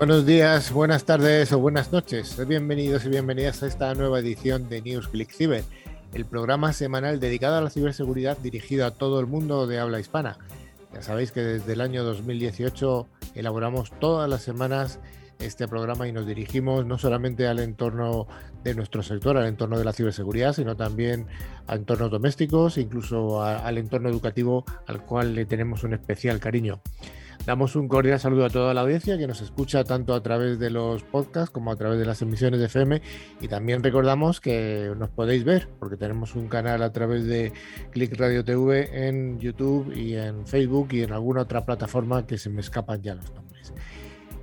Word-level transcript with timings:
Buenos 0.00 0.24
días, 0.24 0.72
buenas 0.72 1.04
tardes 1.04 1.52
o 1.52 1.58
buenas 1.58 1.92
noches. 1.92 2.34
Bienvenidos 2.48 3.04
y 3.04 3.10
bienvenidas 3.10 3.62
a 3.62 3.66
esta 3.66 3.92
nueva 3.94 4.20
edición 4.20 4.66
de 4.70 4.80
News 4.80 5.08
Click 5.08 5.30
Cyber, 5.30 5.62
el 6.14 6.24
programa 6.24 6.72
semanal 6.72 7.20
dedicado 7.20 7.56
a 7.56 7.60
la 7.60 7.68
ciberseguridad 7.68 8.38
dirigido 8.38 8.86
a 8.86 8.92
todo 8.92 9.20
el 9.20 9.26
mundo 9.26 9.66
de 9.66 9.78
habla 9.78 10.00
hispana. 10.00 10.38
Ya 10.94 11.02
sabéis 11.02 11.32
que 11.32 11.42
desde 11.42 11.74
el 11.74 11.82
año 11.82 12.02
2018 12.02 13.08
elaboramos 13.34 13.92
todas 14.00 14.26
las 14.26 14.40
semanas 14.40 15.00
este 15.38 15.68
programa 15.68 16.08
y 16.08 16.12
nos 16.12 16.26
dirigimos 16.26 16.86
no 16.86 16.96
solamente 16.96 17.46
al 17.46 17.58
entorno 17.58 18.26
de 18.64 18.74
nuestro 18.74 19.02
sector, 19.02 19.36
al 19.36 19.48
entorno 19.48 19.78
de 19.78 19.84
la 19.84 19.92
ciberseguridad, 19.92 20.54
sino 20.54 20.76
también 20.76 21.26
a 21.66 21.74
entornos 21.74 22.10
domésticos, 22.10 22.78
incluso 22.78 23.42
al 23.42 23.76
entorno 23.76 24.08
educativo 24.08 24.64
al 24.86 25.04
cual 25.04 25.34
le 25.34 25.44
tenemos 25.44 25.84
un 25.84 25.92
especial 25.92 26.40
cariño. 26.40 26.80
Damos 27.46 27.74
un 27.74 27.88
cordial 27.88 28.20
saludo 28.20 28.44
a 28.44 28.50
toda 28.50 28.74
la 28.74 28.82
audiencia 28.82 29.16
que 29.16 29.26
nos 29.26 29.40
escucha 29.40 29.82
tanto 29.82 30.14
a 30.14 30.22
través 30.22 30.58
de 30.58 30.68
los 30.70 31.02
podcasts 31.02 31.50
como 31.50 31.72
a 31.72 31.76
través 31.76 31.98
de 31.98 32.04
las 32.04 32.20
emisiones 32.20 32.60
de 32.60 32.66
FM 32.66 33.00
y 33.40 33.48
también 33.48 33.82
recordamos 33.82 34.40
que 34.40 34.92
nos 34.98 35.08
podéis 35.08 35.44
ver 35.44 35.68
porque 35.78 35.96
tenemos 35.96 36.36
un 36.36 36.48
canal 36.48 36.82
a 36.82 36.92
través 36.92 37.24
de 37.26 37.52
Click 37.92 38.14
Radio 38.18 38.44
TV 38.44 39.08
en 39.08 39.40
YouTube 39.40 39.90
y 39.96 40.16
en 40.16 40.46
Facebook 40.46 40.88
y 40.92 41.02
en 41.02 41.12
alguna 41.12 41.42
otra 41.42 41.64
plataforma 41.64 42.26
que 42.26 42.36
se 42.36 42.50
me 42.50 42.60
escapan 42.60 43.02
ya 43.02 43.14
los 43.14 43.32
nombres. 43.32 43.72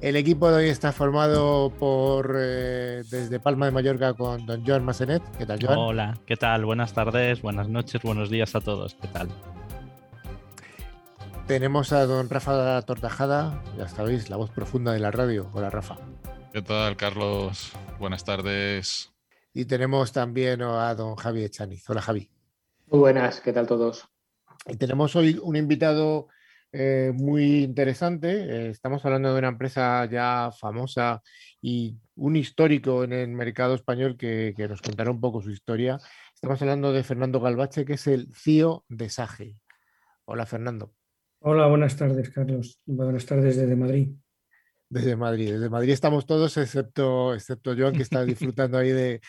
El 0.02 0.16
equipo 0.16 0.50
de 0.50 0.58
hoy 0.58 0.70
está 0.70 0.92
formado 0.92 1.72
por 1.72 2.36
eh, 2.38 3.04
desde 3.10 3.40
Palma 3.40 3.68
de 3.68 3.72
Mallorca 3.72 4.14
con 4.14 4.46
don 4.46 4.66
Joan 4.66 4.84
Masenet. 4.84 5.24
¿Qué 5.38 5.46
tal, 5.46 5.60
Joan? 5.62 5.78
Hola, 5.78 6.18
¿qué 6.26 6.36
tal? 6.36 6.66
Buenas 6.66 6.94
tardes, 6.94 7.42
buenas 7.42 7.70
noches, 7.70 8.02
buenos 8.02 8.30
días 8.30 8.56
a 8.56 8.62
todos. 8.62 8.96
¿Qué 8.96 9.08
tal? 9.08 9.30
Tenemos 11.48 11.94
a 11.94 12.06
don 12.06 12.30
Rafa 12.30 12.82
Tortajada, 12.82 13.64
ya 13.78 13.88
sabéis, 13.88 14.30
la 14.30 14.36
voz 14.36 14.52
profunda 14.52 14.92
de 14.92 15.00
la 15.00 15.12
radio. 15.12 15.50
Hola, 15.54 15.70
Rafa. 15.70 15.98
¿Qué 16.52 16.62
tal, 16.62 16.98
Carlos? 16.98 17.72
Buenas 18.00 18.26
tardes. 18.26 19.14
Y 19.54 19.64
tenemos 19.64 20.12
también 20.12 20.62
a 20.62 20.94
don 20.94 21.16
Javi 21.16 21.46
Echaniz. 21.46 21.90
Hola, 21.90 22.02
Javi. 22.02 22.30
Muy 22.88 23.00
buenas, 23.00 23.40
¿qué 23.40 23.54
tal 23.54 23.66
todos? 23.66 24.10
Y 24.66 24.76
tenemos 24.76 25.16
hoy 25.16 25.40
un 25.42 25.56
invitado 25.56 26.28
eh, 26.74 27.14
muy 27.16 27.64
interesante. 27.64 28.30
Eh, 28.30 28.70
estamos 28.72 29.06
hablando 29.06 29.32
de 29.32 29.40
una 29.40 29.48
empresa 29.48 30.04
ya 30.04 30.52
famosa 30.52 31.24
y 31.62 31.98
un 32.16 32.36
histórico 32.36 33.06
en 33.06 33.14
el 33.14 33.30
mercado 33.30 33.74
español 33.74 34.18
que, 34.18 34.54
que 34.54 34.68
nos 34.68 34.82
contará 34.82 35.12
un 35.12 35.22
poco 35.22 35.42
su 35.42 35.52
historia. 35.52 35.98
Estamos 36.36 36.62
hablando 36.62 36.92
de 36.92 37.06
Fernando 37.06 37.40
Galvache, 37.40 37.86
que 37.86 37.94
es 37.94 38.06
el 38.08 38.28
CEO 38.36 38.84
de 38.90 39.10
SAGE. 39.10 39.56
Hola, 40.26 40.46
Fernando. 40.46 40.92
Hola, 41.40 41.68
buenas 41.68 41.96
tardes, 41.96 42.30
Carlos. 42.32 42.80
Buenas 42.86 43.26
tardes 43.26 43.56
desde 43.58 43.76
Madrid. 43.76 44.10
Desde 44.90 45.16
Madrid, 45.16 45.52
desde 45.52 45.70
Madrid 45.70 45.92
estamos 45.92 46.26
todos, 46.26 46.56
excepto, 46.58 47.36
excepto 47.36 47.76
Joan, 47.78 47.94
que 47.94 48.04
está 48.04 48.24
disfrutando 48.24 48.78
ahí 48.78 48.90
de, 48.90 49.22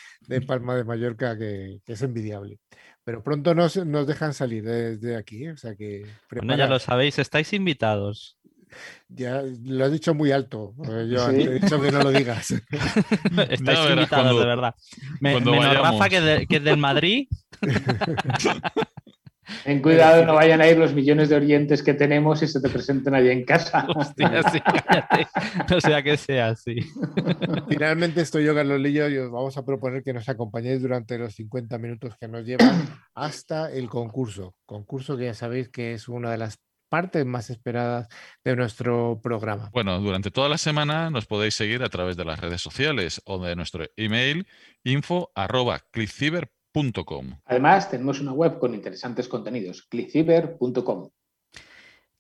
Palma 0.47 0.77
de 0.77 0.84
Mallorca, 0.84 1.36
que, 1.36 1.81
es 1.84 2.03
envidiable. 2.03 2.61
Pero 3.05 3.23
pronto 3.23 3.55
nos, 3.55 3.77
nos 3.84 4.06
dejan 4.06 4.33
salir 4.33 4.64
desde 4.64 5.17
aquí, 5.17 5.47
¿eh? 5.47 5.53
o 5.53 5.56
sea 5.56 5.75
que... 5.75 6.06
Bueno, 6.31 6.56
ya 6.56 6.69
lo 6.69 6.79
sabéis, 6.79 7.19
estáis 7.19 7.53
invitados. 7.53 8.39
Ya 9.09 9.42
lo 9.64 9.84
has 9.84 9.92
dicho 9.92 10.14
muy 10.14 10.31
alto, 10.31 10.75
yo 10.79 11.31
he 11.31 11.59
dicho 11.59 11.81
que 11.81 11.91
no 11.91 12.03
lo 12.03 12.11
digas. 12.11 12.51
estáis 13.51 13.91
invitados, 13.91 14.39
de 14.39 14.47
verdad. 14.47 14.75
menos 15.20 15.75
Rafa, 15.75 16.09
que, 16.09 16.47
que 16.48 16.56
es 16.56 16.64
del 16.64 16.77
Madrid. 16.77 17.29
Ten 19.65 19.81
cuidado, 19.81 20.25
no 20.25 20.35
vayan 20.35 20.61
a 20.61 20.69
ir 20.69 20.79
los 20.79 20.93
millones 20.95 21.29
de 21.29 21.37
orientes 21.37 21.83
que 21.83 21.95
tenemos 21.95 22.43
y 22.43 22.47
se 22.47 22.61
te 22.61 22.69
presenten 22.69 23.15
allí 23.15 23.31
en 23.31 23.45
casa. 23.45 23.87
Hostia, 23.97 24.43
sí, 24.51 24.61
no 25.70 25.81
sea 25.81 26.03
que 26.03 26.17
sea 26.17 26.48
así. 26.48 26.77
Finalmente 27.69 28.20
estoy 28.20 28.45
yo, 28.45 28.55
Carlos 28.55 28.81
Lillo, 28.81 29.08
y 29.08 29.19
os 29.19 29.31
vamos 29.31 29.57
a 29.57 29.64
proponer 29.64 30.03
que 30.03 30.13
nos 30.13 30.29
acompañéis 30.29 30.83
durante 30.83 31.19
los 31.19 31.35
50 31.35 31.79
minutos 31.79 32.14
que 32.20 32.29
nos 32.29 32.45
llevan 32.45 32.89
hasta 33.14 33.70
el 33.73 33.89
concurso. 33.89 34.55
Concurso 34.67 35.17
que 35.17 35.27
ya 35.27 35.35
sabéis 35.35 35.69
que 35.69 35.95
es 35.95 36.08
una 36.08 36.31
de 36.31 36.39
las 36.39 36.58
partes 36.89 37.25
más 37.25 37.51
esperadas 37.51 38.08
de 38.45 38.57
nuestro 38.57 39.20
programa. 39.23 39.70
Bueno, 39.73 40.01
durante 40.01 40.31
toda 40.31 40.48
la 40.48 40.58
semana 40.58 41.11
nos 41.11 41.27
podéis 41.27 41.55
seguir 41.55 41.83
a 41.83 41.89
través 41.89 42.17
de 42.17 42.25
las 42.25 42.41
redes 42.41 42.63
sociales 42.63 43.20
o 43.25 43.39
de 43.39 43.55
nuestro 43.57 43.87
email 43.97 44.47
info 44.85 45.31
arroba 45.35 45.81
Además, 47.44 47.90
tenemos 47.90 48.20
una 48.20 48.33
web 48.33 48.58
con 48.58 48.74
interesantes 48.74 49.28
contenidos, 49.28 49.83
clickciber.com. 49.89 51.11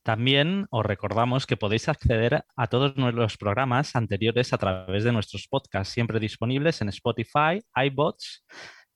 También 0.02 0.66
os 0.70 0.86
recordamos 0.86 1.46
que 1.46 1.58
podéis 1.58 1.88
acceder 1.88 2.44
a 2.56 2.66
todos 2.68 2.96
nuestros 2.96 3.36
programas 3.36 3.94
anteriores 3.94 4.52
a 4.52 4.58
través 4.58 5.04
de 5.04 5.12
nuestros 5.12 5.46
podcasts, 5.48 5.92
siempre 5.92 6.18
disponibles 6.18 6.80
en 6.80 6.88
Spotify, 6.88 7.62
iBots, 7.74 8.44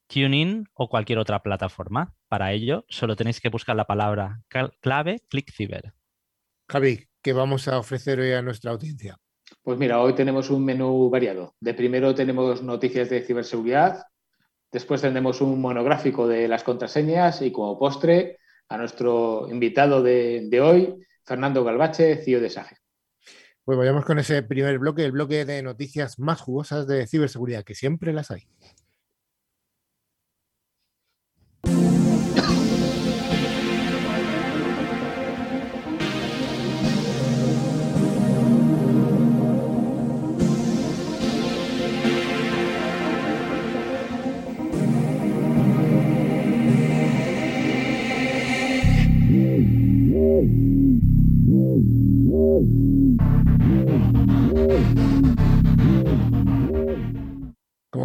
TuneIn 0.06 0.64
o 0.72 0.88
cualquier 0.88 1.18
otra 1.18 1.42
plataforma. 1.42 2.14
Para 2.28 2.52
ello, 2.52 2.84
solo 2.88 3.14
tenéis 3.14 3.40
que 3.40 3.50
buscar 3.50 3.76
la 3.76 3.84
palabra 3.84 4.40
clave 4.80 5.20
ClickCiber. 5.28 5.92
Javi, 6.70 7.06
¿qué 7.22 7.32
vamos 7.34 7.68
a 7.68 7.78
ofrecer 7.78 8.18
hoy 8.20 8.32
a 8.32 8.40
nuestra 8.40 8.70
audiencia? 8.70 9.18
Pues 9.62 9.78
mira, 9.78 10.00
hoy 10.00 10.14
tenemos 10.14 10.48
un 10.48 10.64
menú 10.64 11.10
variado. 11.10 11.54
De 11.60 11.74
primero 11.74 12.14
tenemos 12.14 12.62
noticias 12.62 13.10
de 13.10 13.20
ciberseguridad, 13.20 14.02
Después 14.72 15.02
tendremos 15.02 15.42
un 15.42 15.60
monográfico 15.60 16.26
de 16.26 16.48
las 16.48 16.64
contraseñas 16.64 17.42
y 17.42 17.52
como 17.52 17.78
postre 17.78 18.38
a 18.70 18.78
nuestro 18.78 19.46
invitado 19.50 20.02
de, 20.02 20.60
hoy, 20.62 20.94
Fernando 21.24 21.62
Galvache, 21.62 22.16
CEO 22.16 22.40
de 22.40 22.48
SAGE. 22.48 22.76
Pues 23.64 23.76
vayamos 23.76 24.06
con 24.06 24.18
ese 24.18 24.42
primer 24.42 24.78
bloque, 24.78 25.04
el 25.04 25.12
bloque 25.12 25.44
de 25.44 25.62
noticias 25.62 26.18
más 26.18 26.40
jugosas 26.40 26.86
de 26.86 27.06
ciberseguridad, 27.06 27.64
que 27.64 27.74
siempre 27.74 28.14
las 28.14 28.30
hay. 28.30 28.48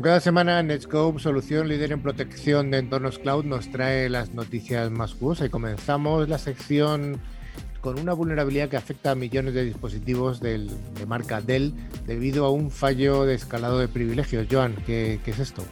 Cada 0.07 0.22
semana, 0.22 0.63
Netscope, 0.63 1.19
solución 1.19 1.68
líder 1.68 1.91
en 1.91 2.01
protección 2.01 2.72
de 2.72 2.78
entornos 2.78 3.19
cloud, 3.19 3.44
nos 3.44 3.69
trae 3.69 4.07
las 4.07 4.34
noticias 4.34 4.90
más 4.90 5.13
jugosas 5.13 5.47
y 5.47 5.50
comenzamos 5.50 6.29
la 6.29 6.38
sección 6.38 7.19
con 7.81 8.00
una 8.00 8.13
vulnerabilidad 8.13 8.69
que 8.69 8.78
afecta 8.78 9.12
a 9.12 9.16
millones 9.16 9.53
de 9.53 9.66
dispositivos 9.66 10.40
de 10.40 10.69
marca 11.06 11.41
Dell 11.41 11.73
debido 12.06 12.45
a 12.45 12.51
un 12.51 12.72
fallo 12.72 13.25
de 13.25 13.35
escalado 13.35 13.79
de 13.79 13.90
privilegios. 13.90 14.47
Joan, 14.50 14.78
¿qué, 14.85 15.19
qué 15.25 15.31
es 15.31 15.40
esto? 15.40 15.66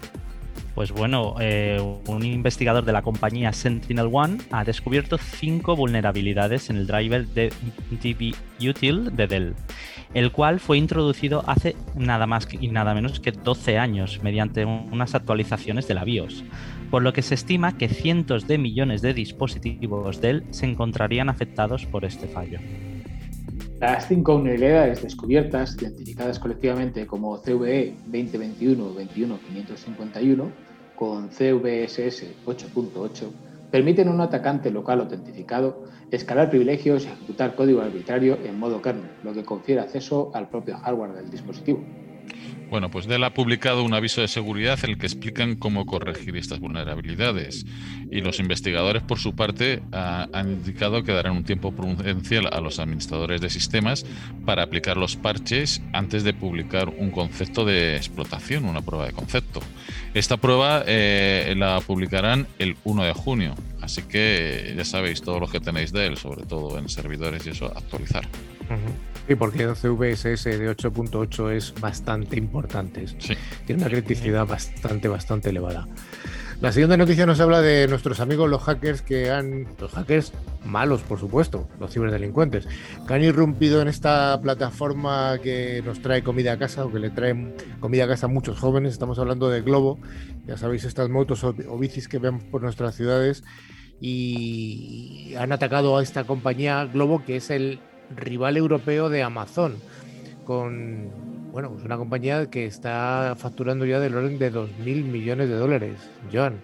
Pues 0.76 0.92
bueno, 0.92 1.36
eh, 1.40 1.82
un 2.08 2.26
investigador 2.26 2.84
de 2.84 2.92
la 2.92 3.02
compañía 3.02 3.54
Sentinel 3.54 4.10
One 4.12 4.40
ha 4.52 4.66
descubierto 4.66 5.18
cinco 5.18 5.78
vulnerabilidades 5.78 6.70
en 6.70 6.76
el 6.76 6.86
driver 6.86 7.26
de 7.28 7.54
DB 7.92 8.36
Util 8.70 9.16
de 9.16 9.26
Dell, 9.26 9.56
el 10.14 10.34
cual 10.34 10.60
fue 10.60 10.78
introducido 10.78 11.46
hace 11.48 11.78
nada 11.96 12.28
más 12.28 12.50
y 12.52 12.68
nada 12.68 12.94
menos 12.94 13.22
que 13.22 13.32
12 13.32 13.78
años 13.78 14.20
mediante 14.22 14.66
unas 14.66 15.16
actualizaciones 15.16 15.88
de 15.88 15.94
la 15.94 16.04
BIOS, 16.04 16.44
por 16.92 17.04
lo 17.04 17.14
que 17.14 17.22
se 17.22 17.36
estima 17.36 17.78
que 17.78 17.88
cientos 17.88 18.46
de 18.46 18.58
millones 18.58 19.02
de 19.02 19.14
dispositivos 19.14 20.20
Dell 20.20 20.44
se 20.50 20.66
encontrarían 20.66 21.30
afectados 21.30 21.86
por 21.86 22.04
este 22.04 22.28
fallo. 22.28 22.60
Las 23.80 24.08
cinco 24.08 24.34
vulnerabilidades 24.34 25.04
descubiertas, 25.04 25.78
identificadas 25.82 26.40
colectivamente 26.40 27.06
como 27.06 27.42
CVE 27.42 27.96
2021-21551, 28.10 30.65
con 30.96 31.30
CVSS 31.30 32.46
8.8, 32.46 33.32
permiten 33.72 34.08
a 34.08 34.12
un 34.12 34.22
atacante 34.22 34.72
local 34.72 35.02
autentificado 35.02 35.84
escalar 36.12 36.50
privilegios 36.50 37.04
y 37.04 37.08
ejecutar 37.08 37.56
código 37.56 37.82
arbitrario 37.82 38.38
en 38.44 38.60
modo 38.60 38.82
kernel, 38.82 39.10
lo 39.24 39.34
que 39.34 39.44
confiere 39.44 39.82
acceso 39.82 40.32
al 40.34 40.50
propio 40.50 40.78
hardware 40.78 41.14
del 41.14 41.30
dispositivo. 41.30 41.84
Bueno, 42.70 42.90
pues 42.90 43.06
Dell 43.06 43.24
ha 43.24 43.34
publicado 43.34 43.84
un 43.84 43.94
aviso 43.94 44.22
de 44.22 44.28
seguridad 44.28 44.80
en 44.84 44.92
el 44.92 44.98
que 44.98 45.06
explican 45.06 45.56
cómo 45.56 45.86
corregir 45.86 46.36
estas 46.36 46.60
vulnerabilidades. 46.60 47.66
Y 48.12 48.22
los 48.22 48.40
investigadores, 48.40 49.04
por 49.04 49.20
su 49.20 49.36
parte, 49.36 49.84
han 49.92 50.52
indicado 50.52 51.04
que 51.04 51.12
darán 51.12 51.34
un 51.34 51.44
tiempo 51.44 51.72
prudencial 51.72 52.48
a 52.52 52.62
los 52.62 52.80
administradores 52.80 53.42
de 53.42 53.50
sistemas 53.50 54.06
para 54.46 54.64
aplicar 54.64 54.98
los 54.98 55.16
parches 55.16 55.82
antes 55.94 56.24
de 56.24 56.34
publicar 56.34 56.90
un 56.90 57.12
concepto 57.12 57.66
de 57.66 57.96
explotación, 57.98 58.66
una 58.66 58.82
prueba 58.82 59.06
de 59.06 59.14
concepto. 59.14 59.62
Esta 60.14 60.38
prueba 60.38 60.84
eh, 60.88 61.54
la 61.58 61.82
publicarán 61.82 62.48
el 62.58 62.78
1 62.84 63.04
de 63.04 63.14
junio, 63.14 63.56
así 63.86 64.02
que 64.04 64.74
ya 64.76 64.84
sabéis 64.84 65.22
todo 65.22 65.40
lo 65.40 65.48
que 65.48 65.60
tenéis 65.60 65.92
de 65.92 66.08
él, 66.08 66.18
sobre 66.18 66.46
todo 66.46 66.78
en 66.78 66.90
servidores 66.90 67.46
y 67.48 67.52
eso, 67.52 67.66
actualizar. 67.66 68.28
Sí, 69.28 69.36
porque 69.36 69.64
el 69.64 69.76
CVSS 69.76 70.44
de 70.44 70.76
8.8 70.76 71.52
es 71.52 71.74
bastante 71.80 72.38
importante. 72.38 73.06
Tiene 73.66 73.82
una 73.82 73.90
criticidad 73.90 74.46
bastante, 74.46 75.08
bastante 75.08 75.50
elevada. 75.50 75.88
La 76.62 76.72
siguiente 76.72 76.96
noticia 76.96 77.26
nos 77.26 77.40
habla 77.42 77.62
de 77.62 77.88
nuestros 77.88 78.22
amigos 78.22 78.50
los 78.50 78.64
hackers 78.64 79.02
que 79.02 79.30
han, 79.30 79.68
los 79.78 79.92
hackers 79.92 80.32
malos 80.64 81.02
por 81.02 81.20
supuesto, 81.20 81.68
los 81.80 81.92
ciberdelincuentes, 81.92 82.66
que 83.06 83.14
han 83.14 83.24
irrumpido 83.24 83.82
en 83.82 83.90
esta 83.90 84.40
plataforma 84.42 85.38
que 85.44 85.82
nos 85.86 86.02
trae 86.02 86.24
comida 86.24 86.54
a 86.54 86.58
casa 86.58 86.86
o 86.86 86.92
que 86.92 87.00
le 87.00 87.10
trae 87.10 87.54
comida 87.82 88.06
a 88.06 88.08
casa 88.08 88.28
a 88.28 88.30
muchos 88.30 88.58
jóvenes. 88.58 88.94
Estamos 88.94 89.20
hablando 89.20 89.50
de 89.50 89.62
Globo, 89.62 90.00
ya 90.48 90.58
sabéis 90.58 90.86
estas 90.86 91.10
motos 91.10 91.44
o, 91.44 91.54
bicis 91.78 92.08
que 92.08 92.20
vemos 92.20 92.44
por 92.44 92.62
nuestras 92.62 92.96
ciudades 92.96 93.44
y 94.02 95.34
han 95.38 95.52
atacado 95.52 95.98
a 95.98 96.04
esta 96.04 96.26
compañía 96.26 96.86
Globo 96.86 97.24
que 97.26 97.38
es 97.38 97.50
el 97.50 97.80
rival 98.16 98.58
europeo 98.58 99.10
de 99.10 99.24
Amazon 99.24 99.76
con 100.44 101.10
bueno, 101.56 101.72
pues 101.72 101.86
una 101.86 101.96
compañía 101.96 102.50
que 102.50 102.66
está 102.66 103.34
facturando 103.38 103.86
ya 103.86 104.02
del 104.02 104.14
orden 104.14 104.38
de 104.38 104.52
2.000 104.52 105.06
millones 105.06 105.48
de 105.48 105.56
dólares. 105.56 106.12
Joan. 106.30 106.60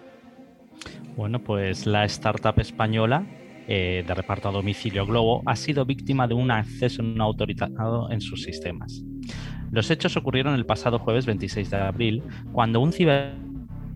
Bueno, 1.16 1.38
pues 1.38 1.86
la 1.86 2.04
startup 2.04 2.60
española 2.60 3.24
eh, 3.68 4.04
de 4.06 4.14
reparto 4.14 4.50
a 4.50 4.52
domicilio 4.52 5.06
Globo 5.06 5.42
ha 5.46 5.56
sido 5.56 5.86
víctima 5.86 6.26
de 6.26 6.34
un 6.34 6.50
acceso 6.50 7.02
no 7.02 7.24
autorizado 7.24 8.10
en 8.10 8.20
sus 8.20 8.42
sistemas. 8.42 9.02
Los 9.70 9.90
hechos 9.90 10.14
ocurrieron 10.18 10.54
el 10.54 10.66
pasado 10.66 10.98
jueves 10.98 11.24
26 11.24 11.70
de 11.70 11.76
abril, 11.78 12.22
cuando 12.52 12.80
un 12.80 12.92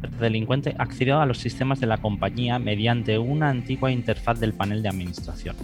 ciberdelincuente 0.00 0.74
accedió 0.78 1.20
a 1.20 1.26
los 1.26 1.38
sistemas 1.38 1.80
de 1.80 1.86
la 1.86 1.98
compañía 1.98 2.58
mediante 2.58 3.18
una 3.18 3.50
antigua 3.50 3.90
interfaz 3.90 4.40
del 4.40 4.52
panel 4.52 4.82
de 4.82 4.88
administración. 4.88 5.56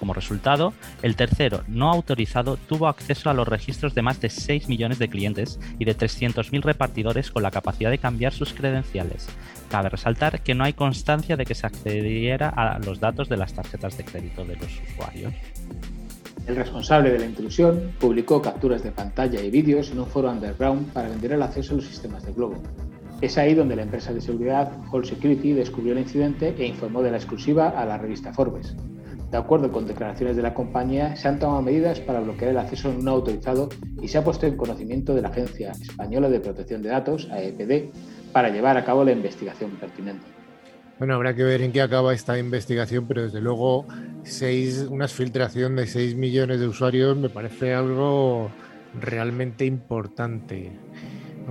Como 0.00 0.14
resultado, 0.14 0.72
el 1.02 1.14
tercero, 1.14 1.62
no 1.68 1.90
autorizado, 1.90 2.56
tuvo 2.56 2.88
acceso 2.88 3.28
a 3.28 3.34
los 3.34 3.46
registros 3.46 3.94
de 3.94 4.00
más 4.00 4.18
de 4.18 4.30
6 4.30 4.66
millones 4.66 4.98
de 4.98 5.08
clientes 5.08 5.60
y 5.78 5.84
de 5.84 5.94
300.000 5.94 6.62
repartidores 6.62 7.30
con 7.30 7.42
la 7.42 7.50
capacidad 7.50 7.90
de 7.90 7.98
cambiar 7.98 8.32
sus 8.32 8.54
credenciales. 8.54 9.28
Cabe 9.68 9.90
resaltar 9.90 10.40
que 10.40 10.54
no 10.54 10.64
hay 10.64 10.72
constancia 10.72 11.36
de 11.36 11.44
que 11.44 11.54
se 11.54 11.66
accediera 11.66 12.48
a 12.48 12.78
los 12.78 12.98
datos 12.98 13.28
de 13.28 13.36
las 13.36 13.52
tarjetas 13.52 13.98
de 13.98 14.04
crédito 14.04 14.42
de 14.46 14.56
los 14.56 14.72
usuarios. 14.90 15.34
El 16.46 16.56
responsable 16.56 17.10
de 17.10 17.18
la 17.18 17.26
intrusión 17.26 17.92
publicó 18.00 18.40
capturas 18.40 18.82
de 18.82 18.92
pantalla 18.92 19.42
y 19.42 19.50
vídeos 19.50 19.90
en 19.90 20.00
un 20.00 20.06
foro 20.06 20.30
underground 20.30 20.94
para 20.94 21.10
vender 21.10 21.32
el 21.32 21.42
acceso 21.42 21.74
a 21.74 21.76
los 21.76 21.84
sistemas 21.84 22.24
de 22.24 22.32
Globo. 22.32 22.62
Es 23.20 23.36
ahí 23.36 23.54
donde 23.54 23.76
la 23.76 23.82
empresa 23.82 24.14
de 24.14 24.20
seguridad 24.22 24.72
Hall 24.90 25.04
Security 25.04 25.52
descubrió 25.52 25.92
el 25.92 25.98
incidente 25.98 26.54
e 26.58 26.66
informó 26.66 27.02
de 27.02 27.10
la 27.10 27.18
exclusiva 27.18 27.68
a 27.68 27.84
la 27.84 27.98
revista 27.98 28.32
Forbes. 28.32 28.74
De 29.30 29.36
acuerdo 29.36 29.70
con 29.70 29.86
declaraciones 29.86 30.36
de 30.36 30.42
la 30.42 30.54
compañía, 30.54 31.14
se 31.16 31.28
han 31.28 31.38
tomado 31.38 31.60
medidas 31.60 32.00
para 32.00 32.20
bloquear 32.20 32.52
el 32.52 32.58
acceso 32.58 32.94
no 32.94 33.10
autorizado 33.10 33.68
y 34.00 34.08
se 34.08 34.16
ha 34.16 34.24
puesto 34.24 34.46
en 34.46 34.56
conocimiento 34.56 35.14
de 35.14 35.20
la 35.20 35.28
Agencia 35.28 35.72
Española 35.72 36.30
de 36.30 36.40
Protección 36.40 36.80
de 36.82 36.88
Datos, 36.88 37.28
AEPD, 37.30 37.92
para 38.32 38.48
llevar 38.48 38.78
a 38.78 38.84
cabo 38.86 39.04
la 39.04 39.12
investigación 39.12 39.72
pertinente. 39.72 40.24
Bueno, 40.98 41.14
habrá 41.14 41.34
que 41.34 41.44
ver 41.44 41.60
en 41.60 41.72
qué 41.72 41.82
acaba 41.82 42.14
esta 42.14 42.38
investigación, 42.38 43.06
pero 43.06 43.22
desde 43.22 43.42
luego 43.42 43.86
seis, 44.22 44.86
una 44.90 45.08
filtración 45.08 45.76
de 45.76 45.86
6 45.86 46.14
millones 46.16 46.58
de 46.58 46.66
usuarios 46.66 47.16
me 47.18 47.28
parece 47.28 47.74
algo 47.74 48.50
realmente 48.98 49.66
importante 49.66 50.72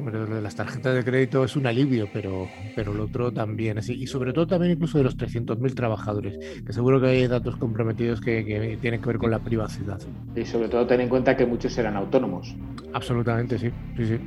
lo 0.01 0.25
de 0.25 0.41
las 0.41 0.55
tarjetas 0.55 0.95
de 0.95 1.03
crédito 1.03 1.43
es 1.43 1.55
un 1.55 1.67
alivio, 1.67 2.07
pero, 2.11 2.47
pero 2.75 2.93
lo 2.93 3.05
otro 3.05 3.31
también. 3.31 3.77
Así, 3.77 3.93
y 3.93 4.07
sobre 4.07 4.33
todo 4.33 4.47
también 4.47 4.73
incluso 4.73 4.97
de 4.97 5.03
los 5.03 5.17
300.000 5.17 5.73
trabajadores, 5.73 6.37
que 6.65 6.73
seguro 6.73 6.99
que 6.99 7.07
hay 7.07 7.27
datos 7.27 7.55
comprometidos 7.57 8.21
que, 8.21 8.77
tienen 8.81 9.01
que 9.01 9.07
ver 9.07 9.17
con 9.17 9.31
la 9.31 9.39
privacidad. 9.39 9.99
Y 10.35 10.45
sobre 10.45 10.69
todo 10.69 10.85
ten 10.87 11.01
en 11.01 11.09
cuenta 11.09 11.35
que 11.35 11.45
muchos 11.45 11.77
eran 11.77 11.95
autónomos. 11.95 12.55
Absolutamente, 12.93 13.57
sí. 13.57 13.71
sí, 13.97 14.05
sí. 14.05 14.19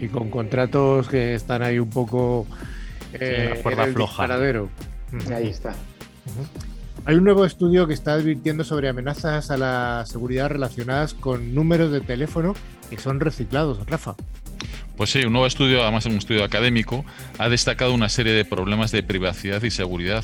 Y 0.00 0.08
con 0.08 0.30
contratos 0.30 1.08
que 1.08 1.34
están 1.34 1.62
ahí 1.62 1.78
un 1.78 1.90
poco 1.90 2.46
eh, 3.14 3.60
en 3.64 3.78
el 3.78 3.92
floja. 3.92 4.24
Ahí 5.34 5.48
está. 5.48 5.74
Hay 7.04 7.16
un 7.16 7.24
nuevo 7.24 7.44
estudio 7.44 7.86
que 7.86 7.94
está 7.94 8.14
advirtiendo 8.14 8.62
sobre 8.62 8.88
amenazas 8.88 9.50
a 9.50 9.56
la 9.56 10.04
seguridad 10.06 10.48
relacionadas 10.48 11.14
con 11.14 11.54
números 11.54 11.90
de 11.90 12.00
teléfono 12.00 12.54
que 12.90 12.98
son 12.98 13.20
reciclados, 13.20 13.84
Rafa. 13.86 14.14
Pues 15.02 15.10
sí, 15.10 15.24
un 15.24 15.32
nuevo 15.32 15.48
estudio, 15.48 15.82
además 15.82 16.06
un 16.06 16.16
estudio 16.16 16.44
académico, 16.44 17.04
ha 17.36 17.48
destacado 17.48 17.92
una 17.92 18.08
serie 18.08 18.34
de 18.34 18.44
problemas 18.44 18.92
de 18.92 19.02
privacidad 19.02 19.60
y 19.64 19.72
seguridad 19.72 20.22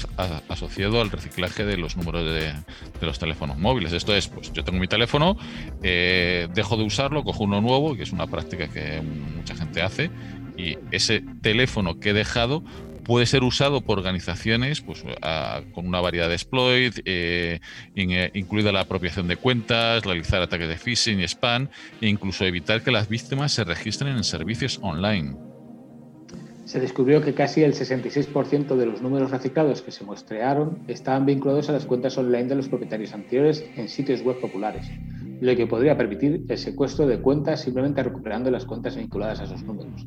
asociado 0.48 1.00
al 1.00 1.10
reciclaje 1.10 1.64
de 1.64 1.76
los 1.76 1.96
números 1.96 2.24
de, 2.24 2.54
los 3.00 3.18
teléfonos 3.18 3.58
móviles. 3.58 3.92
Esto 3.92 4.14
es, 4.14 4.28
pues 4.28 4.52
yo 4.52 4.62
tengo 4.62 4.78
mi 4.78 4.86
teléfono, 4.86 5.36
eh, 5.82 6.46
dejo 6.54 6.76
de 6.76 6.84
usarlo, 6.84 7.24
cojo 7.24 7.42
uno 7.42 7.60
nuevo, 7.60 7.96
que 7.96 8.04
es 8.04 8.12
una 8.12 8.28
práctica 8.28 8.68
que 8.68 9.02
mucha 9.02 9.56
gente 9.56 9.82
hace, 9.82 10.12
y 10.56 10.78
ese 10.92 11.24
teléfono 11.42 11.98
que 11.98 12.10
he 12.10 12.14
dejado 12.14 12.62
puede 13.08 13.24
ser 13.24 13.42
usado 13.42 13.80
por 13.80 13.98
organizaciones 13.98 14.82
pues, 14.82 15.02
con 15.72 15.86
una 15.86 16.02
variedad 16.02 16.28
de 16.28 16.34
exploits, 16.34 17.00
eh, 17.06 17.58
eh, 17.96 18.30
incluida 18.34 18.70
la 18.70 18.80
apropiación 18.80 19.26
de 19.28 19.36
cuentas, 19.36 20.04
realizar 20.04 20.42
ataques 20.42 20.68
de 20.68 20.76
phishing 20.76 21.18
y 21.18 21.24
spam, 21.24 21.68
e 22.02 22.06
incluso 22.06 22.44
evitar 22.44 22.82
que 22.82 22.90
las 22.90 23.08
víctimas 23.08 23.52
se 23.52 23.64
registren 23.64 24.14
en 24.14 24.24
servicios 24.24 24.78
online. 24.82 25.36
Se 26.66 26.80
descubrió 26.80 27.22
que 27.22 27.32
casi 27.32 27.62
el 27.62 27.72
66% 27.72 28.76
de 28.76 28.84
los 28.84 29.00
números 29.00 29.30
reciclados 29.30 29.80
que 29.80 29.90
se 29.90 30.04
muestrearon 30.04 30.80
estaban 30.86 31.24
vinculados 31.24 31.70
a 31.70 31.72
las 31.72 31.86
cuentas 31.86 32.18
online 32.18 32.44
de 32.44 32.56
los 32.56 32.68
propietarios 32.68 33.14
anteriores 33.14 33.64
en 33.76 33.88
sitios 33.88 34.20
web 34.20 34.38
populares, 34.38 34.86
lo 35.40 35.56
que 35.56 35.66
podría 35.66 35.96
permitir 35.96 36.44
el 36.46 36.58
secuestro 36.58 37.06
de 37.06 37.20
cuentas 37.20 37.62
simplemente 37.62 38.02
recuperando 38.02 38.50
las 38.50 38.66
cuentas 38.66 38.96
vinculadas 38.96 39.40
a 39.40 39.44
esos 39.44 39.62
números. 39.62 40.04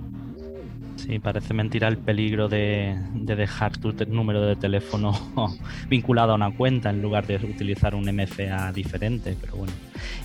Sí, 1.01 1.18
parece 1.18 1.56
mentira 1.56 1.88
el 1.88 1.98
peligro 1.98 2.48
de, 2.48 2.95
dejar 3.15 3.75
tu 3.77 3.92
número 4.07 4.45
de 4.45 4.56
teléfono 4.56 5.12
vinculado 5.89 6.33
a 6.33 6.36
una 6.36 6.51
cuenta 6.51 6.92
en 6.92 7.01
lugar 7.01 7.25
de 7.25 7.38
utilizar 7.38 7.95
un 7.95 8.03
MFA 8.03 8.71
diferente, 8.71 9.36
pero 9.42 9.56
bueno. 9.56 9.74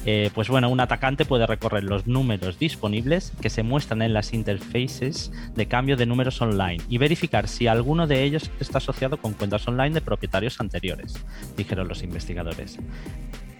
Eh, 0.04 0.30
pues 0.34 0.48
bueno, 0.48 0.68
un 0.68 0.80
atacante 0.80 1.24
puede 1.24 1.46
recorrer 1.46 1.84
los 1.84 2.06
números 2.06 2.58
disponibles 2.58 3.32
que 3.40 3.48
se 3.48 3.62
muestran 3.62 4.02
en 4.02 4.12
las 4.12 4.34
interfaces 4.34 5.32
de 5.54 5.66
cambio 5.66 5.96
de 5.96 6.04
números 6.04 6.42
online 6.42 6.82
y 6.90 6.98
verificar 6.98 7.48
si 7.48 7.66
alguno 7.68 8.06
de 8.06 8.22
ellos 8.24 8.50
está 8.60 8.76
asociado 8.76 9.16
con 9.16 9.32
cuentas 9.32 9.66
online 9.66 9.94
de 9.94 10.02
propietarios 10.02 10.60
anteriores, 10.60 11.14
dijeron 11.56 11.88
los 11.88 12.02
investigadores. 12.02 12.78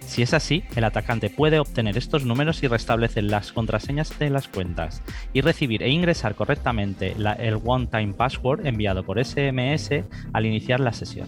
Si 0.07 0.21
es 0.21 0.33
así, 0.33 0.63
el 0.77 0.85
atacante 0.85 1.29
puede 1.29 1.59
obtener 1.59 1.97
estos 1.97 2.23
números 2.23 2.63
y 2.63 2.67
restablecer 2.67 3.25
las 3.25 3.51
contraseñas 3.51 4.17
de 4.17 4.29
las 4.29 4.47
cuentas 4.47 5.03
y 5.33 5.41
recibir 5.41 5.83
e 5.83 5.89
ingresar 5.89 6.33
correctamente 6.33 7.06
el 7.15 7.59
one-time 7.63 8.13
password 8.13 8.65
enviado 8.65 9.03
por 9.03 9.23
SMS 9.23 10.03
al 10.33 10.45
iniciar 10.45 10.79
la 10.79 10.93
sesión. 10.93 11.27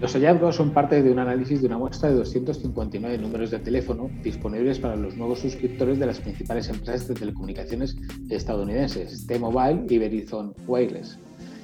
Los 0.00 0.14
hallazgos 0.14 0.56
son 0.56 0.70
parte 0.70 1.00
de 1.00 1.12
un 1.12 1.20
análisis 1.20 1.60
de 1.60 1.68
una 1.68 1.78
muestra 1.78 2.08
de 2.08 2.16
259 2.16 3.18
números 3.18 3.52
de 3.52 3.60
teléfono 3.60 4.10
disponibles 4.24 4.80
para 4.80 4.96
los 4.96 5.16
nuevos 5.16 5.38
suscriptores 5.38 6.00
de 6.00 6.06
las 6.06 6.18
principales 6.18 6.68
empresas 6.68 7.06
de 7.06 7.14
telecomunicaciones 7.14 7.96
estadounidenses, 8.28 9.26
T-Mobile 9.28 9.84
y 9.88 9.98
Verizon 9.98 10.54
Wireless. 10.66 11.18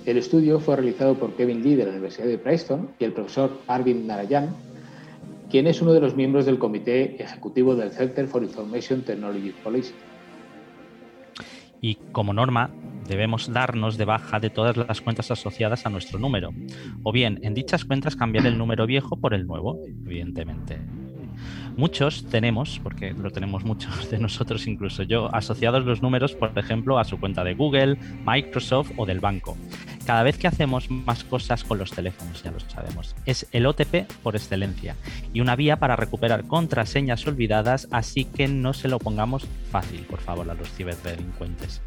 El 0.07 0.19
estudio 0.19 0.61
fue 0.61 0.77
realizado 0.77 1.15
por 1.15 1.35
Kevin 1.35 1.65
Lee 1.65 1.75
de 1.75 1.85
la 1.85 1.91
Universidad 1.91 2.29
de 2.29 2.39
Princeton 2.39 2.91
y 3.01 3.05
el 3.05 3.13
profesor 3.13 3.59
Arvind 3.67 4.07
Narayan 4.07 4.51
quien 5.51 5.67
es 5.67 5.81
uno 5.81 5.93
de 5.93 6.01
los 6.01 6.15
miembros 6.15 6.47
del 6.47 6.59
comité 6.59 7.23
ejecutivo 7.23 7.75
del 7.75 7.91
Center 7.91 8.27
for 8.27 8.43
Information 8.43 9.03
Technology 9.03 9.53
Policy. 9.65 9.95
Y 11.81 11.97
como 12.13 12.33
norma, 12.33 12.71
debemos 13.09 13.53
darnos 13.53 13.97
de 13.97 14.05
baja 14.05 14.39
de 14.39 14.51
todas 14.51 14.77
las 14.77 15.01
cuentas 15.01 15.31
asociadas 15.31 15.87
a 15.87 15.91
nuestro 15.91 16.19
número, 16.19 16.51
o 17.03 17.13
bien 17.13 17.41
en 17.43 17.55
dichas 17.55 17.85
cuentas 17.85 18.17
cambiar 18.17 18.47
el 18.47 18.59
número 18.59 18.87
viejo 18.87 19.17
por 19.17 19.35
el 19.35 19.47
nuevo, 19.47 19.81
evidentemente. 20.05 20.79
Muchos 21.77 22.27
tenemos, 22.27 22.81
porque 22.83 23.13
lo 23.13 23.31
tenemos 23.31 23.65
muchos 23.65 24.11
de 24.11 24.19
nosotros, 24.19 24.67
incluso 24.67 25.05
yo, 25.05 25.33
asociados 25.35 25.85
los 25.85 26.03
números, 26.03 26.35
por 26.35 26.57
ejemplo, 26.59 26.99
a 26.99 27.05
su 27.05 27.19
cuenta 27.21 27.45
de 27.45 27.55
Google, 27.55 27.97
Microsoft 28.27 28.93
o 28.97 29.07
del 29.07 29.21
banco. 29.21 29.57
Cada 30.09 30.23
vez 30.23 30.38
que 30.38 30.47
hacemos 30.47 30.91
más 30.91 31.23
cosas 31.23 31.65
con 31.65 31.77
los 31.77 31.91
teléfonos, 31.91 32.43
ya 32.43 32.50
lo 32.50 32.61
sabemos, 32.61 33.15
es 33.27 33.47
el 33.53 33.67
OTP 33.67 34.11
por 34.23 34.37
excelencia 34.37 34.97
y 35.35 35.43
una 35.43 35.55
vía 35.55 35.81
para 35.81 35.97
recuperar 35.97 36.47
contraseñas 36.47 37.27
olvidadas, 37.27 37.88
así 37.91 38.25
que 38.25 38.49
no 38.49 38.73
se 38.73 38.88
lo 38.88 39.00
pongamos 39.00 39.47
fácil, 39.71 40.00
por 40.09 40.21
favor, 40.21 40.49
a 40.49 40.55
los 40.55 40.73
ciberdelincuentes. 40.73 41.83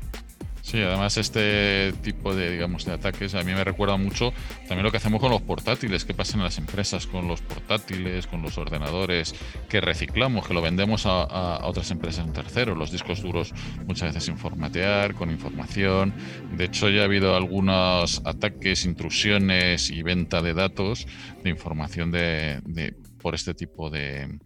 Sí, 0.72 0.82
además 0.82 1.18
este 1.18 1.92
tipo 2.02 2.34
de, 2.34 2.50
digamos, 2.50 2.86
de 2.86 2.94
ataques 2.94 3.36
a 3.36 3.44
mí 3.44 3.52
me 3.52 3.62
recuerda 3.62 3.98
mucho 3.98 4.32
también 4.70 4.84
lo 4.84 4.92
que 4.92 4.96
hacemos 4.96 5.20
con 5.20 5.30
los 5.30 5.42
portátiles, 5.42 6.06
qué 6.06 6.14
pasa 6.14 6.38
en 6.38 6.44
las 6.44 6.58
empresas 6.60 7.08
con 7.08 7.28
los 7.28 7.42
portátiles, 7.42 8.26
con 8.26 8.42
los 8.42 8.58
ordenadores 8.58 9.36
que 9.68 9.82
reciclamos, 9.82 10.48
que 10.48 10.54
lo 10.54 10.62
vendemos 10.62 11.06
a, 11.06 11.68
otras 11.68 11.92
empresas 11.92 12.26
en 12.26 12.32
terceros, 12.32 12.78
los 12.78 12.90
discos 12.90 13.22
duros 13.22 13.54
muchas 13.86 14.14
veces 14.14 14.24
sin 14.24 14.38
formatear, 14.38 15.14
con 15.14 15.30
información. 15.30 16.14
De 16.56 16.64
hecho, 16.64 16.90
ya 16.90 17.02
ha 17.02 17.04
habido 17.04 17.36
algunos 17.36 18.22
ataques, 18.24 18.86
intrusiones 18.86 19.90
y 19.90 20.04
venta 20.04 20.42
de 20.42 20.54
datos 20.54 21.06
de 21.44 21.50
información 21.50 22.12
de, 22.12 22.96
por 23.22 23.36
este 23.36 23.54
tipo 23.54 23.90
de, 23.90 24.40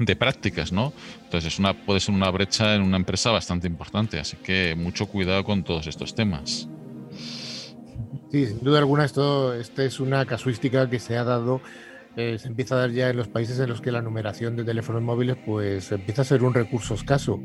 de 0.00 0.16
prácticas, 0.16 0.72
¿no? 0.72 0.92
Entonces 1.24 1.52
es 1.52 1.58
una, 1.58 1.74
puede 1.74 2.00
ser 2.00 2.14
una 2.14 2.30
brecha 2.30 2.74
en 2.74 2.82
una 2.82 2.96
empresa 2.96 3.30
bastante 3.30 3.66
importante, 3.66 4.18
así 4.18 4.36
que 4.38 4.74
mucho 4.76 5.06
cuidado 5.06 5.44
con 5.44 5.62
todos 5.62 5.86
estos 5.86 6.14
temas. 6.14 6.68
Sí, 8.30 8.46
sin 8.46 8.60
duda 8.60 8.78
alguna 8.78 9.04
esto, 9.04 9.54
esta 9.54 9.84
es 9.84 10.00
una 10.00 10.24
casuística 10.24 10.88
que 10.88 10.98
se 10.98 11.18
ha 11.18 11.24
dado, 11.24 11.60
eh, 12.16 12.38
se 12.38 12.48
empieza 12.48 12.76
a 12.76 12.78
dar 12.78 12.90
ya 12.90 13.10
en 13.10 13.16
los 13.16 13.28
países 13.28 13.58
en 13.60 13.68
los 13.68 13.80
que 13.80 13.92
la 13.92 14.02
numeración 14.02 14.56
de 14.56 14.64
teléfonos 14.64 15.02
móviles 15.02 15.36
pues 15.44 15.92
empieza 15.92 16.22
a 16.22 16.24
ser 16.24 16.42
un 16.42 16.54
recurso 16.54 16.94
escaso 16.94 17.40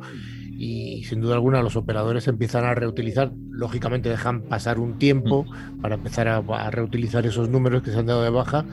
y 0.57 1.03
sin 1.03 1.19
duda 1.19 1.35
alguna 1.35 1.62
los 1.62 1.75
operadores 1.75 2.27
empiezan 2.27 2.63
a 2.63 2.74
reutilizar, 2.74 3.31
lógicamente 3.50 4.09
dejan 4.09 4.43
pasar 4.43 4.79
un 4.79 4.97
tiempo 4.97 5.45
para 5.81 5.95
empezar 5.95 6.29
a, 6.29 6.38
a 6.38 6.71
reutilizar 6.71 7.25
esos 7.25 7.50
números 7.50 7.83
que 7.83 7.91
se 7.91 7.97
han 7.97 8.05
dado 8.05 8.24
de 8.24 8.29
baja, 8.29 8.65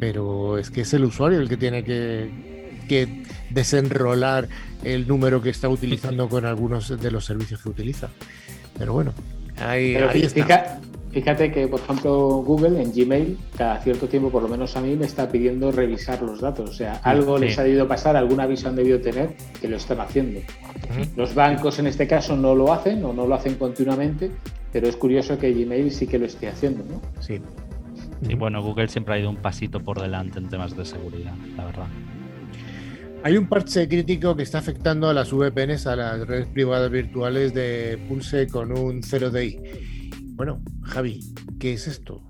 pero 0.00 0.58
es 0.58 0.70
que 0.70 0.80
es 0.80 0.92
el 0.94 1.04
usuario 1.04 1.38
el 1.38 1.48
que 1.48 1.56
tiene 1.56 1.84
que 1.84 2.57
que 2.88 3.22
desenrolar 3.50 4.48
el 4.82 5.06
número 5.06 5.40
que 5.40 5.50
está 5.50 5.68
utilizando 5.68 6.28
con 6.28 6.44
algunos 6.44 7.00
de 7.00 7.10
los 7.10 7.24
servicios 7.24 7.62
que 7.62 7.68
utiliza. 7.68 8.08
Pero 8.76 8.92
bueno, 8.92 9.12
ahí, 9.60 9.94
está. 9.94 10.80
Fíjate 11.10 11.50
que, 11.50 11.66
por 11.66 11.80
ejemplo, 11.80 12.42
Google 12.44 12.82
en 12.82 12.92
Gmail, 12.92 13.38
cada 13.56 13.78
cierto 13.80 14.08
tiempo, 14.08 14.30
por 14.30 14.42
lo 14.42 14.48
menos 14.48 14.76
a 14.76 14.80
mí, 14.80 14.94
me 14.94 15.06
está 15.06 15.28
pidiendo 15.28 15.72
revisar 15.72 16.22
los 16.22 16.40
datos. 16.40 16.68
O 16.68 16.72
sea, 16.72 17.00
algo 17.02 17.38
les 17.38 17.58
ha 17.58 17.64
debido 17.64 17.88
pasar, 17.88 18.16
algún 18.16 18.40
aviso 18.40 18.68
han 18.68 18.76
debido 18.76 19.00
tener 19.00 19.34
que 19.60 19.68
lo 19.68 19.76
están 19.76 20.00
haciendo. 20.00 20.40
Los 21.16 21.34
bancos 21.34 21.78
en 21.78 21.86
este 21.86 22.06
caso 22.06 22.36
no 22.36 22.54
lo 22.54 22.72
hacen 22.72 23.04
o 23.04 23.12
no 23.12 23.26
lo 23.26 23.34
hacen 23.34 23.54
continuamente, 23.54 24.30
pero 24.70 24.86
es 24.86 24.96
curioso 24.96 25.38
que 25.38 25.52
Gmail 25.52 25.90
sí 25.90 26.06
que 26.06 26.18
lo 26.18 26.26
esté 26.26 26.48
haciendo, 26.48 26.84
¿no? 26.84 27.00
Sí. 27.20 27.40
Y 28.28 28.34
bueno, 28.34 28.62
Google 28.62 28.88
siempre 28.88 29.14
ha 29.14 29.18
ido 29.18 29.30
un 29.30 29.36
pasito 29.36 29.80
por 29.80 30.00
delante 30.00 30.38
en 30.38 30.48
temas 30.48 30.76
de 30.76 30.84
seguridad, 30.84 31.34
la 31.56 31.64
verdad. 31.64 31.86
Hay 33.24 33.36
un 33.36 33.48
parche 33.48 33.88
crítico 33.88 34.36
que 34.36 34.44
está 34.44 34.58
afectando 34.58 35.08
a 35.08 35.12
las 35.12 35.32
VPNs, 35.32 35.88
a 35.88 35.96
las 35.96 36.26
redes 36.26 36.46
privadas 36.46 36.88
virtuales 36.88 37.52
de 37.52 37.98
Pulse 38.08 38.46
con 38.46 38.70
un 38.70 39.02
0DI. 39.02 40.34
Bueno, 40.36 40.60
Javi, 40.84 41.20
¿qué 41.58 41.72
es 41.72 41.88
esto? 41.88 42.22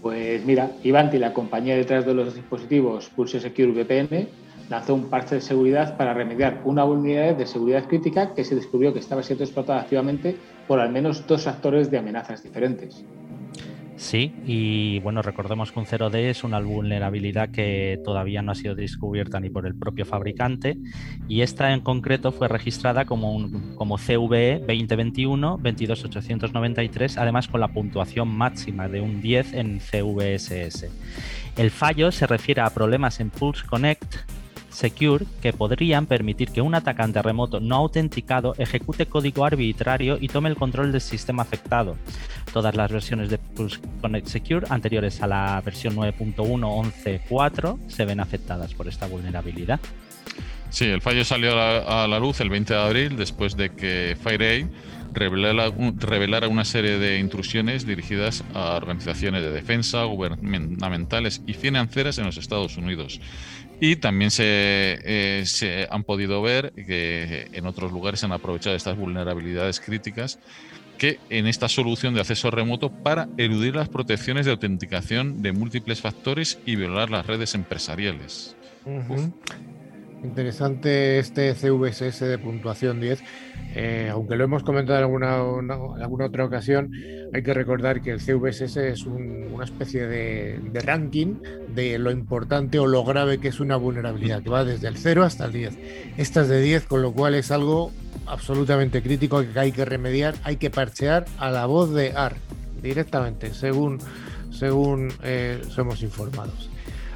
Pues 0.00 0.44
mira, 0.46 0.70
Ivanti, 0.84 1.18
la 1.18 1.32
compañía 1.32 1.74
detrás 1.74 2.06
de 2.06 2.14
los 2.14 2.32
dispositivos 2.36 3.10
Pulse 3.10 3.40
Secure 3.40 3.72
VPN, 3.72 4.28
lanzó 4.70 4.94
un 4.94 5.10
parche 5.10 5.34
de 5.34 5.40
seguridad 5.40 5.96
para 5.96 6.14
remediar 6.14 6.62
una 6.64 6.84
vulnerabilidad 6.84 7.36
de 7.36 7.46
seguridad 7.46 7.88
crítica 7.88 8.34
que 8.34 8.44
se 8.44 8.54
descubrió 8.54 8.92
que 8.92 9.00
estaba 9.00 9.24
siendo 9.24 9.42
explotada 9.42 9.80
activamente 9.80 10.36
por 10.68 10.78
al 10.78 10.92
menos 10.92 11.26
dos 11.26 11.48
actores 11.48 11.90
de 11.90 11.98
amenazas 11.98 12.44
diferentes. 12.44 13.04
Sí, 13.98 14.32
y 14.46 15.00
bueno, 15.00 15.22
recordemos 15.22 15.72
que 15.72 15.80
un 15.80 15.84
0D 15.84 16.30
es 16.30 16.44
una 16.44 16.60
vulnerabilidad 16.60 17.50
que 17.50 18.00
todavía 18.04 18.42
no 18.42 18.52
ha 18.52 18.54
sido 18.54 18.76
descubierta 18.76 19.40
ni 19.40 19.50
por 19.50 19.66
el 19.66 19.74
propio 19.74 20.06
fabricante 20.06 20.78
y 21.26 21.42
esta 21.42 21.74
en 21.74 21.80
concreto 21.80 22.30
fue 22.30 22.46
registrada 22.46 23.06
como, 23.06 23.34
un, 23.34 23.74
como 23.74 23.98
CVE 23.98 24.60
2021 24.60 25.58
22893, 25.60 27.18
además 27.18 27.48
con 27.48 27.60
la 27.60 27.68
puntuación 27.68 28.28
máxima 28.28 28.86
de 28.88 29.00
un 29.00 29.20
10 29.20 29.54
en 29.54 29.80
CVSS. 29.80 30.86
El 31.56 31.72
fallo 31.72 32.12
se 32.12 32.28
refiere 32.28 32.60
a 32.60 32.70
problemas 32.70 33.18
en 33.18 33.30
Pulse 33.30 33.66
Connect 33.66 34.14
Secure 34.70 35.24
que 35.40 35.52
podrían 35.52 36.06
permitir 36.06 36.50
que 36.50 36.60
un 36.60 36.74
atacante 36.74 37.22
remoto 37.22 37.60
no 37.60 37.76
autenticado 37.76 38.54
ejecute 38.58 39.06
código 39.06 39.44
arbitrario 39.44 40.18
y 40.20 40.28
tome 40.28 40.48
el 40.48 40.56
control 40.56 40.92
del 40.92 41.00
sistema 41.00 41.42
afectado. 41.42 41.96
Todas 42.52 42.74
las 42.74 42.92
versiones 42.92 43.30
de 43.30 43.38
Pulse 43.38 43.80
Connect 44.00 44.26
Secure 44.26 44.66
anteriores 44.70 45.22
a 45.22 45.26
la 45.26 45.60
versión 45.64 45.96
9.1.11.4 45.96 47.88
se 47.88 48.04
ven 48.04 48.20
afectadas 48.20 48.74
por 48.74 48.88
esta 48.88 49.06
vulnerabilidad. 49.06 49.80
Sí, 50.70 50.84
el 50.84 51.00
fallo 51.00 51.24
salió 51.24 51.52
a 51.52 52.06
la, 52.06 52.18
luz 52.18 52.40
el 52.40 52.50
20 52.50 52.74
de 52.74 52.80
abril 52.80 53.16
después 53.16 53.56
de 53.56 53.70
que 53.70 54.16
FireEye 54.22 54.68
revelara, 55.12 55.72
revelara, 55.96 56.48
una 56.48 56.64
serie 56.64 56.98
de 56.98 57.18
intrusiones 57.18 57.86
dirigidas 57.86 58.44
a 58.54 58.76
organizaciones 58.76 59.42
de 59.42 59.50
defensa, 59.50 60.04
gubernamentales 60.04 61.42
y 61.46 61.54
financieras 61.54 62.18
en 62.18 62.26
los 62.26 62.36
Estados 62.36 62.76
Unidos. 62.76 63.20
Y 63.80 63.96
también 63.96 64.30
eh, 64.38 65.42
se, 65.46 65.86
han 65.90 66.02
podido 66.04 66.42
ver 66.42 66.72
que 66.72 67.48
en 67.52 67.66
otros 67.66 67.92
lugares 67.92 68.20
se 68.20 68.26
han 68.26 68.32
aprovechado 68.32 68.74
estas 68.74 68.96
vulnerabilidades 68.96 69.80
críticas 69.80 70.38
que 70.98 71.20
en 71.30 71.46
esta 71.46 71.68
solución 71.68 72.12
de 72.14 72.20
acceso 72.20 72.50
remoto 72.50 72.90
para 72.90 73.28
eludir 73.36 73.76
las 73.76 73.88
protecciones 73.88 74.46
de 74.46 74.52
autenticación 74.52 75.42
de 75.42 75.52
múltiples 75.52 76.00
factores 76.00 76.58
y 76.66 76.74
violar 76.74 77.08
las 77.08 77.24
redes 77.24 77.54
empresariales. 77.54 78.56
Interesante 80.22 81.18
este 81.20 81.54
CVSS 81.54 82.20
de 82.20 82.38
puntuación 82.38 83.00
10. 83.00 83.22
Eh, 83.74 84.08
aunque 84.10 84.34
lo 84.34 84.44
hemos 84.44 84.64
comentado 84.64 84.98
en 84.98 85.04
alguna, 85.04 85.36
alguna, 86.02 86.24
otra 86.26 86.44
ocasión, 86.44 86.90
hay 87.32 87.42
que 87.42 87.54
recordar 87.54 88.02
que 88.02 88.10
el 88.10 88.18
CVSS 88.20 88.76
es 88.78 89.06
una 89.06 89.64
especie 89.64 90.06
de, 90.06 90.60
ranking 90.84 91.36
de 91.68 91.98
lo 91.98 92.10
importante 92.10 92.78
o 92.78 92.86
lo 92.86 93.04
grave 93.04 93.38
que 93.38 93.48
es 93.48 93.60
una 93.60 93.76
vulnerabilidad, 93.76 94.42
que 94.42 94.50
va 94.50 94.64
desde 94.64 94.88
el 94.88 94.96
0 94.96 95.22
hasta 95.22 95.44
el 95.44 95.52
10. 95.52 95.78
Esta 96.16 96.42
es 96.42 96.48
de 96.48 96.60
10, 96.60 96.86
con 96.86 97.02
lo 97.02 97.12
cual 97.12 97.34
es 97.34 97.52
algo 97.52 97.92
absolutamente 98.26 99.02
crítico 99.02 99.44
que 99.52 99.58
hay 99.58 99.70
que 99.70 99.84
remediar, 99.84 100.34
hay 100.42 100.56
que 100.56 100.70
parchear 100.70 101.26
a 101.38 101.50
la 101.50 101.66
voz 101.66 101.94
de 101.94 102.12
AR 102.16 102.34
directamente, 102.82 103.54
según, 103.54 103.98
según 104.50 105.12
eh, 105.22 105.60
somos 105.68 106.02
informados. 106.02 106.70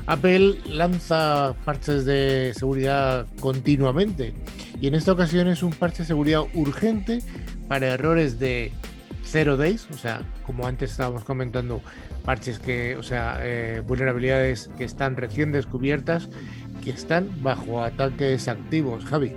Apple 0.07 0.57
lanza 0.67 1.55
parches 1.65 2.05
de 2.05 2.53
seguridad 2.57 3.27
continuamente 3.41 4.35
y 4.81 4.89
en 4.89 4.95
esta 4.95 5.13
ocasión 5.13 5.47
es 5.49 5.63
un 5.63 5.73
parche 5.73 6.03
de 6.03 6.09
seguridad 6.09 6.43
urgente 6.55 7.21
para 7.69 7.89
errores 7.89 8.39
de 8.39 8.73
0 9.25 9.57
days, 9.57 9.87
o 9.91 9.97
sea, 9.97 10.23
como 10.45 10.67
antes 10.67 10.91
estábamos 10.91 11.25
comentando, 11.25 11.81
parches 12.25 12.59
que, 12.59 12.97
o 12.97 13.03
sea, 13.03 13.39
eh, 13.43 13.81
vulnerabilidades 13.87 14.69
que 14.77 14.85
están 14.85 15.17
recién 15.17 15.53
descubiertas, 15.53 16.29
que 16.83 16.91
están 16.91 17.31
bajo 17.43 17.83
ataques 17.83 18.49
activos. 18.49 19.05
Javi. 19.05 19.33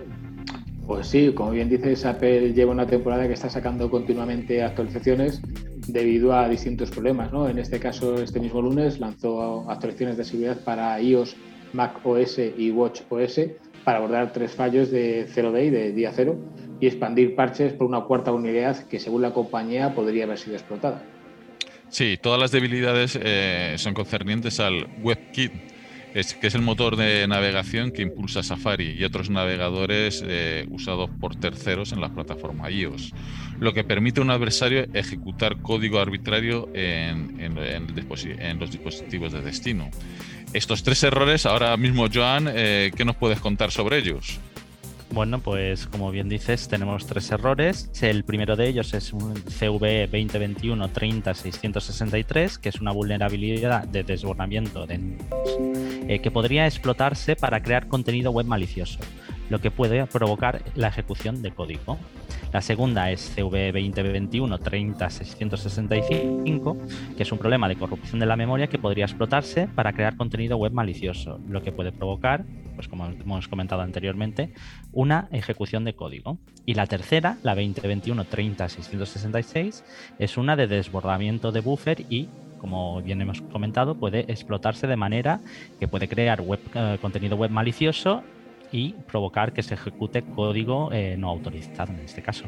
Pues 0.87 1.07
sí, 1.07 1.31
como 1.33 1.51
bien 1.51 1.69
dices, 1.69 2.05
Apple 2.05 2.53
lleva 2.53 2.71
una 2.71 2.85
temporada 2.85 3.27
que 3.27 3.33
está 3.33 3.49
sacando 3.49 3.89
continuamente 3.89 4.63
actualizaciones 4.63 5.41
debido 5.87 6.33
a 6.33 6.49
distintos 6.49 6.91
problemas. 6.91 7.31
¿no? 7.31 7.47
En 7.49 7.59
este 7.59 7.79
caso, 7.79 8.21
este 8.21 8.39
mismo 8.39 8.61
lunes 8.61 8.99
lanzó 8.99 9.69
actualizaciones 9.69 10.17
de 10.17 10.25
seguridad 10.25 10.59
para 10.63 10.99
iOS, 10.99 11.35
Mac 11.73 11.99
OS 12.05 12.39
y 12.57 12.71
Watch 12.71 13.01
OS 13.09 13.41
para 13.83 13.99
abordar 13.99 14.33
tres 14.33 14.51
fallos 14.51 14.89
de 14.89 15.27
0D 15.27 15.69
de 15.69 15.91
día 15.91 16.11
cero 16.13 16.37
y 16.79 16.87
expandir 16.87 17.35
parches 17.35 17.73
por 17.73 17.87
una 17.87 18.01
cuarta 18.01 18.31
unidad 18.31 18.87
que, 18.87 18.99
según 18.99 19.21
la 19.21 19.31
compañía, 19.31 19.93
podría 19.93 20.25
haber 20.25 20.39
sido 20.39 20.55
explotada. 20.55 21.03
Sí, 21.89 22.17
todas 22.21 22.39
las 22.39 22.51
debilidades 22.51 23.17
eh, 23.21 23.75
son 23.77 23.93
concernientes 23.93 24.59
al 24.59 24.87
WebKit, 25.03 25.51
es, 26.15 26.33
que 26.33 26.47
es 26.47 26.55
el 26.55 26.61
motor 26.61 26.95
de 26.95 27.27
navegación 27.27 27.91
que 27.91 28.01
impulsa 28.01 28.41
Safari 28.41 28.95
y 28.97 29.03
otros 29.03 29.29
navegadores 29.29 30.23
eh, 30.25 30.65
usados 30.71 31.09
por 31.19 31.35
terceros 31.35 31.91
en 31.91 31.99
la 31.99 32.09
plataforma 32.09 32.71
iOS, 32.71 33.13
lo 33.59 33.73
que 33.73 33.83
permite 33.83 34.21
a 34.21 34.23
un 34.23 34.29
adversario 34.31 34.87
ejecutar 34.93 35.61
código 35.61 35.99
arbitrario 35.99 36.69
en, 36.73 37.55
los 38.59 38.71
dispositivos 38.71 39.33
de 39.33 39.41
destino. 39.41 39.91
Estos 40.53 40.83
tres 40.83 41.03
errores, 41.03 41.45
ahora 41.45 41.75
mismo, 41.75 42.07
Joan, 42.11 42.49
eh, 42.49 42.91
¿qué 42.95 43.03
nos 43.03 43.17
puedes 43.17 43.41
contar 43.41 43.71
sobre 43.71 43.97
ellos? 43.97 44.39
Bueno, 45.11 45.39
pues 45.39 45.87
como 45.87 46.11
bien 46.11 46.27
dices, 46.27 46.67
tenemos 46.67 47.05
tres 47.05 47.31
errores. 47.31 47.89
El 48.01 48.23
primero 48.23 48.55
de 48.55 48.67
ellos 48.67 48.93
es 48.93 49.13
un 49.13 49.33
CV 49.35 50.07
2021 50.07 50.89
30663, 50.89 52.57
que 52.57 52.69
es 52.69 52.81
una 52.81 52.91
vulnerabilidad 52.91 53.87
de 53.87 54.03
desbordamiento 54.03 54.85
de, 54.85 55.17
eh, 56.07 56.19
que 56.19 56.31
podría 56.31 56.65
explotarse 56.65 57.35
para 57.35 57.61
crear 57.61 57.87
contenido 57.87 58.31
web 58.31 58.45
malicioso, 58.45 58.99
lo 59.49 59.59
que 59.59 59.71
puede 59.71 60.05
provocar 60.07 60.61
la 60.75 60.87
ejecución 60.87 61.41
de 61.41 61.51
código. 61.51 61.97
La 62.51 62.61
segunda 62.61 63.11
es 63.11 63.33
CV 63.35 63.71
2021 63.71 64.57
30665, 64.59 66.77
que 67.17 67.23
es 67.23 67.31
un 67.31 67.37
problema 67.37 67.67
de 67.67 67.75
corrupción 67.75 68.19
de 68.19 68.25
la 68.25 68.35
memoria 68.35 68.67
que 68.67 68.79
podría 68.79 69.05
explotarse 69.05 69.67
para 69.67 69.93
crear 69.93 70.15
contenido 70.15 70.57
web 70.57 70.71
malicioso, 70.71 71.39
lo 71.49 71.61
que 71.61 71.71
puede 71.71 71.91
provocar, 71.91 72.45
pues 72.75 72.87
como 72.87 73.07
hemos 73.07 73.47
comentado 73.47 73.81
anteriormente, 73.81 74.53
una 74.93 75.27
ejecución 75.31 75.83
de 75.83 75.95
código. 75.95 76.37
Y 76.65 76.75
la 76.75 76.87
tercera, 76.87 77.37
la 77.43 77.55
2021 77.55 78.25
30666, 78.25 79.83
es 80.19 80.37
una 80.37 80.55
de 80.55 80.67
desbordamiento 80.67 81.51
de 81.51 81.59
buffer 81.59 82.05
y 82.09 82.29
como 82.59 83.01
bien 83.01 83.21
hemos 83.21 83.41
comentado, 83.41 83.95
puede 83.95 84.31
explotarse 84.31 84.87
de 84.87 84.95
manera 84.95 85.39
que 85.79 85.87
puede 85.87 86.07
crear 86.07 86.41
eh, 86.73 86.97
contenido 86.99 87.35
web 87.35 87.51
malicioso 87.51 88.23
y 88.75 88.93
provocar 89.09 89.53
que 89.53 89.63
se 89.63 89.75
ejecute 89.75 90.21
código 90.21 90.91
eh, 90.91 91.15
no 91.17 91.29
autorizado 91.29 91.93
en 91.93 91.99
este 91.99 92.21
caso. 92.21 92.43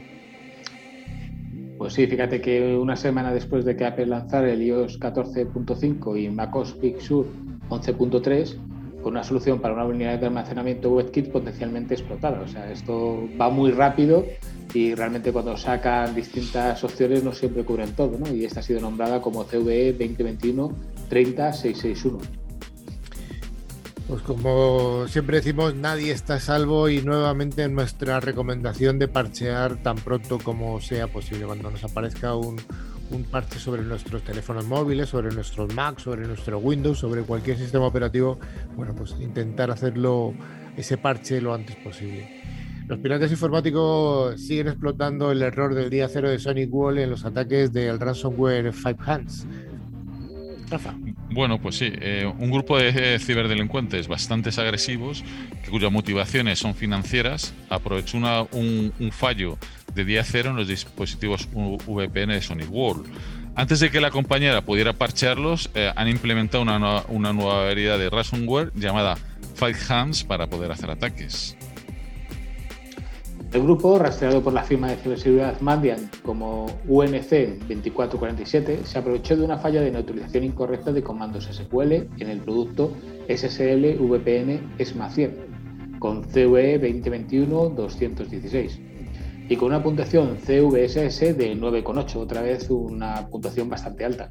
Pues 1.77 1.93
sí, 1.93 2.05
fíjate 2.05 2.41
que 2.41 2.75
una 2.75 2.98
semana 2.98 3.31
después 3.31 3.63
de 3.63 3.77
que 3.77 3.86
Apple 3.86 4.07
lanzara 4.07 4.51
el 4.51 4.62
iOS 4.62 5.00
14.5 5.00 6.22
y 6.22 6.29
macOS 6.29 6.77
Big 6.81 7.00
Sur 7.00 7.27
11.3, 7.69 8.57
con 9.01 9.13
una 9.13 9.24
solución 9.24 9.62
para 9.62 9.75
una 9.75 9.86
unidad 9.86 10.19
de 10.19 10.25
almacenamiento 10.25 10.89
WebKit 10.91 11.31
potencialmente 11.31 11.93
explotada. 11.93 12.41
O 12.41 12.48
sea, 12.48 12.69
esto 12.72 13.29
va 13.39 13.50
muy 13.50 13.72
rápido 13.72 14.25
y 14.74 14.96
realmente 14.96 15.31
cuando 15.31 15.55
sacan 15.55 16.13
distintas 16.13 16.84
opciones 16.84 17.24
no 17.24 17.31
siempre 17.31 17.63
cubren 17.63 17.93
todo, 17.93 18.17
¿no? 18.17 18.34
Y 18.34 18.43
esta 18.43 18.60
ha 18.60 18.63
sido 18.63 18.81
nombrada 18.81 19.22
como 19.22 19.46
CVE 19.46 19.93
2021 19.93 20.75
30661. 21.07 22.47
Pues 24.07 24.21
como 24.21 25.05
siempre 25.09 25.37
decimos, 25.37 25.75
nadie 25.75 26.13
está 26.13 26.39
salvo 26.39 26.87
y 26.87 27.01
nuevamente 27.01 27.67
nuestra 27.67 28.21
recomendación 28.21 28.99
de 28.99 29.09
parchear 29.09 29.83
tan 29.83 29.97
pronto 29.97 30.37
como 30.39 30.79
sea 30.79 31.07
posible. 31.07 31.45
Cuando 31.45 31.69
nos 31.69 31.83
aparezca 31.83 32.33
un, 32.33 32.55
un 33.11 33.23
parche 33.25 33.59
sobre 33.59 33.83
nuestros 33.83 34.23
teléfonos 34.23 34.65
móviles, 34.65 35.09
sobre 35.09 35.35
nuestros 35.35 35.73
Mac, 35.73 35.99
sobre 35.99 36.25
nuestro 36.25 36.59
Windows, 36.59 36.99
sobre 36.99 37.23
cualquier 37.23 37.57
sistema 37.57 37.85
operativo, 37.85 38.39
bueno, 38.77 38.95
pues 38.95 39.13
intentar 39.19 39.71
hacerlo, 39.71 40.33
ese 40.77 40.97
parche 40.97 41.41
lo 41.41 41.53
antes 41.53 41.75
posible. 41.75 42.43
Los 42.87 42.99
piratas 42.99 43.29
informáticos 43.29 44.39
siguen 44.39 44.69
explotando 44.69 45.33
el 45.33 45.41
error 45.41 45.75
del 45.75 45.89
día 45.89 46.07
cero 46.07 46.29
de 46.29 46.39
Sonic 46.39 46.73
Wall 46.73 46.99
en 46.99 47.09
los 47.09 47.25
ataques 47.25 47.73
del 47.73 47.99
ransomware 47.99 48.71
Five 48.71 48.97
Hands. 49.05 49.45
Bueno, 51.31 51.59
pues 51.59 51.77
sí, 51.77 51.89
eh, 51.93 52.31
un 52.39 52.51
grupo 52.51 52.77
de 52.77 53.19
ciberdelincuentes 53.19 54.07
bastante 54.07 54.50
agresivos, 54.59 55.24
cuyas 55.69 55.91
motivaciones 55.91 56.59
son 56.59 56.75
financieras, 56.75 57.53
aprovechó 57.69 58.17
un, 58.17 59.12
fallo 59.12 59.57
de 59.93 60.05
día 60.05 60.24
cero 60.24 60.51
en 60.51 60.57
los 60.57 60.67
dispositivos 60.67 61.47
VPN 61.53 62.33
de 62.33 62.41
Sonic 62.41 62.71
World. 62.71 63.05
Antes 63.55 63.79
de 63.79 63.89
que 63.89 64.00
la 64.00 64.12
compañera 64.12 64.62
pudiera 64.62 64.93
parchearlos, 64.93 65.71
eh, 65.74 65.91
han 65.95 66.07
implementado 66.07 66.62
una, 66.62 67.03
una 67.07 67.33
nueva 67.33 67.65
variedad 67.65 67.97
de 67.97 68.09
ransomware 68.09 68.71
llamada 68.75 69.17
Five 69.55 69.77
Hands 69.89 70.24
para 70.25 70.47
poder 70.47 70.71
hacer 70.71 70.91
ataques. 70.91 71.56
El 73.54 73.63
grupo, 73.63 73.98
rastreado 73.98 74.44
por 74.44 74.51
la 74.51 74.63
firma 74.63 74.89
de 74.89 74.98
ciberseguridad 74.98 75.62
Mandiant 75.62 76.22
como 76.22 76.66
UNC 76.86 77.30
2447, 77.70 78.82
se 78.84 79.00
aprovechó 79.00 79.38
de 79.38 79.46
una 79.46 79.58
falla 79.58 79.80
de 79.80 79.89
neutralización 79.89 80.44
incorrecta 80.44 80.92
de 80.92 81.01
comandos 81.01 81.46
SQL 81.46 81.94
en 81.94 82.30
el 82.30 82.39
producto 82.42 82.92
SSL 83.30 83.96
VPN 84.00 84.77
ESMA100 84.77 86.00
con 86.00 86.24
CVE 86.24 86.82
2021-216 86.82 88.80
y 89.50 89.56
con 89.56 89.70
una 89.70 89.82
puntuación 89.82 90.36
CVSS 90.36 91.38
de 91.38 91.56
9,8, 91.58 92.18
otra 92.18 92.42
vez 92.42 92.70
una 92.70 93.27
puntuación 93.30 93.70
bastante 93.70 94.04
alta, 94.04 94.30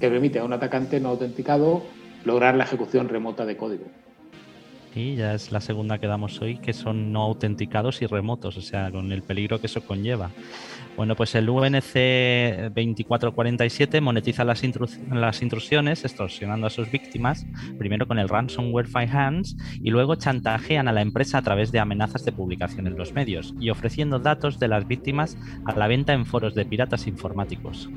que 0.00 0.08
permite 0.08 0.38
a 0.38 0.44
un 0.44 0.54
atacante 0.54 1.00
no 1.00 1.10
autenticado 1.10 1.82
lograr 2.24 2.54
la 2.54 2.64
ejecución 2.64 3.10
remota 3.10 3.44
de 3.44 3.58
código 3.58 3.84
y 4.94 5.16
ya 5.16 5.34
es 5.34 5.50
la 5.50 5.60
segunda 5.60 5.98
que 5.98 6.06
damos 6.06 6.40
hoy, 6.40 6.58
que 6.58 6.72
son 6.72 7.12
no 7.12 7.22
autenticados 7.22 8.02
y 8.02 8.06
remotos, 8.06 8.56
o 8.56 8.62
sea, 8.62 8.90
con 8.90 9.10
el 9.12 9.22
peligro 9.22 9.60
que 9.60 9.66
eso 9.66 9.84
conlleva. 9.84 10.30
Bueno, 10.96 11.16
pues 11.16 11.34
el 11.34 11.48
UNC 11.50 12.72
2447 12.72 14.00
monetiza 14.00 14.44
las, 14.44 14.62
las 15.10 15.42
intrusiones 15.42 16.04
extorsionando 16.04 16.68
a 16.68 16.70
sus 16.70 16.88
víctimas, 16.90 17.46
primero 17.78 18.06
con 18.06 18.20
el 18.20 18.28
ransomware 18.28 18.86
Hands 18.94 19.56
y 19.82 19.90
luego 19.90 20.14
chantajean 20.14 20.86
a 20.86 20.92
la 20.92 21.02
empresa 21.02 21.38
a 21.38 21.42
través 21.42 21.72
de 21.72 21.80
amenazas 21.80 22.24
de 22.24 22.30
publicación 22.30 22.86
en 22.86 22.96
los 22.96 23.12
medios 23.12 23.54
y 23.58 23.70
ofreciendo 23.70 24.20
datos 24.20 24.60
de 24.60 24.68
las 24.68 24.86
víctimas 24.86 25.36
a 25.66 25.76
la 25.76 25.88
venta 25.88 26.12
en 26.12 26.26
foros 26.26 26.54
de 26.54 26.64
piratas 26.64 27.08
informáticos. 27.08 27.90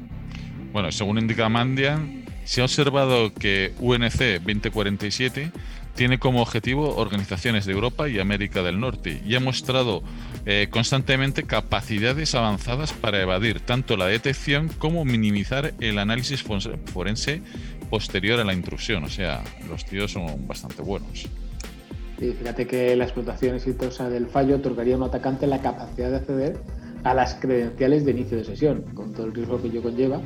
Bueno, 0.74 0.92
según 0.92 1.20
indica 1.20 1.50
Mandian, 1.50 2.25
se 2.46 2.62
ha 2.62 2.63
observado 2.63 3.32
que 3.34 3.74
UNC 3.80 4.42
2047 4.42 5.51
tiene 5.98 6.20
como 6.20 6.44
objetivo 6.44 6.96
organizaciones 6.96 7.66
de 7.66 7.74
Europa 7.74 8.07
y 8.07 8.20
América 8.20 8.62
del 8.62 8.79
Norte 8.79 9.20
y 9.25 9.33
ha 9.36 9.40
mostrado 9.40 10.03
eh, 10.46 10.68
constantemente 10.70 11.44
capacidades 11.44 12.36
avanzadas 12.36 12.94
para 12.94 13.20
evadir 13.20 13.60
tanto 13.62 13.98
la 13.98 14.05
detección 14.05 14.70
como 14.77 15.03
minimizar 15.05 15.74
el 15.79 15.98
análisis 15.98 16.44
forense 16.44 17.42
posterior 17.90 18.40
a 18.40 18.44
la 18.44 18.53
intrusión. 18.53 19.03
O 19.05 19.10
sea, 19.10 19.44
los 19.68 19.86
tíos 19.86 20.12
son 20.12 20.48
bastante 20.48 20.83
buenos. 20.83 21.27
fíjate 22.18 22.68
que 22.68 22.96
la 22.96 23.05
explotación 23.05 23.55
exitosa 23.55 24.07
del 24.07 24.27
fallo 24.27 24.57
otorgaría 24.57 24.94
a 24.94 24.98
un 24.98 25.03
atacante 25.03 25.48
la 25.48 25.62
capacidad 25.62 26.12
de 26.12 26.18
acceder 26.18 26.57
a 27.03 27.16
las 27.16 27.36
credenciales 27.36 28.05
de 28.05 28.12
inicio 28.12 28.38
de 28.38 28.44
sesión, 28.44 28.83
con 28.94 29.14
todo 29.14 29.25
el 29.25 29.33
riesgo 29.33 29.60
que 29.60 29.70
ello 29.70 29.81
conlleva, 29.81 30.22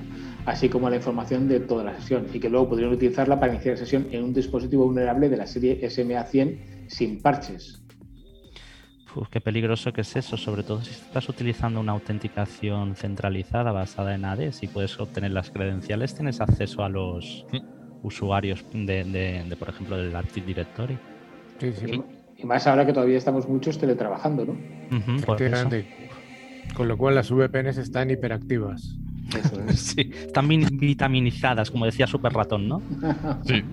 así 0.45 0.69
como 0.69 0.89
la 0.89 0.95
información 0.95 1.47
de 1.47 1.59
toda 1.59 1.83
la 1.83 1.95
sesión, 1.95 2.27
y 2.33 2.39
que 2.39 2.49
luego 2.49 2.69
podrían 2.69 2.91
utilizarla 2.91 3.39
para 3.39 3.53
iniciar 3.53 3.77
sesión 3.77 4.07
en 4.11 4.23
un 4.23 4.33
dispositivo 4.33 4.85
vulnerable 4.85 5.29
de 5.29 5.37
la 5.37 5.47
serie 5.47 5.79
SMA100 5.81 6.87
sin 6.87 7.21
parches. 7.21 7.81
Uf, 9.15 9.27
qué 9.29 9.41
peligroso 9.41 9.91
que 9.91 10.01
es 10.01 10.15
eso, 10.15 10.37
sobre 10.37 10.63
todo 10.63 10.81
si 10.81 10.91
estás 10.91 11.27
utilizando 11.27 11.79
una 11.79 11.91
autenticación 11.91 12.95
centralizada 12.95 13.71
basada 13.71 14.15
en 14.15 14.23
AD, 14.23 14.51
si 14.51 14.67
puedes 14.67 14.97
obtener 14.99 15.31
las 15.31 15.51
credenciales, 15.51 16.15
tienes 16.15 16.39
acceso 16.39 16.83
a 16.83 16.89
los 16.89 17.45
mm. 17.51 18.05
usuarios 18.05 18.65
de, 18.71 19.55
por 19.59 19.69
ejemplo, 19.69 19.97
del 19.97 20.15
Active 20.15 20.45
Directory. 20.45 20.97
Sí, 21.59 21.73
sí. 21.73 22.03
Y 22.37 22.45
más 22.45 22.65
ahora 22.67 22.85
que 22.85 22.93
todavía 22.93 23.17
estamos 23.17 23.47
muchos 23.47 23.77
teletrabajando, 23.77 24.45
¿no? 24.45 24.57
Con 26.73 26.87
lo 26.87 26.97
cual 26.97 27.15
las 27.15 27.31
VPNs 27.31 27.77
están 27.77 28.09
hiperactivas. 28.09 28.97
Sí, 29.75 30.11
están 30.13 30.47
vitaminizadas, 30.47 31.71
como 31.71 31.85
decía 31.85 32.07
Super 32.07 32.33
Ratón, 32.33 32.67
¿no? 32.67 32.81
Sí. 33.45 33.63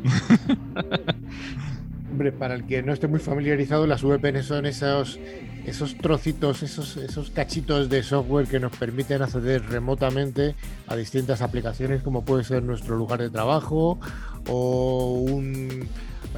Hombre, 2.10 2.32
para 2.32 2.54
el 2.54 2.64
que 2.64 2.82
no 2.82 2.92
esté 2.94 3.06
muy 3.06 3.20
familiarizado, 3.20 3.86
las 3.86 4.02
VPN 4.02 4.42
son 4.42 4.64
esos, 4.64 5.20
esos 5.66 5.94
trocitos, 5.98 6.62
esos, 6.62 6.96
esos 6.96 7.30
cachitos 7.30 7.90
de 7.90 8.02
software 8.02 8.46
que 8.46 8.58
nos 8.58 8.74
permiten 8.74 9.20
acceder 9.20 9.62
remotamente 9.68 10.54
a 10.86 10.96
distintas 10.96 11.42
aplicaciones, 11.42 12.02
como 12.02 12.24
puede 12.24 12.44
ser 12.44 12.62
nuestro 12.62 12.96
lugar 12.96 13.20
de 13.20 13.28
trabajo 13.28 14.00
o 14.48 15.20
un 15.28 15.86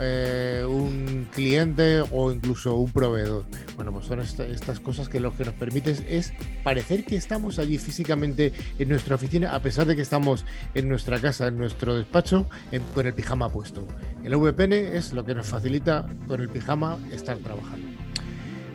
eh, 0.00 0.64
un 0.68 1.28
cliente 1.32 2.02
o 2.10 2.32
incluso 2.32 2.76
un 2.76 2.90
proveedor. 2.90 3.44
Bueno, 3.76 3.92
pues 3.92 4.06
son 4.06 4.20
estas 4.20 4.80
cosas 4.80 5.08
que 5.08 5.20
lo 5.20 5.36
que 5.36 5.44
nos 5.44 5.54
permite 5.54 5.96
es 6.08 6.32
parecer 6.62 7.04
que 7.04 7.16
estamos 7.16 7.58
allí 7.58 7.78
físicamente 7.78 8.52
en 8.78 8.88
nuestra 8.88 9.14
oficina, 9.14 9.54
a 9.54 9.60
pesar 9.60 9.86
de 9.86 9.96
que 9.96 10.02
estamos 10.02 10.44
en 10.74 10.88
nuestra 10.88 11.20
casa, 11.20 11.48
en 11.48 11.58
nuestro 11.58 11.96
despacho, 11.96 12.46
con 12.94 13.06
el 13.06 13.14
pijama 13.14 13.50
puesto. 13.50 13.86
El 14.24 14.36
VPN 14.36 14.72
es 14.72 15.12
lo 15.12 15.24
que 15.24 15.34
nos 15.34 15.46
facilita 15.46 16.06
con 16.26 16.40
el 16.40 16.48
pijama 16.48 16.98
estar 17.12 17.36
trabajando. 17.38 17.88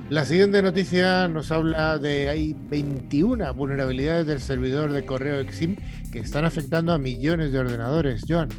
La 0.10 0.24
siguiente 0.24 0.62
noticia 0.62 1.28
nos 1.28 1.52
habla 1.52 1.98
de 1.98 2.30
hay 2.30 2.56
21 2.70 3.52
vulnerabilidades 3.56 4.28
del 4.28 4.40
servidor 4.40 4.92
de 4.92 5.04
correo 5.04 5.40
Exim 5.40 5.78
que 6.12 6.20
están 6.20 6.46
afectando 6.46 6.94
a 6.94 7.00
millones 7.00 7.52
de 7.52 7.58
ordenadores. 7.58 8.24
Joan. 8.28 8.50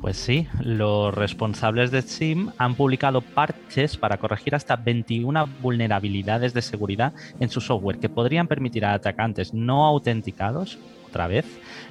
Pues 0.00 0.16
sí, 0.16 0.46
los 0.60 1.14
responsables 1.14 1.90
de 1.90 2.02
SIM 2.02 2.50
han 2.58 2.74
publicado 2.74 3.20
parches 3.20 3.96
para 3.96 4.18
corregir 4.18 4.54
hasta 4.54 4.76
21 4.76 5.46
vulnerabilidades 5.62 6.52
de 6.52 6.62
seguridad 6.62 7.14
en 7.40 7.48
su 7.48 7.60
software 7.60 7.98
que 7.98 8.08
podrían 8.08 8.48
permitir 8.48 8.84
a 8.84 8.94
atacantes 8.94 9.54
no 9.54 9.86
autenticados, 9.86 10.78
otra 11.06 11.26
vez, 11.26 11.46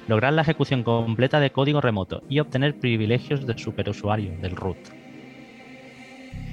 lograr 0.06 0.32
la 0.32 0.42
ejecución 0.42 0.82
completa 0.82 1.40
de 1.40 1.50
código 1.50 1.80
remoto 1.80 2.22
y 2.28 2.40
obtener 2.40 2.78
privilegios 2.78 3.46
de 3.46 3.56
superusuario 3.58 4.38
del 4.40 4.54
root. 4.54 4.76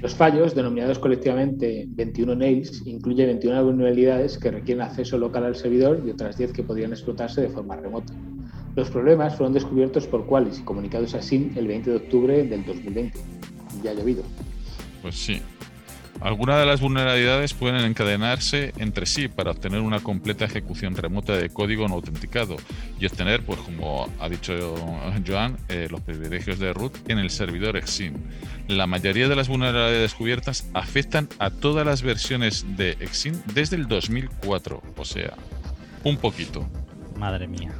Los 0.02 0.16
fallos, 0.16 0.56
denominados 0.56 0.98
colectivamente 0.98 1.86
21 1.90 2.34
nails, 2.34 2.82
incluyen 2.88 3.28
21 3.28 3.64
vulnerabilidades 3.64 4.40
que 4.40 4.50
requieren 4.50 4.82
acceso 4.82 5.16
local 5.18 5.44
al 5.46 5.56
servidor 5.56 6.02
y 6.04 6.10
otras 6.10 6.38
10 6.38 6.54
que 6.54 6.64
podrían 6.64 6.92
explotarse 6.92 7.42
de 7.42 7.50
forma 7.50 7.76
remota. 7.76 8.12
Los 8.76 8.90
problemas 8.90 9.36
fueron 9.36 9.54
descubiertos 9.54 10.08
por 10.08 10.26
Qualys 10.26 10.60
y 10.60 10.64
comunicados 10.64 11.14
a 11.14 11.22
SIM 11.22 11.52
el 11.58 11.68
20 11.68 11.90
de 11.90 11.96
octubre 11.98 12.44
del 12.44 12.66
2020. 12.66 13.20
Ya 13.84 13.92
ha 13.92 13.94
llovido. 13.94 14.24
Pues 15.02 15.16
sí. 15.16 15.42
Algunas 16.22 16.60
de 16.60 16.68
las 16.68 16.80
vulnerabilidades 16.80 17.56
pueden 17.56 17.84
encadenarse 17.84 18.74
entre 18.78 19.08
sí 19.08 19.28
para 19.28 19.52
obtener 19.52 19.82
una 19.82 20.02
completa 20.02 20.46
ejecución 20.46 20.96
remota 20.96 21.36
de 21.36 21.50
código 21.50 21.88
no 21.88 21.96
autenticado 21.96 22.58
y 23.00 23.08
obtener, 23.08 23.44
pues 23.44 23.60
como 23.60 24.08
ha 24.20 24.30
dicho 24.30 24.76
Joan, 25.28 25.58
eh, 25.68 25.88
los 25.90 26.00
privilegios 26.02 26.60
de 26.60 26.74
root 26.74 26.94
en 27.10 27.18
el 27.18 27.32
servidor 27.32 27.76
Exim. 27.76 28.14
La 28.68 28.86
mayoría 28.86 29.30
de 29.30 29.36
las 29.36 29.48
vulnerabilidades 29.48 30.12
descubiertas 30.12 30.70
afectan 30.76 31.28
a 31.40 31.50
todas 31.50 31.88
las 31.88 32.04
versiones 32.04 32.66
de 32.78 32.92
Exim 33.00 33.34
desde 33.56 33.76
el 33.76 33.88
2004, 33.88 34.82
o 34.96 35.06
sea, 35.06 35.34
un 36.04 36.18
poquito. 36.18 36.68
Madre 37.18 37.48
mía. 37.48 37.74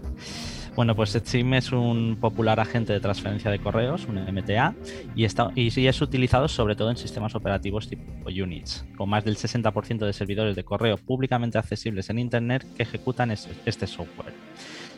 Bueno, 0.74 0.96
pues 0.96 1.20
SIM 1.22 1.54
es 1.56 1.74
un 1.74 2.18
popular 2.20 2.60
agente 2.62 2.94
de 2.94 3.02
transferencia 3.02 3.52
de 3.52 3.60
correos, 3.60 4.06
un 4.06 4.16
MTA, 4.16 4.74
y, 5.16 5.26
está, 5.26 5.52
y 5.54 5.88
es 5.88 6.02
utilizado 6.02 6.48
sobre 6.48 6.76
todo 6.76 6.90
en 6.90 6.96
sistemas 6.96 7.36
operativos 7.36 7.90
tipo 7.90 8.06
Unix, 8.26 8.86
con 8.96 9.10
más 9.10 9.26
del 9.26 9.36
60% 9.36 10.06
de 10.06 10.14
servidores 10.14 10.56
de 10.56 10.64
correo 10.64 10.96
públicamente 10.98 11.58
accesibles 11.58 12.10
en 12.10 12.20
Internet 12.20 12.66
que 12.78 12.84
ejecutan 12.84 13.32
este, 13.32 13.86
software. 13.86 14.34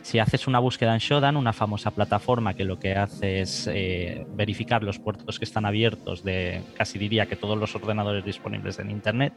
Si 0.02 0.20
haces 0.20 0.46
una 0.46 0.60
búsqueda 0.60 0.92
en 0.92 1.00
Shodan, 1.00 1.36
una 1.36 1.52
famosa 1.52 1.90
plataforma 1.90 2.54
que 2.54 2.64
lo 2.64 2.78
que 2.78 2.94
hace 2.94 3.40
es 3.40 3.66
eh, 3.66 4.26
verificar 4.36 4.84
los 4.84 5.00
puertos 5.00 5.38
que 5.38 5.44
están 5.44 5.64
abiertos 5.64 6.22
de 6.22 6.62
casi 6.76 6.98
diría 6.98 7.26
que 7.26 7.36
todos 7.36 7.58
los 7.58 7.74
ordenadores 7.74 8.24
disponibles 8.24 8.78
en 8.78 8.90
Internet, 8.90 9.32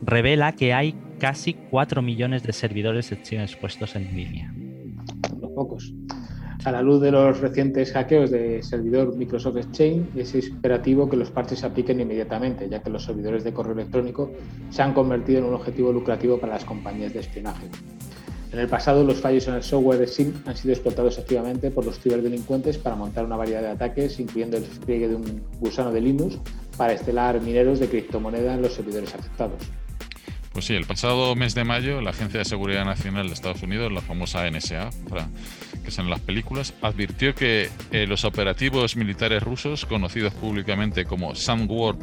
revela 0.00 0.52
que 0.52 0.72
hay 0.72 0.94
casi 1.18 1.52
4 1.52 2.00
millones 2.00 2.42
de 2.42 2.52
servidores 2.54 3.12
expuestos 3.12 3.96
en 3.96 4.16
línea. 4.16 4.54
Pocos. 5.54 5.94
A 6.64 6.72
la 6.72 6.80
luz 6.80 7.02
de 7.02 7.10
los 7.10 7.40
recientes 7.40 7.92
hackeos 7.92 8.30
de 8.30 8.62
servidor 8.62 9.14
Microsoft 9.16 9.58
Exchange, 9.58 10.06
es 10.16 10.34
imperativo 10.34 11.10
que 11.10 11.16
los 11.16 11.30
parches 11.30 11.58
se 11.58 11.66
apliquen 11.66 12.00
inmediatamente, 12.00 12.68
ya 12.70 12.82
que 12.82 12.88
los 12.88 13.04
servidores 13.04 13.44
de 13.44 13.52
correo 13.52 13.74
electrónico 13.74 14.30
se 14.70 14.80
han 14.80 14.94
convertido 14.94 15.40
en 15.40 15.44
un 15.44 15.54
objetivo 15.54 15.92
lucrativo 15.92 16.38
para 16.38 16.54
las 16.54 16.64
compañías 16.64 17.12
de 17.12 17.20
espionaje. 17.20 17.68
En 18.50 18.60
el 18.60 18.68
pasado, 18.68 19.04
los 19.04 19.20
fallos 19.20 19.46
en 19.48 19.54
el 19.54 19.62
software 19.62 19.98
de 19.98 20.06
SIM 20.06 20.32
han 20.46 20.56
sido 20.56 20.72
explotados 20.72 21.18
activamente 21.18 21.70
por 21.70 21.84
los 21.84 21.98
ciberdelincuentes 21.98 22.78
para 22.78 22.96
montar 22.96 23.26
una 23.26 23.36
variedad 23.36 23.60
de 23.60 23.68
ataques, 23.68 24.18
incluyendo 24.20 24.56
el 24.56 24.62
despliegue 24.62 25.08
de 25.08 25.16
un 25.16 25.42
gusano 25.60 25.92
de 25.92 26.00
Linux 26.00 26.38
para 26.78 26.92
estelar 26.92 27.40
mineros 27.42 27.80
de 27.80 27.88
criptomoneda 27.88 28.54
en 28.54 28.62
los 28.62 28.72
servidores 28.72 29.14
afectados. 29.14 29.58
Pues 30.54 30.66
sí, 30.66 30.74
el 30.74 30.84
pasado 30.86 31.34
mes 31.34 31.56
de 31.56 31.64
mayo, 31.64 32.00
la 32.00 32.10
Agencia 32.10 32.38
de 32.38 32.44
Seguridad 32.44 32.84
Nacional 32.84 33.26
de 33.26 33.34
Estados 33.34 33.60
Unidos, 33.64 33.90
la 33.90 34.00
famosa 34.00 34.48
NSA, 34.48 34.90
que 35.84 35.90
son 35.90 36.08
las 36.08 36.20
películas, 36.20 36.74
advirtió 36.80 37.34
que 37.34 37.70
eh, 37.90 38.06
los 38.06 38.24
operativos 38.24 38.94
militares 38.94 39.42
rusos, 39.42 39.84
conocidos 39.84 40.32
públicamente 40.32 41.06
como 41.06 41.34
Sandworm 41.34 41.98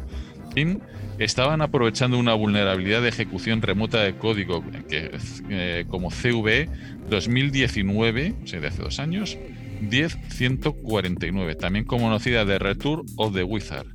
Team, 0.54 0.80
estaban 1.18 1.62
aprovechando 1.62 2.18
una 2.18 2.34
vulnerabilidad 2.34 3.00
de 3.00 3.08
ejecución 3.08 3.62
remota 3.62 4.02
de 4.02 4.16
código 4.16 4.62
que, 4.86 5.16
eh, 5.48 5.86
como 5.88 6.10
CV 6.10 6.68
2019, 7.08 8.34
o 8.44 8.46
sea, 8.46 8.60
de 8.60 8.68
hace 8.68 8.82
dos 8.82 8.98
años, 8.98 9.38
10149, 9.80 11.54
también 11.54 11.86
conocida 11.86 12.44
de 12.44 12.58
Return 12.58 13.06
of 13.16 13.32
the 13.32 13.44
Wizard 13.44 13.86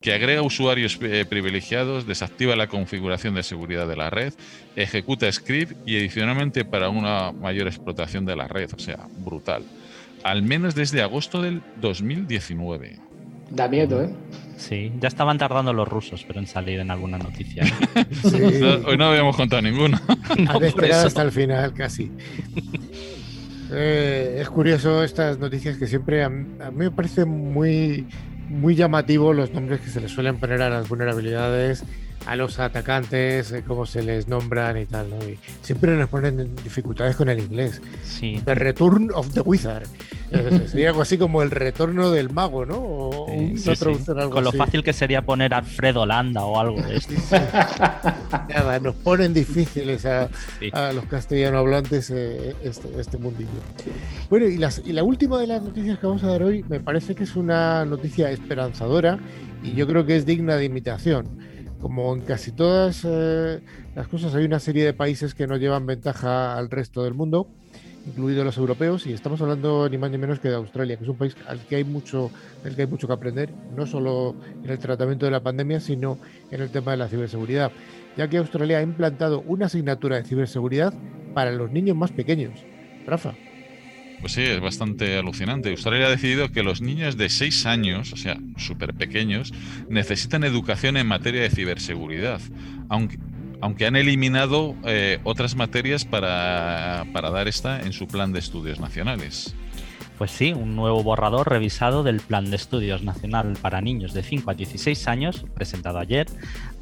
que 0.00 0.14
agrega 0.14 0.40
usuarios 0.40 0.98
eh, 1.02 1.26
privilegiados, 1.28 2.06
desactiva 2.06 2.56
la 2.56 2.68
configuración 2.68 3.34
de 3.34 3.42
seguridad 3.42 3.86
de 3.86 3.96
la 3.96 4.08
red, 4.08 4.32
ejecuta 4.74 5.30
script 5.30 5.76
y 5.86 5.98
adicionalmente 5.98 6.64
para 6.64 6.88
una 6.88 7.32
mayor 7.32 7.66
explotación 7.66 8.24
de 8.24 8.34
la 8.34 8.48
red, 8.48 8.70
o 8.74 8.78
sea, 8.78 9.06
brutal. 9.18 9.62
Al 10.24 10.42
menos 10.42 10.74
desde 10.74 11.02
agosto 11.02 11.42
del 11.42 11.60
2019. 11.82 12.98
Da 13.50 13.68
miedo, 13.68 14.02
¿eh? 14.02 14.10
Sí, 14.56 14.90
ya 15.00 15.08
estaban 15.08 15.36
tardando 15.36 15.74
los 15.74 15.86
rusos, 15.86 16.24
pero 16.26 16.38
en 16.38 16.46
salir 16.46 16.80
en 16.80 16.90
alguna 16.90 17.18
noticia. 17.18 17.64
hoy 18.86 18.96
no 18.96 19.04
habíamos 19.04 19.36
contado 19.36 19.60
ninguno. 19.60 20.00
no, 20.38 20.60
esperado 20.62 21.08
hasta 21.08 21.20
el 21.22 21.32
final, 21.32 21.74
casi. 21.74 22.10
Eh, 23.72 24.38
es 24.40 24.50
curioso 24.50 25.04
estas 25.04 25.38
noticias 25.38 25.76
que 25.76 25.86
siempre 25.86 26.24
a, 26.24 26.26
a 26.26 26.30
mí 26.72 26.76
me 26.76 26.90
parece 26.90 27.24
muy 27.24 28.04
muy 28.50 28.74
llamativo 28.74 29.32
los 29.32 29.52
nombres 29.52 29.80
que 29.80 29.88
se 29.88 30.00
les 30.00 30.10
suelen 30.10 30.36
poner 30.36 30.60
a 30.60 30.68
las 30.68 30.88
vulnerabilidades, 30.88 31.84
a 32.26 32.36
los 32.36 32.58
atacantes, 32.58 33.52
eh, 33.52 33.64
cómo 33.66 33.86
se 33.86 34.02
les 34.02 34.28
nombran 34.28 34.76
y 34.76 34.86
tal. 34.86 35.10
¿no? 35.10 35.16
Y 35.28 35.38
siempre 35.62 35.96
nos 35.96 36.08
ponen 36.08 36.54
dificultades 36.62 37.16
con 37.16 37.28
el 37.28 37.40
inglés. 37.40 37.80
Sí. 38.04 38.40
The 38.44 38.54
Return 38.54 39.10
of 39.14 39.32
the 39.32 39.40
Wizard. 39.40 39.86
sería 40.66 40.90
algo 40.90 41.02
así 41.02 41.18
como 41.18 41.42
el 41.42 41.50
retorno 41.50 42.10
del 42.10 42.30
mago, 42.30 42.66
¿no? 42.66 42.76
O 42.76 43.26
Algo 43.28 44.30
con 44.30 44.44
lo 44.44 44.52
fácil 44.52 44.84
que 44.84 44.92
sería 44.92 45.22
poner 45.22 45.54
Alfredo 45.54 46.06
Landa 46.06 46.44
o 46.44 46.58
algo 46.60 46.80
de 46.80 46.96
esto. 46.96 47.14
Nada, 48.48 48.78
nos 48.78 48.94
ponen 48.96 49.34
difíciles 49.34 50.06
a, 50.06 50.28
los 50.92 51.04
castellano 51.06 51.58
hablantes 51.58 52.10
eh, 52.10 52.54
este, 52.62 52.88
este, 53.00 53.18
mundillo. 53.18 53.48
Bueno, 54.28 54.46
y, 54.46 54.56
las, 54.56 54.82
y 54.84 54.92
la 54.92 55.02
última 55.02 55.38
de 55.38 55.46
las 55.46 55.62
noticias 55.62 55.98
que 55.98 56.06
vamos 56.06 56.22
a 56.22 56.28
dar 56.28 56.42
hoy 56.42 56.64
me 56.68 56.80
parece 56.80 57.14
que 57.14 57.24
es 57.24 57.34
una 57.34 57.84
noticia 57.84 58.30
esperanzadora 58.30 59.18
y 59.62 59.72
yo 59.72 59.86
creo 59.86 60.06
que 60.06 60.16
es 60.16 60.26
digna 60.26 60.56
de 60.56 60.64
imitación 60.64 61.49
como 61.80 62.14
en 62.14 62.22
casi 62.22 62.52
todas 62.52 63.06
eh, 63.08 63.60
las 63.94 64.08
cosas, 64.08 64.34
hay 64.34 64.44
una 64.44 64.60
serie 64.60 64.84
de 64.84 64.92
países 64.92 65.34
que 65.34 65.46
no 65.46 65.56
llevan 65.56 65.86
ventaja 65.86 66.56
al 66.56 66.70
resto 66.70 67.02
del 67.02 67.14
mundo, 67.14 67.48
incluidos 68.06 68.44
los 68.44 68.56
europeos, 68.58 69.06
y 69.06 69.12
estamos 69.12 69.40
hablando 69.40 69.88
ni 69.88 69.98
más 69.98 70.10
ni 70.10 70.18
menos 70.18 70.40
que 70.40 70.48
de 70.48 70.56
Australia, 70.56 70.96
que 70.96 71.04
es 71.04 71.10
un 71.10 71.16
país 71.16 71.36
al 71.46 71.60
que 71.60 71.76
hay 71.76 71.84
mucho, 71.84 72.30
el 72.64 72.76
que 72.76 72.82
hay 72.82 72.88
mucho 72.88 73.06
que 73.06 73.12
aprender, 73.12 73.50
no 73.76 73.86
solo 73.86 74.34
en 74.62 74.70
el 74.70 74.78
tratamiento 74.78 75.26
de 75.26 75.32
la 75.32 75.42
pandemia, 75.42 75.80
sino 75.80 76.18
en 76.50 76.60
el 76.60 76.70
tema 76.70 76.92
de 76.92 76.98
la 76.98 77.08
ciberseguridad, 77.08 77.72
ya 78.16 78.28
que 78.28 78.38
Australia 78.38 78.78
ha 78.78 78.82
implantado 78.82 79.42
una 79.46 79.66
asignatura 79.66 80.16
de 80.16 80.24
ciberseguridad 80.24 80.92
para 81.34 81.52
los 81.52 81.70
niños 81.70 81.96
más 81.96 82.12
pequeños. 82.12 82.52
Rafa. 83.06 83.34
Pues 84.20 84.34
sí, 84.34 84.42
es 84.42 84.60
bastante 84.60 85.16
alucinante. 85.16 85.70
Australia 85.70 86.06
ha 86.06 86.10
decidido 86.10 86.50
que 86.50 86.62
los 86.62 86.82
niños 86.82 87.16
de 87.16 87.28
6 87.28 87.66
años, 87.66 88.12
o 88.12 88.16
sea, 88.16 88.38
súper 88.56 88.92
pequeños, 88.94 89.52
necesitan 89.88 90.44
educación 90.44 90.96
en 90.96 91.06
materia 91.06 91.42
de 91.42 91.50
ciberseguridad, 91.50 92.40
aunque, 92.90 93.18
aunque 93.62 93.86
han 93.86 93.96
eliminado 93.96 94.76
eh, 94.84 95.18
otras 95.24 95.56
materias 95.56 96.04
para, 96.04 97.06
para 97.12 97.30
dar 97.30 97.48
esta 97.48 97.80
en 97.80 97.92
su 97.94 98.06
plan 98.06 98.32
de 98.32 98.40
estudios 98.40 98.78
nacionales. 98.78 99.54
Pues 100.20 100.32
sí, 100.32 100.52
un 100.52 100.76
nuevo 100.76 101.02
borrador 101.02 101.48
revisado 101.48 102.02
del 102.02 102.20
Plan 102.20 102.50
de 102.50 102.56
Estudios 102.56 103.02
Nacional 103.02 103.56
para 103.58 103.80
Niños 103.80 104.12
de 104.12 104.22
5 104.22 104.50
a 104.50 104.54
16 104.54 105.08
años, 105.08 105.46
presentado 105.54 105.98
ayer, 105.98 106.26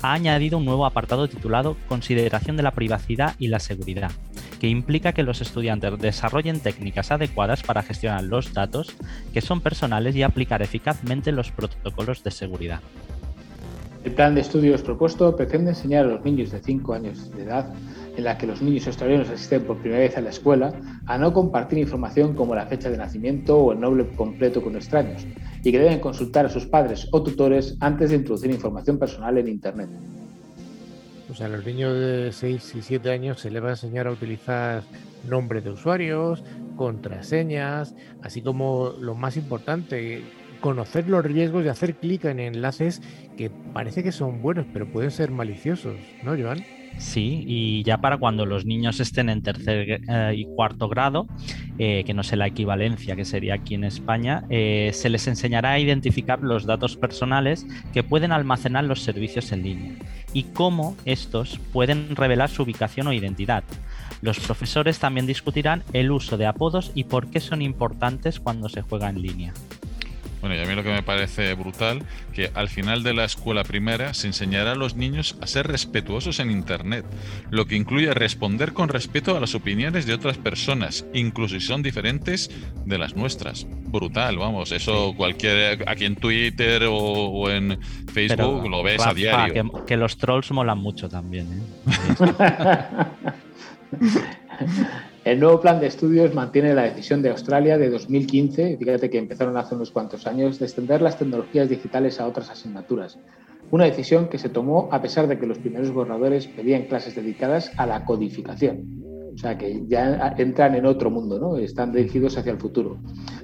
ha 0.02 0.12
añadido 0.12 0.58
un 0.58 0.64
nuevo 0.64 0.84
apartado 0.84 1.28
titulado 1.28 1.76
Consideración 1.86 2.56
de 2.56 2.64
la 2.64 2.72
privacidad 2.72 3.36
y 3.38 3.46
la 3.46 3.60
seguridad, 3.60 4.10
que 4.58 4.68
implica 4.68 5.12
que 5.12 5.22
los 5.22 5.40
estudiantes 5.40 5.98
desarrollen 5.98 6.60
técnicas 6.60 7.10
adecuadas 7.10 7.62
para 7.62 7.82
gestionar 7.82 8.24
los 8.24 8.52
datos 8.52 8.94
que 9.32 9.40
son 9.40 9.60
personales 9.60 10.16
y 10.16 10.22
aplicar 10.22 10.62
eficazmente 10.62 11.32
los 11.32 11.50
protocolos 11.52 12.22
de 12.24 12.30
seguridad. 12.30 12.80
El 14.04 14.14
plan 14.14 14.34
de 14.34 14.40
estudios 14.40 14.82
propuesto 14.82 15.36
pretende 15.36 15.70
enseñar 15.70 16.04
a 16.04 16.08
los 16.08 16.24
niños 16.24 16.50
de 16.50 16.60
5 16.60 16.94
años 16.94 17.30
de 17.32 17.42
edad 17.42 17.74
en 18.16 18.24
la 18.24 18.38
que 18.38 18.46
los 18.46 18.62
niños 18.62 18.86
australianos 18.86 19.28
asisten 19.28 19.62
por 19.62 19.78
primera 19.78 20.00
vez 20.00 20.16
a 20.16 20.20
la 20.20 20.30
escuela 20.30 20.72
a 21.06 21.18
no 21.18 21.32
compartir 21.32 21.78
información 21.78 22.34
como 22.34 22.54
la 22.54 22.66
fecha 22.66 22.90
de 22.90 22.96
nacimiento 22.96 23.58
o 23.58 23.72
el 23.72 23.80
nombre 23.80 24.08
completo 24.16 24.62
con 24.62 24.76
extraños 24.76 25.26
y 25.62 25.72
que 25.72 25.78
deben 25.78 26.00
consultar 26.00 26.46
a 26.46 26.48
sus 26.48 26.66
padres 26.66 27.08
o 27.12 27.22
tutores 27.22 27.76
antes 27.80 28.10
de 28.10 28.16
introducir 28.16 28.50
información 28.50 28.98
personal 28.98 29.36
en 29.38 29.48
Internet. 29.48 29.90
O 31.30 31.34
sea, 31.34 31.46
a 31.46 31.50
los 31.50 31.64
niños 31.64 31.94
de 31.94 32.32
6 32.32 32.74
y 32.76 32.82
7 32.82 33.10
años 33.10 33.40
se 33.40 33.50
les 33.50 33.62
va 33.62 33.68
a 33.68 33.72
enseñar 33.72 34.06
a 34.06 34.12
utilizar 34.12 34.82
nombres 35.28 35.64
de 35.64 35.70
usuarios, 35.70 36.42
contraseñas, 36.76 37.94
así 38.22 38.40
como 38.40 38.94
lo 38.98 39.14
más 39.14 39.36
importante, 39.36 40.22
conocer 40.60 41.08
los 41.08 41.24
riesgos 41.24 41.64
de 41.64 41.70
hacer 41.70 41.96
clic 41.96 42.24
en 42.24 42.40
enlaces 42.40 43.02
que 43.36 43.50
parece 43.50 44.02
que 44.02 44.12
son 44.12 44.42
buenos, 44.42 44.66
pero 44.72 44.90
pueden 44.90 45.10
ser 45.10 45.30
maliciosos, 45.30 45.96
¿no, 46.22 46.36
Joan? 46.36 46.64
Sí, 46.96 47.44
y 47.46 47.84
ya 47.84 47.98
para 47.98 48.16
cuando 48.16 48.44
los 48.44 48.64
niños 48.64 48.98
estén 48.98 49.28
en 49.28 49.42
tercer 49.42 50.00
eh, 50.08 50.32
y 50.34 50.44
cuarto 50.56 50.88
grado, 50.88 51.28
eh, 51.78 52.02
que 52.04 52.12
no 52.12 52.24
sé 52.24 52.34
la 52.34 52.48
equivalencia 52.48 53.14
que 53.14 53.24
sería 53.24 53.54
aquí 53.54 53.74
en 53.74 53.84
España, 53.84 54.44
eh, 54.50 54.90
se 54.92 55.08
les 55.08 55.28
enseñará 55.28 55.72
a 55.72 55.78
identificar 55.78 56.42
los 56.42 56.66
datos 56.66 56.96
personales 56.96 57.66
que 57.92 58.02
pueden 58.02 58.32
almacenar 58.32 58.84
los 58.84 59.02
servicios 59.02 59.52
en 59.52 59.62
línea 59.62 59.92
y 60.32 60.44
cómo 60.44 60.96
estos 61.04 61.58
pueden 61.72 62.14
revelar 62.16 62.50
su 62.50 62.62
ubicación 62.62 63.06
o 63.06 63.12
identidad. 63.12 63.64
Los 64.20 64.40
profesores 64.40 64.98
también 64.98 65.26
discutirán 65.26 65.84
el 65.92 66.10
uso 66.10 66.36
de 66.36 66.46
apodos 66.46 66.90
y 66.94 67.04
por 67.04 67.28
qué 67.28 67.40
son 67.40 67.62
importantes 67.62 68.40
cuando 68.40 68.68
se 68.68 68.82
juega 68.82 69.08
en 69.08 69.22
línea. 69.22 69.54
Bueno, 70.40 70.56
y 70.56 70.60
a 70.60 70.64
mí 70.64 70.74
lo 70.74 70.82
que 70.82 70.90
me 70.90 71.02
parece 71.02 71.54
brutal, 71.54 72.02
que 72.32 72.50
al 72.54 72.68
final 72.68 73.02
de 73.02 73.14
la 73.14 73.24
escuela 73.24 73.64
primera 73.64 74.14
se 74.14 74.26
enseñará 74.28 74.72
a 74.72 74.74
los 74.74 74.94
niños 74.96 75.36
a 75.40 75.46
ser 75.46 75.66
respetuosos 75.66 76.40
en 76.40 76.50
Internet, 76.50 77.04
lo 77.50 77.66
que 77.66 77.76
incluye 77.76 78.12
responder 78.14 78.72
con 78.72 78.88
respeto 78.88 79.36
a 79.36 79.40
las 79.40 79.54
opiniones 79.54 80.06
de 80.06 80.14
otras 80.14 80.38
personas, 80.38 81.06
incluso 81.12 81.58
si 81.58 81.66
son 81.66 81.82
diferentes 81.82 82.50
de 82.84 82.98
las 82.98 83.16
nuestras. 83.16 83.66
Brutal, 83.68 84.36
vamos, 84.38 84.72
eso 84.72 85.14
cualquier, 85.16 85.88
aquí 85.88 86.04
en 86.04 86.16
Twitter 86.16 86.84
o, 86.88 87.50
en 87.50 87.80
Facebook 88.12 88.68
lo 88.68 88.82
ves 88.82 89.04
a 89.04 89.14
diario. 89.14 89.54
Que, 89.54 89.84
que, 89.86 89.96
los 89.96 90.18
trolls 90.18 90.50
molan 90.50 90.78
mucho 90.78 91.08
también. 91.08 91.46
¿eh? 91.52 91.62
El 95.28 95.40
nuevo 95.40 95.60
plan 95.60 95.78
de 95.78 95.88
estudios 95.88 96.34
mantiene 96.34 96.72
la 96.72 96.84
decisión 96.84 97.20
de 97.20 97.28
Australia 97.28 97.76
de 97.76 97.90
2015, 97.90 98.78
fíjate 98.78 99.10
que 99.10 99.18
empezaron 99.18 99.58
hace 99.58 99.74
unos 99.74 99.90
cuantos 99.90 100.26
años, 100.26 100.58
de 100.58 100.64
extender 100.64 101.02
las 101.02 101.18
tecnologías 101.18 101.68
digitales 101.68 102.18
a 102.18 102.26
otras 102.26 102.48
asignaturas. 102.48 103.18
Una 103.70 103.84
decisión 103.84 104.28
que 104.28 104.38
se 104.38 104.48
tomó 104.48 104.88
a 104.90 105.02
pesar 105.02 105.28
de 105.28 105.38
que 105.38 105.44
los 105.44 105.58
primeros 105.58 105.92
borradores 105.92 106.46
pedían 106.46 106.84
clases 106.84 107.14
dedicadas 107.14 107.70
a 107.76 107.84
la 107.84 108.06
codificación. 108.06 109.04
O 109.34 109.36
sea, 109.36 109.58
que 109.58 109.82
ya 109.86 110.34
entran 110.38 110.74
en 110.76 110.86
otro 110.86 111.10
mundo, 111.10 111.38
¿no? 111.38 111.58
Están 111.58 111.92
dirigidos 111.92 112.38
hacia 112.38 112.52
el 112.52 112.58
futuro. 112.58 112.96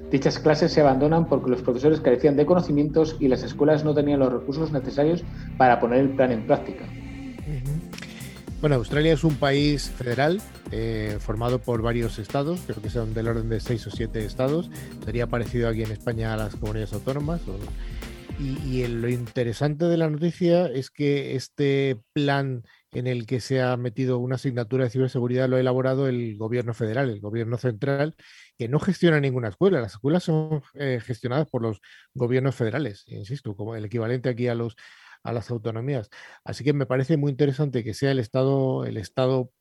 Dichas 0.09 0.39
clases 0.39 0.71
se 0.71 0.81
abandonan 0.81 1.27
porque 1.27 1.51
los 1.51 1.61
profesores 1.61 2.01
carecían 2.01 2.35
de 2.35 2.47
conocimientos 2.47 3.15
y 3.19 3.27
las 3.27 3.43
escuelas 3.43 3.85
no 3.85 3.93
tenían 3.93 4.21
los 4.21 4.33
recursos 4.33 4.71
necesarios 4.71 5.23
para 5.55 5.79
poner 5.79 5.99
el 5.99 6.15
plan 6.15 6.31
en 6.31 6.47
práctica. 6.47 6.83
Bueno, 8.61 8.77
Australia 8.77 9.13
es 9.13 9.23
un 9.23 9.35
país 9.35 9.89
federal 9.91 10.41
eh, 10.71 11.17
formado 11.19 11.59
por 11.59 11.81
varios 11.81 12.17
estados, 12.19 12.61
creo 12.65 12.81
que 12.81 12.89
son 12.89 13.13
del 13.13 13.27
orden 13.27 13.49
de 13.49 13.59
seis 13.59 13.85
o 13.85 13.91
siete 13.91 14.25
estados. 14.25 14.69
Sería 15.03 15.27
parecido 15.27 15.69
aquí 15.69 15.83
en 15.83 15.91
España 15.91 16.33
a 16.33 16.37
las 16.37 16.55
comunidades 16.55 16.93
autónomas. 16.93 17.41
y, 18.39 18.85
lo 18.87 19.07
interesante 19.09 19.85
de 19.85 19.97
la 19.97 20.09
noticia 20.09 20.67
es 20.67 20.89
que 20.89 21.35
este 21.35 22.01
plan 22.13 22.63
en 22.95 23.07
el 23.07 23.25
que 23.25 23.41
se 23.41 23.61
ha 23.61 23.75
metido 23.77 24.17
una 24.19 24.35
asignatura 24.35 24.85
de 24.85 24.89
ciberseguridad 24.89 25.49
lo 25.49 25.57
ha 25.57 25.59
elaborado 25.59 26.07
el 26.07 26.37
gobierno 26.37 26.73
federal, 26.73 27.09
el 27.09 27.19
gobierno 27.19 27.57
central, 27.57 28.15
que 28.57 28.69
no 28.69 28.79
gestiona 28.79 29.19
ninguna 29.19 29.49
escuela. 29.49 29.81
Las 29.81 29.93
escuelas 29.93 30.23
son 30.23 30.63
eh, 30.75 31.01
gestionadas 31.03 31.47
por 31.49 31.61
los 31.61 31.81
gobiernos 32.13 32.55
federales, 32.55 33.03
insisto, 33.07 33.55
como 33.55 33.75
el 33.75 33.85
equivalente 33.85 34.29
aquí 34.29 34.47
a 34.47 34.55
los 34.55 34.77
a 35.25 35.33
las 35.33 35.49
autonomías. 35.51 36.09
Así 36.45 36.63
que 36.63 36.73
me 36.73 36.85
parece 36.85 37.17
muy 37.17 37.31
interesante 37.31 37.83
que 37.83 37.93
sea 37.93 38.11
el 38.11 38.19
Estado, 38.19 38.85
el 38.85 38.97
Estado 38.97 39.51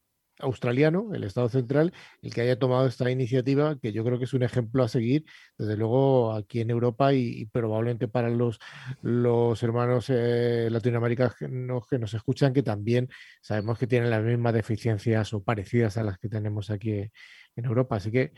australiano, 0.40 1.14
el 1.14 1.24
Estado 1.24 1.48
central, 1.48 1.92
el 2.22 2.35
que 2.35 2.42
haya 2.42 2.59
tomado 2.59 2.87
esta 2.87 3.11
iniciativa, 3.11 3.79
que 3.81 3.92
yo 3.92 4.05
creo 4.05 4.18
que 4.18 4.24
es 4.24 4.35
un 4.35 4.42
ejemplo 4.42 4.83
a 4.83 4.88
seguir, 4.88 5.24
desde 5.57 5.77
luego 5.77 6.33
aquí 6.35 6.61
en 6.61 6.70
Europa 6.70 7.14
y, 7.14 7.46
probablemente 7.46 8.09
para 8.09 8.29
los, 8.29 8.59
los 9.03 9.62
hermanos 9.62 10.07
eh, 10.11 10.68
latinoamericanos 10.70 11.37
que 11.88 11.98
nos, 11.98 12.14
escuchan, 12.14 12.53
que 12.53 12.62
también 12.62 13.09
sabemos 13.40 13.79
que 13.79 13.87
tienen 13.87 14.11
las 14.11 14.22
mismas 14.22 14.55
deficiencias 14.55 15.33
o 15.33 15.42
parecidas 15.42 15.96
a 15.96 16.03
las 16.03 16.18
que 16.18 16.29
tenemos 16.29 16.70
aquí 16.70 17.11
en 17.57 17.64
Europa. 17.64 17.96
Así 17.96 18.11
que 18.11 18.33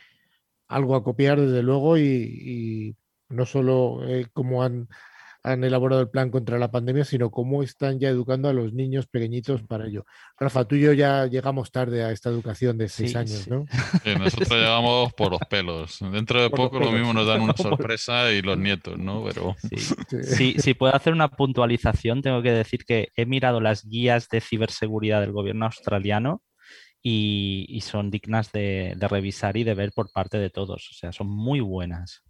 algo 0.69 0.95
a 0.97 1.05
copiar, 1.05 1.41
desde 1.41 1.63
luego, 1.63 1.99
y, 1.99 2.97
no 3.29 3.47
solo 3.47 4.07
eh, 4.07 4.27
como 4.33 4.63
han 4.63 4.89
han 5.47 5.63
elaborado 5.63 6.03
el 6.03 6.11
plan 6.11 6.31
contra 6.31 6.59
la 6.59 6.73
pandemia, 6.73 7.05
sino 7.05 7.31
cómo 7.31 7.63
están 7.63 8.01
ya 8.01 8.09
educando 8.09 8.49
a 8.49 8.53
los 8.53 8.73
niños 8.73 9.07
pequeñitos 9.07 9.63
para 9.63 9.87
ello. 9.87 10.05
Rafa, 10.37 10.65
tú 10.65 10.75
y 10.75 10.81
yo 10.81 10.93
ya 10.93 11.27
llegamos 11.27 11.71
tarde 11.71 12.03
a 12.03 12.11
esta 12.11 12.31
educación 12.31 12.77
de 12.79 12.89
seis 12.89 13.15
años, 13.15 13.47
¿no? 13.47 13.65
Sí, 14.03 14.11
nosotros 14.19 14.51
llegamos 14.51 15.13
por 15.15 15.31
los 15.31 15.41
pelos. 15.49 16.01
Dentro 16.01 16.43
de 16.43 16.51
poco 16.51 16.81
lo 16.81 16.91
mismo 16.91 17.13
nos 17.13 17.29
dan 17.29 17.43
una 17.43 17.57
sorpresa 17.57 18.33
y 18.33 18.43
los 18.43 18.59
nietos, 18.59 18.99
¿no? 18.99 19.25
Pero... 19.25 19.55
Sí. 20.27 20.57
Si 20.67 20.75
puedo 20.75 20.95
hacer 20.95 21.13
una 21.13 21.29
puntualización, 21.29 22.23
tengo 22.23 22.43
que 22.43 22.51
decir 22.51 22.85
que 22.85 23.11
he 23.15 23.25
mirado 23.25 23.61
las 23.61 23.85
guías 23.87 24.29
de 24.29 24.41
ciberseguridad 24.41 25.21
del 25.21 25.33
gobierno 25.33 25.67
australiano 25.67 26.43
y, 27.03 27.81
son 27.83 28.11
dignas 28.11 28.51
de 28.51 28.97
revisar 28.99 29.57
y 29.57 29.65
de 29.65 29.75
ver 29.75 29.93
por 29.93 30.11
parte 30.11 30.39
de 30.39 30.51
todos. 30.51 30.89
O 30.91 30.95
sea, 30.95 31.13
son 31.13 31.29
muy 31.29 31.61
buenas. 31.61 32.26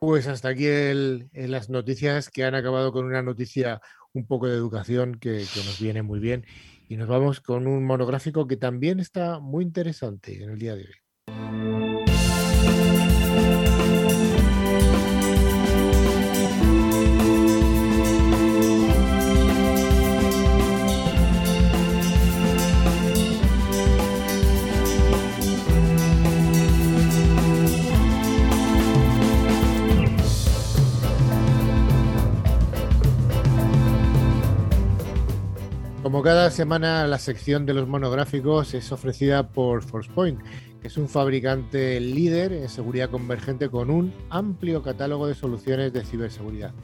Pues 0.00 0.28
hasta 0.28 0.50
aquí 0.50 0.66
el, 0.66 1.28
las 1.32 1.70
noticias 1.70 2.30
que 2.30 2.44
han 2.44 2.54
acabado 2.54 2.92
con 2.92 3.04
una 3.04 3.22
noticia 3.22 3.80
un 4.12 4.26
poco 4.26 4.46
de 4.46 4.54
educación 4.54 5.18
que, 5.18 5.44
que, 5.52 5.64
nos 5.64 5.80
viene 5.80 6.02
muy 6.02 6.20
bien. 6.20 6.46
Y 6.88 6.96
nos 6.96 7.08
vamos 7.08 7.40
con 7.40 7.66
un 7.66 7.84
monográfico 7.84 8.46
que 8.46 8.56
también 8.56 9.00
está 9.00 9.40
muy 9.40 9.64
interesante 9.64 10.42
en 10.42 10.50
el 10.50 10.58
día 10.58 10.76
de 10.76 10.82
hoy. 10.82 11.07
Como 36.18 36.24
cada 36.24 36.50
semana, 36.50 37.06
la 37.06 37.20
sección 37.20 37.64
de 37.64 37.74
los 37.74 37.86
monográficos 37.86 38.74
es 38.74 38.90
ofrecida 38.90 39.52
por 39.52 39.84
ForcePoint, 39.84 40.42
que 40.82 40.88
es 40.88 40.96
un 40.96 41.08
fabricante 41.08 42.00
líder 42.00 42.52
en 42.52 42.68
seguridad 42.68 43.08
convergente 43.08 43.68
con 43.68 43.88
un 43.88 44.12
amplio 44.28 44.82
catálogo 44.82 45.28
de 45.28 45.36
soluciones 45.36 45.92
de 45.92 46.04
ciberseguridad. 46.04 46.74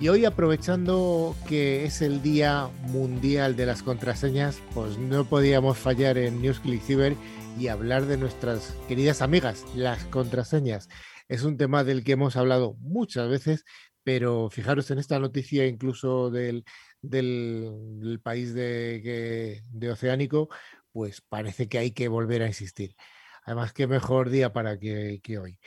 Y 0.00 0.08
hoy, 0.08 0.24
aprovechando 0.24 1.36
que 1.46 1.84
es 1.84 2.02
el 2.02 2.20
Día 2.20 2.68
Mundial 2.88 3.54
de 3.54 3.66
las 3.66 3.84
Contraseñas, 3.84 4.60
pues 4.74 4.98
no 4.98 5.24
podíamos 5.24 5.78
fallar 5.78 6.18
en 6.18 6.42
NewsClick 6.42 6.82
Cyber 6.82 7.14
y 7.56 7.68
hablar 7.68 8.06
de 8.06 8.16
nuestras 8.16 8.76
queridas 8.88 9.22
amigas, 9.22 9.64
las 9.76 10.02
contraseñas. 10.06 10.88
Es 11.28 11.44
un 11.44 11.58
tema 11.58 11.84
del 11.84 12.02
que 12.02 12.14
hemos 12.14 12.34
hablado 12.34 12.74
muchas 12.80 13.28
veces, 13.28 13.64
pero 14.02 14.50
fijaros 14.50 14.90
en 14.90 14.98
esta 14.98 15.20
noticia 15.20 15.64
incluso 15.64 16.28
del, 16.30 16.64
del, 17.10 18.20
país 18.22 18.54
de, 18.54 19.62
Oceánico, 19.90 20.48
pues 20.92 21.20
parece 21.20 21.68
que 21.68 21.78
hay 21.78 21.92
que 21.92 22.08
volver 22.08 22.42
a 22.42 22.46
insistir. 22.46 22.96
Además, 23.44 23.72
qué 23.72 23.86
mejor 23.86 24.30
día 24.30 24.52
para 24.52 24.78
que, 24.78 25.20
hoy. 25.40 25.58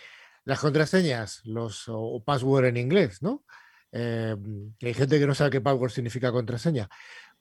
Las 0.45 0.60
contraseñas, 0.60 1.41
los 1.45 1.86
o, 1.88 2.23
password 2.23 2.65
en 2.65 2.78
inglés, 2.78 3.21
¿no? 3.21 3.43
Eh, 3.91 4.36
hay 4.82 4.93
gente 4.93 5.19
que 5.19 5.28
no 5.28 5.36
sabe 5.36 5.52
qué 5.52 5.62
password 5.62 5.91
significa 5.91 6.32
contraseña. 6.32 6.89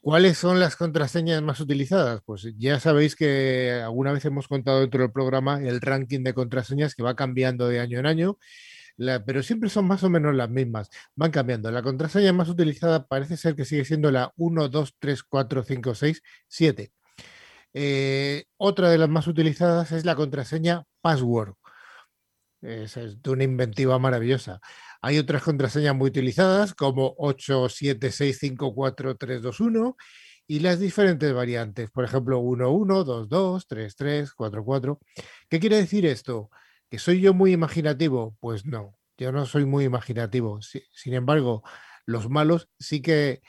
¿Cuáles 0.00 0.38
son 0.38 0.61
las 0.61 0.76
contraseñas 0.76 1.42
más 1.42 1.59
utilizadas? 1.61 2.20
Pues 2.24 2.46
ya 2.56 2.78
sabéis 2.78 3.16
que 3.16 3.80
alguna 3.85 4.12
vez 4.12 4.24
hemos 4.24 4.46
contado 4.46 4.80
dentro 4.80 5.02
del 5.02 5.11
programa 5.12 5.61
el 5.61 5.80
ranking 5.80 6.22
de 6.22 6.35
contraseñas 6.35 6.94
que 6.94 7.02
va 7.02 7.16
cambiando 7.16 7.66
de 7.68 7.80
año 7.80 7.98
en 7.98 8.06
año 8.06 8.38
pero 9.26 9.42
siempre 9.42 9.68
son 9.70 9.87
más 9.87 10.02
o 10.04 10.11
menos 10.11 10.35
las 10.35 10.50
mismas. 10.50 10.88
Van 11.14 11.30
cambiando. 11.30 11.70
La 11.70 11.82
contraseña 11.82 12.32
más 12.32 12.48
utilizada 12.48 13.06
parece 13.06 13.37
ser 13.37 13.54
que 13.54 13.64
sigue 13.64 13.85
siendo 13.85 14.11
la 14.11 14.32
1, 14.37 14.68
2, 14.68 14.94
3, 14.98 15.22
4, 15.24 15.62
5, 15.64 15.94
6, 15.94 16.22
7. 16.48 16.92
otra 18.56 18.90
de 18.90 18.98
las 18.98 19.09
más 19.09 19.26
utilizadas 19.26 19.92
es 19.92 20.04
la 20.04 20.16
contraseña 20.16 20.85
password. 21.00 21.54
Es, 22.62 22.94
de 22.94 23.30
una 23.30 23.44
inventiva 23.44 23.98
maravillosa. 23.98 24.61
Hay 25.02 25.18
otras 25.18 25.42
contraseñas 25.42 25.94
muy 25.94 26.09
utilizadas 26.09 26.74
como 26.74 27.14
8, 27.18 27.68
7, 27.68 28.11
6, 28.11 28.38
5, 28.40 28.74
4, 28.74 29.16
3, 29.16 29.42
2, 29.42 29.61
1 29.61 29.96
y 30.48 30.61
las 30.61 30.78
diferentes 30.80 31.32
variantes, 31.35 31.90
por 31.90 32.04
ejemplo, 32.04 32.38
1, 32.40 32.70
1, 32.70 33.04
2, 33.04 33.28
2, 33.28 33.66
3, 33.66 33.96
3, 33.96 34.32
4, 34.32 34.64
4. 34.64 35.00
¿Qué 35.48 35.61
quiere 35.61 35.76
decir 35.76 36.06
esto? 36.06 36.50
¿Que 36.90 36.99
soy 36.99 37.20
yo 37.20 37.35
muy 37.35 37.53
imaginativo? 37.53 38.37
Pues 38.40 38.64
no, 38.64 38.96
yo 39.18 39.33
no 39.33 39.46
soy 39.46 39.64
muy 39.64 39.85
imaginativo. 39.85 40.61
Sin 40.62 41.14
embargo, 41.14 41.62
los 42.05 42.31
malos 42.31 42.68
sí 42.79 43.03
que 43.03 43.42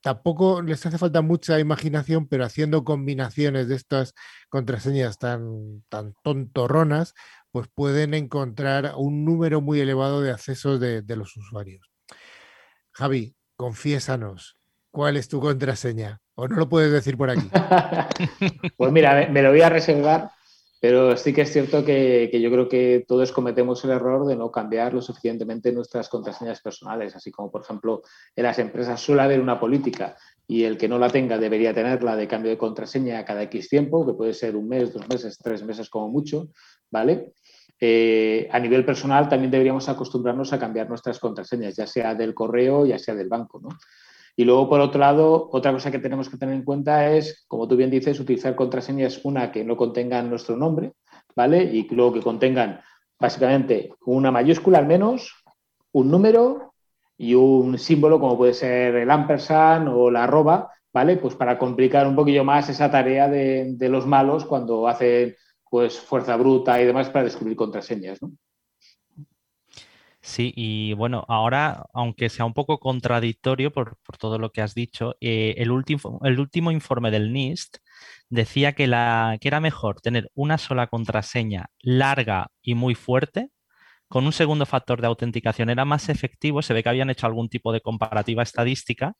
tampoco 0.00 0.62
les 0.62 0.84
hace 0.86 0.96
falta 0.96 1.20
mucha 1.20 1.58
imaginación, 1.58 2.28
pero 2.28 2.44
haciendo 2.44 2.84
combinaciones 2.84 3.68
de 3.68 3.76
estas 3.76 4.14
contraseñas 4.48 5.18
tan, 5.18 5.82
tan 5.88 6.14
tontorronas, 6.22 7.14
pues 7.50 7.68
pueden 7.68 8.14
encontrar 8.14 8.94
un 8.96 9.24
número 9.24 9.60
muy 9.60 9.80
elevado 9.80 10.22
de 10.22 10.30
accesos 10.30 10.80
de, 10.80 11.02
de 11.02 11.16
los 11.16 11.36
usuarios. 11.36 11.90
Javi, 12.92 13.36
confiésanos, 13.56 14.56
¿cuál 14.90 15.16
es 15.16 15.28
tu 15.28 15.40
contraseña? 15.40 16.20
¿O 16.34 16.48
no 16.48 16.56
lo 16.56 16.68
puedes 16.68 16.92
decir 16.92 17.16
por 17.16 17.30
aquí? 17.30 17.50
pues 18.76 18.92
mira, 18.92 19.28
me 19.28 19.42
lo 19.42 19.50
voy 19.50 19.60
a 19.60 19.68
reservar 19.68 20.30
pero 20.80 21.16
sí 21.16 21.32
que 21.32 21.42
es 21.42 21.52
cierto 21.52 21.84
que, 21.84 22.30
yo 22.40 22.50
creo 22.50 22.68
que 22.68 23.04
todos 23.06 23.32
cometemos 23.32 23.84
el 23.84 23.90
error 23.90 24.26
de 24.26 24.36
no 24.36 24.50
cambiar 24.50 24.94
lo 24.94 25.02
suficientemente 25.02 25.72
nuestras 25.72 26.08
contraseñas 26.08 26.60
personales, 26.60 27.16
así 27.16 27.30
como 27.30 27.50
por 27.50 27.62
ejemplo 27.62 28.02
en 28.36 28.44
las 28.44 28.58
empresas 28.58 29.00
suele 29.00 29.22
haber 29.22 29.40
una 29.40 29.58
política 29.58 30.16
y 30.46 30.64
el 30.64 30.78
que 30.78 30.88
no 30.88 30.98
la 30.98 31.10
tenga 31.10 31.38
debería 31.38 31.74
tenerla 31.74 32.16
de 32.16 32.28
cambio 32.28 32.50
de 32.50 32.58
contraseña 32.58 33.24
cada 33.24 33.42
X 33.44 33.68
tiempo, 33.68 34.06
que 34.06 34.14
puede 34.14 34.34
ser 34.34 34.56
un 34.56 34.68
mes, 34.68 34.92
dos 34.92 35.08
meses, 35.08 35.38
tres 35.38 35.62
meses 35.64 35.90
como 35.90 36.08
mucho, 36.08 36.48
¿vale? 36.90 37.32
Eh, 37.80 38.48
a 38.50 38.58
nivel 38.58 38.84
personal 38.84 39.28
también 39.28 39.50
deberíamos 39.50 39.88
acostumbrarnos 39.88 40.52
a 40.52 40.58
cambiar 40.58 40.88
nuestras 40.88 41.18
contraseñas, 41.18 41.76
ya 41.76 41.86
sea 41.86 42.14
del 42.14 42.34
correo, 42.34 42.86
ya 42.86 42.98
sea 42.98 43.14
del 43.14 43.28
banco. 43.28 43.60
Y 44.38 44.44
luego, 44.44 44.68
por 44.68 44.78
otro 44.78 45.00
lado, 45.00 45.48
otra 45.50 45.72
cosa 45.72 45.90
que 45.90 45.98
tenemos 45.98 46.28
que 46.28 46.36
tener 46.36 46.54
en 46.54 46.62
cuenta 46.62 47.10
es, 47.10 47.44
como 47.48 47.66
tú 47.66 47.74
bien 47.74 47.90
dices, 47.90 48.20
utilizar 48.20 48.54
contraseñas, 48.54 49.24
una 49.24 49.50
que 49.50 49.64
no 49.64 49.76
contengan 49.76 50.30
nuestro 50.30 50.56
nombre, 50.56 50.92
¿vale? 51.34 51.64
Y 51.64 51.88
luego 51.88 52.12
que 52.12 52.22
contengan 52.22 52.80
básicamente 53.18 53.90
una 54.06 54.30
mayúscula 54.30 54.78
al 54.78 54.86
menos, 54.86 55.42
un 55.90 56.12
número 56.12 56.72
y 57.16 57.34
un 57.34 57.78
símbolo 57.80 58.20
como 58.20 58.38
puede 58.38 58.54
ser 58.54 58.94
el 58.94 59.10
ampersand 59.10 59.88
o 59.88 60.08
la 60.08 60.22
arroba, 60.22 60.70
¿vale? 60.92 61.16
Pues 61.16 61.34
para 61.34 61.58
complicar 61.58 62.06
un 62.06 62.14
poquillo 62.14 62.44
más 62.44 62.68
esa 62.68 62.92
tarea 62.92 63.26
de, 63.26 63.76
los 63.88 64.06
malos 64.06 64.44
cuando 64.44 64.86
hacen 64.86 65.34
pues 65.68 65.98
fuerza 65.98 66.36
bruta 66.36 66.80
y 66.80 66.86
demás 66.86 67.10
para 67.10 67.24
descubrir 67.24 67.56
contraseñas, 67.56 68.22
¿no? 68.22 68.30
Sí, 70.28 70.52
y 70.54 70.92
bueno, 70.92 71.24
ahora, 71.26 71.86
aunque 71.94 72.28
sea 72.28 72.44
un 72.44 72.52
poco 72.52 72.78
contradictorio 72.80 73.72
por, 73.72 73.96
todo 74.18 74.38
lo 74.38 74.52
que 74.52 74.60
has 74.60 74.74
dicho, 74.74 75.16
eh, 75.22 75.54
el, 75.56 75.70
último, 75.70 76.20
el 76.22 76.38
último 76.38 76.70
informe 76.70 77.10
del 77.10 77.32
NIST 77.32 77.78
decía 78.28 78.74
que, 78.74 78.86
la, 78.86 79.38
que 79.40 79.48
era 79.48 79.60
mejor 79.60 80.02
tener 80.02 80.30
una 80.34 80.58
sola 80.58 80.88
contraseña 80.88 81.70
larga 81.80 82.50
y 82.60 82.74
muy 82.74 82.94
fuerte 82.94 83.48
con 84.08 84.24
un 84.24 84.32
segundo 84.32 84.66
factor 84.66 85.00
de 85.00 85.06
autenticación 85.06 85.70
era 85.70 85.84
más 85.84 86.08
efectivo, 86.08 86.62
se 86.62 86.74
ve 86.74 86.82
que 86.82 86.88
habían 86.88 87.10
hecho 87.10 87.26
algún 87.26 87.48
tipo 87.48 87.72
de 87.72 87.80
comparativa 87.80 88.42
estadística 88.42 89.14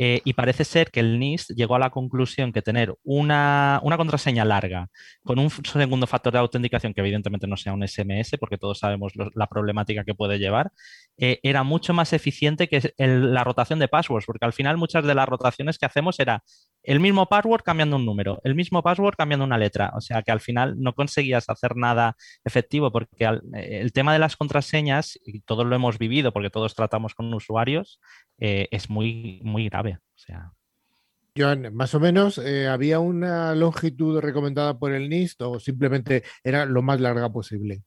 eh, 0.00 0.20
y 0.24 0.34
parece 0.34 0.64
ser 0.64 0.92
que 0.92 1.00
el 1.00 1.18
NIST 1.18 1.50
llegó 1.56 1.74
a 1.74 1.80
la 1.80 1.90
conclusión 1.90 2.52
que 2.52 2.62
tener 2.62 2.94
una, 3.02 3.80
contraseña 3.96 4.44
larga 4.44 4.86
con 5.24 5.40
un 5.40 5.50
segundo 5.50 6.06
factor 6.06 6.32
de 6.32 6.38
autenticación, 6.38 6.94
que 6.94 7.00
evidentemente 7.00 7.48
no 7.48 7.56
sea 7.56 7.72
un 7.72 7.86
SMS, 7.86 8.36
porque 8.38 8.58
todos 8.58 8.78
sabemos 8.78 9.12
la 9.34 9.46
problemática 9.48 10.04
que 10.04 10.14
puede 10.14 10.38
llevar, 10.38 10.70
eh, 11.18 11.40
era 11.42 11.64
mucho 11.64 11.92
más 11.94 12.12
eficiente 12.12 12.68
que 12.68 12.94
la 12.96 13.42
rotación 13.42 13.80
de 13.80 13.88
passwords, 13.88 14.24
porque 14.24 14.44
al 14.44 14.52
final 14.52 14.76
muchas 14.76 15.04
de 15.04 15.16
las 15.16 15.28
rotaciones 15.28 15.78
que 15.78 15.86
hacemos 15.86 16.20
era 16.20 16.44
el 16.88 17.00
mismo 17.00 17.26
password 17.26 17.62
cambiando 17.62 17.96
un 17.96 18.06
número, 18.06 18.40
el 18.44 18.54
mismo 18.54 18.82
password 18.82 19.16
cambiando 19.16 19.44
una 19.44 19.58
letra, 19.58 19.92
o 19.94 20.00
sea 20.00 20.22
que 20.22 20.32
al 20.32 20.40
final 20.40 20.76
no 20.78 20.94
conseguías 20.94 21.48
hacer 21.48 21.76
nada 21.76 22.16
efectivo, 22.44 22.90
porque 22.90 23.24
eh, 23.24 23.80
el 23.80 23.92
tema 23.92 24.12
de 24.12 24.18
las 24.18 24.36
contraseñas, 24.36 25.18
y 25.24 25.40
todos 25.40 25.66
lo 25.66 25.76
hemos 25.76 25.98
vivido 25.98 26.32
porque 26.32 26.50
todos 26.50 26.74
tratamos 26.74 27.14
con 27.14 27.32
usuarios, 27.32 28.00
es 28.38 28.88
muy, 28.88 29.40
muy 29.42 29.68
grave. 29.68 29.98
O 30.14 30.18
sea. 30.18 30.52
Joan, 31.38 31.74
más 31.74 31.94
o 31.94 32.00
menos, 32.00 32.38
eh, 32.38 32.66
¿había 32.66 32.98
una 32.98 33.54
longitud 33.54 34.20
recomendada 34.20 34.78
por 34.78 34.92
el 34.92 35.08
NIST 35.08 35.40
o 35.42 35.60
simplemente 35.60 36.24
era 36.42 36.66
lo 36.66 36.82
más 36.82 37.00
larga 37.00 37.30
posible? 37.30 37.82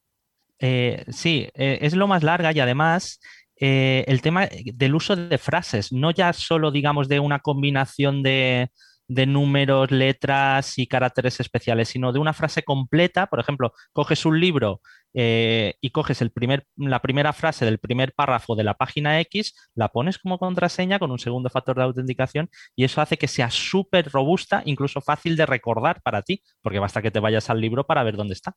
Eh, 0.60 1.04
sí, 1.10 1.50
eh, 1.54 1.80
es 1.82 1.96
lo 1.96 2.08
más 2.08 2.24
larga 2.24 2.54
y 2.54 2.60
además 2.60 3.20
el 3.64 4.24
tema 4.24 4.50
del 4.74 4.96
uso 4.96 5.16
de 5.16 5.38
frases, 5.38 5.92
no 5.92 6.10
ya 6.10 6.34
solo, 6.34 6.72
digamos, 6.72 7.08
de 7.08 7.20
una 7.20 7.38
combinación 7.38 8.24
de, 8.24 8.72
de 9.14 9.26
números, 9.26 9.92
letras 9.92 10.78
y 10.78 10.88
caracteres 10.88 11.42
especiales, 11.42 11.90
sino 11.90 12.14
de 12.14 12.20
una 12.20 12.32
frase 12.32 12.64
completa. 12.64 13.28
Por 13.28 13.42
ejemplo, 13.42 13.74
coges 13.92 14.26
un 14.26 14.40
libro 14.40 14.82
eh, 15.14 15.76
y 15.82 15.90
coges 15.90 16.22
el 16.22 16.32
primer, 16.32 16.66
la 16.78 17.02
primera 17.02 17.34
frase 17.34 17.66
del 17.66 17.78
primer 17.78 18.14
párrafo 18.14 18.56
de 18.56 18.64
la 18.64 18.76
página 18.76 19.20
X, 19.20 19.54
la 19.76 19.90
pones 19.90 20.18
como 20.18 20.40
contraseña 20.40 20.98
con 20.98 21.12
un 21.12 21.20
segundo 21.20 21.50
factor 21.50 21.76
de 21.76 21.84
autenticación 21.84 22.50
y 22.74 22.86
eso 22.86 23.02
hace 23.02 23.18
que 23.18 23.28
sea 23.28 23.52
súper 23.52 24.10
robusta, 24.10 24.64
incluso 24.66 25.02
fácil 25.02 25.36
de 25.36 25.46
recordar 25.46 26.02
para 26.02 26.22
ti, 26.22 26.42
porque 26.62 26.80
basta 26.80 27.02
que 27.02 27.12
te 27.12 27.20
vayas 27.20 27.50
al 27.50 27.60
libro 27.60 27.86
para 27.86 28.04
ver 28.04 28.16
dónde 28.16 28.34
está. 28.34 28.56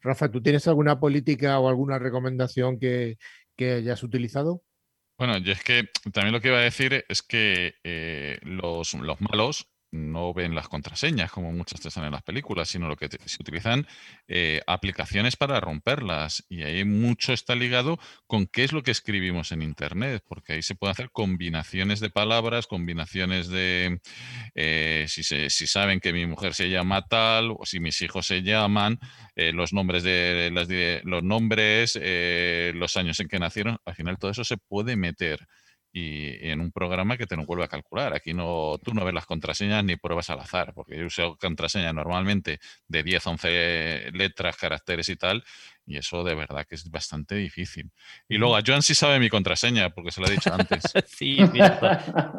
Rafa, 0.00 0.30
¿tú 0.30 0.40
tienes 0.40 0.68
alguna 0.68 1.00
política 1.00 1.58
o 1.58 1.68
alguna 1.68 1.98
recomendación 1.98 2.78
que, 2.78 3.16
hayas 3.58 4.04
utilizado? 4.04 4.62
Bueno, 5.18 5.38
yo 5.38 5.50
es 5.50 5.64
que 5.64 5.88
también 6.12 6.32
lo 6.32 6.40
que 6.40 6.48
iba 6.48 6.58
a 6.58 6.62
decir 6.62 7.04
es 7.08 7.22
que 7.22 7.74
eh, 7.82 8.38
los, 8.42 8.94
los 8.94 9.20
malos 9.20 9.68
no 9.90 10.34
ven 10.34 10.54
las 10.54 10.68
contraseñas 10.68 11.30
como 11.30 11.52
muchas 11.52 11.80
te 11.80 11.88
en 11.98 12.12
las 12.12 12.22
películas, 12.22 12.68
sino 12.68 12.88
lo 12.88 12.96
que 12.96 13.08
se 13.08 13.36
utilizan 13.40 13.86
eh, 14.26 14.60
aplicaciones 14.66 15.36
para 15.36 15.60
romperlas. 15.60 16.44
Y 16.48 16.62
ahí 16.62 16.84
mucho 16.84 17.32
está 17.32 17.54
ligado 17.54 17.98
con 18.26 18.46
qué 18.46 18.64
es 18.64 18.72
lo 18.72 18.82
que 18.82 18.90
escribimos 18.90 19.52
en 19.52 19.62
Internet, 19.62 20.22
porque 20.28 20.54
ahí 20.54 20.62
se 20.62 20.74
pueden 20.74 20.92
hacer 20.92 21.10
combinaciones 21.10 22.00
de 22.00 22.10
palabras, 22.10 22.66
combinaciones 22.66 23.48
de 23.48 24.00
eh, 24.54 25.06
si, 25.08 25.22
si, 25.22 25.66
saben 25.66 26.00
que 26.00 26.12
mi 26.12 26.26
mujer 26.26 26.54
se 26.54 26.68
llama 26.68 27.06
tal 27.06 27.52
o 27.52 27.64
si 27.64 27.80
mis 27.80 28.00
hijos 28.02 28.26
se 28.26 28.42
llaman, 28.42 28.98
eh, 29.36 29.52
los 29.52 29.72
nombres 29.72 30.02
de, 30.02 30.50
de 30.50 31.00
los 31.04 31.22
nombres, 31.22 31.98
los 32.74 32.96
años 32.96 33.20
en 33.20 33.28
que 33.28 33.38
nacieron. 33.38 33.78
Al 33.84 33.94
final 33.94 34.18
todo 34.18 34.30
eso 34.30 34.44
se 34.44 34.56
puede 34.56 34.96
meter 34.96 35.46
y 35.92 36.50
en 36.50 36.60
un 36.60 36.70
programa 36.70 37.16
que 37.16 37.26
te 37.26 37.36
lo 37.36 37.46
vuelve 37.46 37.64
a 37.64 37.68
calcular. 37.68 38.14
Aquí 38.14 38.34
no, 38.34 38.78
tú 38.82 38.92
no 38.92 39.04
ves 39.04 39.14
las 39.14 39.26
contraseñas 39.26 39.84
ni 39.84 39.96
pruebas 39.96 40.30
al 40.30 40.40
azar, 40.40 40.72
porque 40.74 40.96
yo 40.96 41.06
uso 41.06 41.36
contraseñas 41.40 41.94
normalmente 41.94 42.60
de 42.86 43.02
10, 43.02 43.26
11 43.26 44.10
letras, 44.12 44.56
caracteres 44.56 45.08
y 45.08 45.16
tal, 45.16 45.44
y 45.86 45.96
eso 45.96 46.22
de 46.24 46.34
verdad 46.34 46.66
que 46.66 46.74
es 46.74 46.90
bastante 46.90 47.36
difícil. 47.36 47.90
Y 48.28 48.36
luego 48.36 48.56
a 48.56 48.62
Joan 48.64 48.82
sí 48.82 48.94
sabe 48.94 49.18
mi 49.18 49.28
contraseña, 49.28 49.90
porque 49.90 50.10
se 50.10 50.20
lo 50.20 50.28
he 50.28 50.32
dicho 50.32 50.52
antes. 50.52 50.82
sí, 51.06 51.38
cierto, 51.52 51.88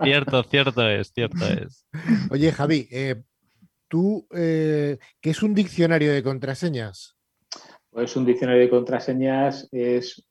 cierto, 0.03 0.43
cierto 0.43 0.89
es, 0.89 1.11
cierto 1.11 1.45
es. 1.47 1.85
Oye, 2.29 2.51
Javi, 2.51 2.87
eh, 2.91 3.15
¿tú 3.87 4.27
eh, 4.35 4.99
qué 5.19 5.31
es 5.31 5.41
un 5.41 5.55
diccionario 5.55 6.13
de 6.13 6.23
contraseñas? 6.23 7.15
Pues 7.89 8.15
un 8.15 8.25
diccionario 8.25 8.61
de 8.61 8.69
contraseñas 8.69 9.67
es 9.71 10.28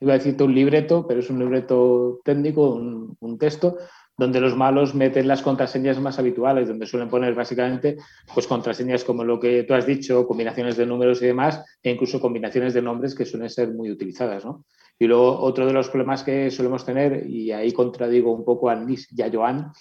iba 0.00 0.14
a 0.14 0.18
decirte 0.18 0.42
un 0.42 0.54
libreto, 0.54 1.06
pero 1.06 1.20
es 1.20 1.30
un 1.30 1.38
libreto 1.38 2.20
técnico, 2.24 2.74
un, 2.74 3.38
texto, 3.38 3.78
donde 4.18 4.40
los 4.40 4.56
malos 4.56 4.94
meten 4.94 5.28
las 5.28 5.42
contraseñas 5.42 6.00
más 6.00 6.18
habituales, 6.18 6.68
donde 6.68 6.86
suelen 6.86 7.08
poner 7.08 7.34
básicamente 7.34 7.96
pues, 8.34 8.46
contraseñas 8.46 9.04
como 9.04 9.24
lo 9.24 9.38
que 9.38 9.62
tú 9.62 9.74
has 9.74 9.86
dicho, 9.86 10.26
combinaciones 10.26 10.76
de 10.76 10.86
números 10.86 11.22
y 11.22 11.26
demás, 11.26 11.64
e 11.82 11.90
incluso 11.90 12.20
combinaciones 12.20 12.74
de 12.74 12.82
nombres 12.82 13.14
que 13.14 13.24
suelen 13.24 13.48
ser 13.48 13.72
muy 13.72 13.90
utilizadas. 13.90 14.44
Y 14.98 15.06
luego 15.06 15.38
otro 15.40 15.66
de 15.66 15.72
los 15.72 15.88
problemas 15.88 16.22
que 16.22 16.50
solemos 16.50 16.84
tener, 16.84 17.28
y 17.28 17.52
ahí 17.52 17.72
contradigo 17.72 18.32
un 18.32 18.44
poco 18.44 18.68
a 18.70 18.76
Nis 18.76 19.08
y 19.16 19.22
a 19.22 19.30
Joan, 19.32 19.72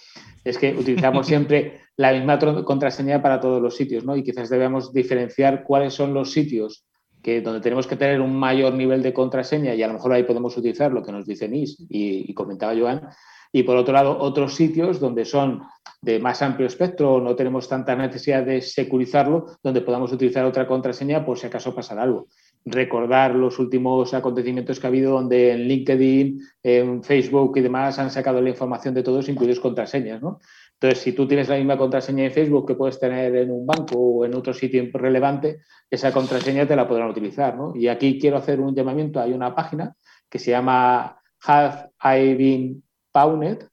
es 0.43 0.57
que 0.57 0.73
utilizamos 0.73 1.27
siempre 1.27 1.81
la 1.97 2.13
misma 2.13 2.39
contraseña 2.63 3.21
para 3.21 3.39
todos 3.39 3.61
los 3.61 3.75
sitios, 3.75 4.03
¿no? 4.03 4.15
Y 4.15 4.23
quizás 4.23 4.49
debemos 4.49 4.93
diferenciar 4.93 5.63
cuáles 5.63 5.93
son 5.93 6.13
los 6.13 6.31
sitios 6.31 6.85
que 7.21 7.41
donde 7.41 7.61
tenemos 7.61 7.87
que 7.87 7.95
tener 7.95 8.21
un 8.21 8.35
mayor 8.35 8.73
nivel 8.73 9.03
de 9.03 9.13
contraseña 9.13 9.75
y 9.75 9.83
a 9.83 9.87
lo 9.87 9.93
mejor 9.93 10.13
ahí 10.13 10.23
podemos 10.23 10.55
utilizar 10.57 10.91
lo 10.91 11.03
que 11.03 11.11
nos 11.11 11.25
dice 11.25 11.47
NIS 11.47 11.85
y, 11.89 12.33
comentaba 12.33 12.75
Joan. 12.77 13.09
Y 13.53 13.63
por 13.63 13.75
otro 13.77 13.93
lado, 13.93 14.17
otros 14.17 14.55
sitios 14.55 14.99
donde 14.99 15.25
son 15.25 15.63
de 16.01 16.19
más 16.19 16.41
amplio 16.41 16.67
espectro, 16.67 17.19
no 17.19 17.35
tenemos 17.35 17.67
tanta 17.67 17.95
necesidad 17.95 18.43
de 18.43 18.61
securizarlo, 18.61 19.57
donde 19.61 19.81
podamos 19.81 20.11
utilizar 20.11 20.45
otra 20.45 20.65
contraseña 20.65 21.23
por 21.23 21.37
si 21.37 21.47
acaso 21.47 21.75
pasara 21.75 22.03
algo. 22.03 22.27
Recordar 22.65 23.35
los 23.35 23.59
últimos 23.59 24.13
acontecimientos 24.13 24.79
que 24.79 24.87
ha 24.87 24.89
habido 24.89 25.13
donde 25.13 25.51
en 25.51 25.67
LinkedIn, 25.67 26.41
en 26.63 27.03
Facebook 27.03 27.57
y 27.57 27.61
demás 27.61 27.99
han 27.99 28.09
sacado 28.09 28.41
la 28.41 28.49
información 28.49 28.93
de 28.93 29.03
todos, 29.03 29.29
incluidos 29.29 29.59
contraseñas. 29.59 30.21
¿no? 30.21 30.39
Entonces, 30.81 31.03
si 31.03 31.11
tú 31.13 31.27
tienes 31.27 31.47
la 31.47 31.57
misma 31.57 31.77
contraseña 31.77 32.23
de 32.23 32.31
Facebook 32.31 32.67
que 32.67 32.73
puedes 32.73 32.99
tener 32.99 33.35
en 33.35 33.51
un 33.51 33.67
banco 33.67 33.99
o 33.99 34.25
en 34.25 34.33
otro 34.33 34.51
sitio 34.51 34.83
relevante, 34.93 35.59
esa 35.87 36.11
contraseña 36.11 36.67
te 36.67 36.75
la 36.75 36.87
podrán 36.87 37.11
utilizar. 37.11 37.55
¿no? 37.55 37.71
Y 37.75 37.87
aquí 37.87 38.17
quiero 38.19 38.37
hacer 38.37 38.59
un 38.59 38.73
llamamiento. 38.73 39.19
Hay 39.19 39.31
una 39.31 39.53
página 39.53 39.95
que 40.27 40.39
se 40.39 40.49
llama 40.49 41.21
Have 41.43 41.91
I 42.03 42.33
Been 42.33 42.83
Pwned, 43.11 43.67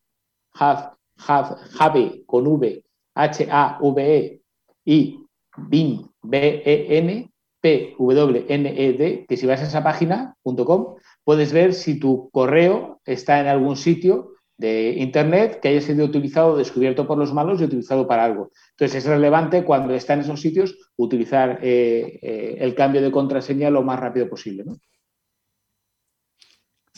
have, 0.52 0.90
have, 1.26 2.24
con 2.26 2.46
V, 2.46 2.84
H-A-V-E 3.14 4.42
y 4.84 5.24
BIN, 5.56 6.10
B-E-N, 6.20 7.32
P-W-N-E-D, 7.62 9.26
que 9.26 9.36
si 9.38 9.46
vas 9.46 9.60
a 9.62 9.64
esa 9.64 9.82
página.com 9.82 10.96
puedes 11.24 11.54
ver 11.54 11.72
si 11.72 11.98
tu 11.98 12.28
correo 12.30 13.00
está 13.06 13.40
en 13.40 13.46
algún 13.46 13.76
sitio 13.76 14.32
de 14.58 14.94
Internet 14.98 15.60
que 15.60 15.68
haya 15.68 15.80
sido 15.80 16.04
utilizado, 16.04 16.56
descubierto 16.56 17.06
por 17.06 17.16
los 17.16 17.32
malos 17.32 17.60
y 17.60 17.64
utilizado 17.64 18.06
para 18.06 18.24
algo. 18.24 18.50
Entonces 18.72 18.96
es 18.96 19.06
relevante 19.06 19.64
cuando 19.64 19.94
está 19.94 20.14
en 20.14 20.20
esos 20.20 20.40
sitios 20.40 20.76
utilizar 20.96 21.60
eh, 21.62 22.18
eh, 22.20 22.56
el 22.58 22.74
cambio 22.74 23.00
de 23.00 23.12
contraseña 23.12 23.70
lo 23.70 23.82
más 23.82 24.00
rápido 24.00 24.28
posible. 24.28 24.64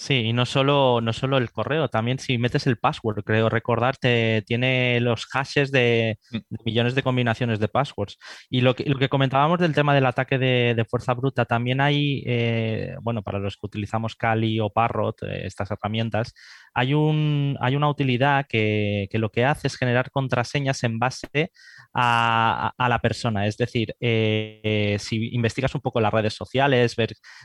Sí, 0.01 0.15
y 0.15 0.33
no 0.33 0.47
solo, 0.47 1.03
no 1.03 1.13
solo 1.13 1.37
el 1.37 1.51
correo, 1.53 1.89
también 1.89 2.19
si 2.19 2.39
metes 2.39 2.67
el 2.67 2.79
password, 2.79 3.23
creo 3.23 3.51
recordarte, 3.51 4.43
tiene 4.47 4.99
los 4.99 5.27
hashes 5.27 5.71
de, 5.73 6.19
mm. 6.31 6.39
millones 6.65 6.95
de 6.95 7.03
combinaciones 7.03 7.61
de 7.61 7.69
passwords. 7.69 8.17
Y 8.49 8.63
lo 8.63 8.75
que, 8.75 8.85
lo 8.85 8.99
que 8.99 9.11
comentábamos 9.11 9.59
del 9.59 9.75
tema 9.75 9.95
del 9.95 10.07
ataque 10.07 10.39
de, 10.39 10.87
fuerza 10.89 11.13
bruta, 11.13 11.45
también 11.45 11.83
hay, 11.83 12.23
eh, 12.27 12.97
bueno, 13.03 13.23
para 13.23 13.39
los 13.39 13.59
que 13.59 13.67
utilizamos 13.67 14.17
Kali 14.17 14.59
o 14.59 14.71
Parrot, 14.71 15.23
eh, 15.25 15.47
estas 15.47 15.71
herramientas, 15.71 16.33
hay, 16.73 16.95
un, 16.95 17.59
hay 17.61 17.77
una 17.77 17.91
utilidad 17.91 18.47
que, 18.49 19.07
lo 19.13 19.31
que 19.31 19.45
hace 19.45 19.67
es 19.67 19.77
generar 19.77 20.11
contraseñas 20.11 20.83
en 20.83 20.99
base 20.99 21.51
a, 21.93 22.73
la 22.79 22.99
persona. 23.01 23.47
Es 23.47 23.59
decir, 23.59 23.95
eh, 24.01 24.97
si 24.99 25.35
investigas 25.35 25.75
un 25.75 25.83
poco 25.83 26.01
las 26.01 26.13
redes 26.13 26.33
sociales, 26.33 26.97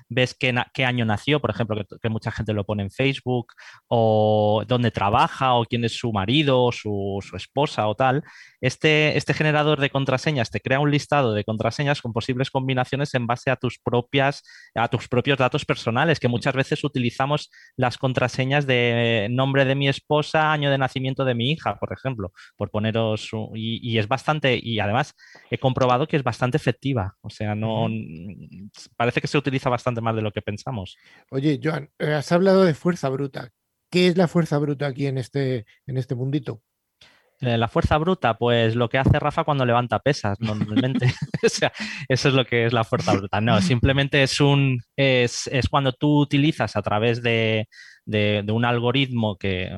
ves 0.07 0.35
qué, 0.39 0.55
qué 0.73 0.85
año 0.85 1.03
nació, 1.03 1.41
por 1.41 1.49
ejemplo, 1.49 1.83
que 2.01 2.09
mucha 2.09 2.31
gente 2.31 2.44
lo 2.53 2.65
pone 2.65 2.83
en 2.83 2.91
Facebook, 2.91 3.53
o 3.87 4.63
dónde 4.67 4.91
trabaja, 4.91 5.53
o 5.53 5.65
quién 5.65 5.83
es 5.85 5.97
su 5.97 6.11
marido, 6.11 6.63
o 6.63 6.71
su, 6.71 7.19
esposa 7.35 7.87
o 7.87 7.95
tal, 7.95 8.23
este, 8.61 9.17
este 9.17 9.33
generador 9.33 9.79
de 9.79 9.89
contraseñas 9.89 10.49
te 10.51 10.59
crea 10.59 10.79
un 10.79 10.91
listado 10.91 11.33
de 11.33 11.43
contraseñas 11.43 12.01
con 12.01 12.13
posibles 12.13 12.49
combinaciones 12.49 13.13
en 13.13 13.27
base 13.27 13.51
a 13.51 13.55
tus 13.55 13.79
propias, 13.79 14.43
a 14.73 14.87
tus 14.87 15.07
propios 15.07 15.37
datos 15.37 15.65
personales, 15.65 16.19
que 16.19 16.27
muchas 16.27 16.53
veces 16.53 16.83
utilizamos 16.83 17.49
las 17.75 17.97
contraseñas 17.97 18.65
de 18.65 19.27
nombre 19.29 19.65
de 19.65 19.75
mi 19.75 19.87
esposa, 19.87 20.51
año 20.51 20.69
de 20.69 20.77
nacimiento 20.77 21.25
de 21.25 21.35
mi 21.35 21.51
hija, 21.51 21.75
por 21.77 21.93
ejemplo, 21.93 22.31
por 22.55 22.69
poneros 22.71 23.29
y, 23.53 23.97
es 23.97 24.07
bastante, 24.07 24.59
y 24.61 24.79
además 24.79 25.13
he 25.49 25.57
comprobado 25.57 26.07
que 26.07 26.17
es 26.17 26.23
bastante 26.23 26.57
efectiva. 26.57 27.15
O 27.21 27.29
sea, 27.29 27.55
no 27.55 27.87
parece 28.95 29.21
que 29.21 29.27
se 29.27 29.37
utiliza 29.37 29.69
bastante 29.69 30.01
más 30.01 30.15
de 30.15 30.21
lo 30.21 30.31
que 30.31 30.41
pensamos. 30.41 30.97
Oye, 31.31 31.59
Joan, 31.61 31.89
eh, 31.99 32.13
has 32.25 32.31
hablado 32.31 32.63
de 32.63 32.73
fuerza 32.73 33.09
bruta. 33.09 33.51
¿Qué 33.91 34.07
es 34.07 34.17
la 34.17 34.27
fuerza 34.27 34.57
bruta 34.57 34.87
aquí 34.87 35.05
en 35.05 35.19
este, 35.19 35.67
en 35.85 35.97
este 35.97 36.15
mundito? 36.15 36.63
eh, 37.41 37.57
la 37.57 37.67
fuerza 37.67 37.97
bruta, 37.97 38.37
pues 38.37 38.75
lo 38.75 38.89
que 38.89 38.97
hace 38.97 39.19
Rafa 39.19 39.43
cuando 39.43 39.65
levanta 39.65 39.99
pesas, 39.99 40.39
normalmente. 40.39 41.13
eso 41.41 42.29
es 42.29 42.33
lo 42.33 42.45
que 42.45 42.65
es 42.65 42.73
la 42.73 42.83
fuerza 42.83 43.13
bruta. 43.13 43.41
No, 43.41 43.61
simplemente 43.61 44.23
es 44.23 44.39
un 44.39 44.79
es, 44.95 45.49
cuando 45.69 45.91
tú 45.93 46.21
utilizas 46.21 46.75
a 46.75 46.81
través 46.81 47.21
de, 47.21 47.67
un 48.07 48.65
algoritmo 48.65 49.37
que, 49.37 49.69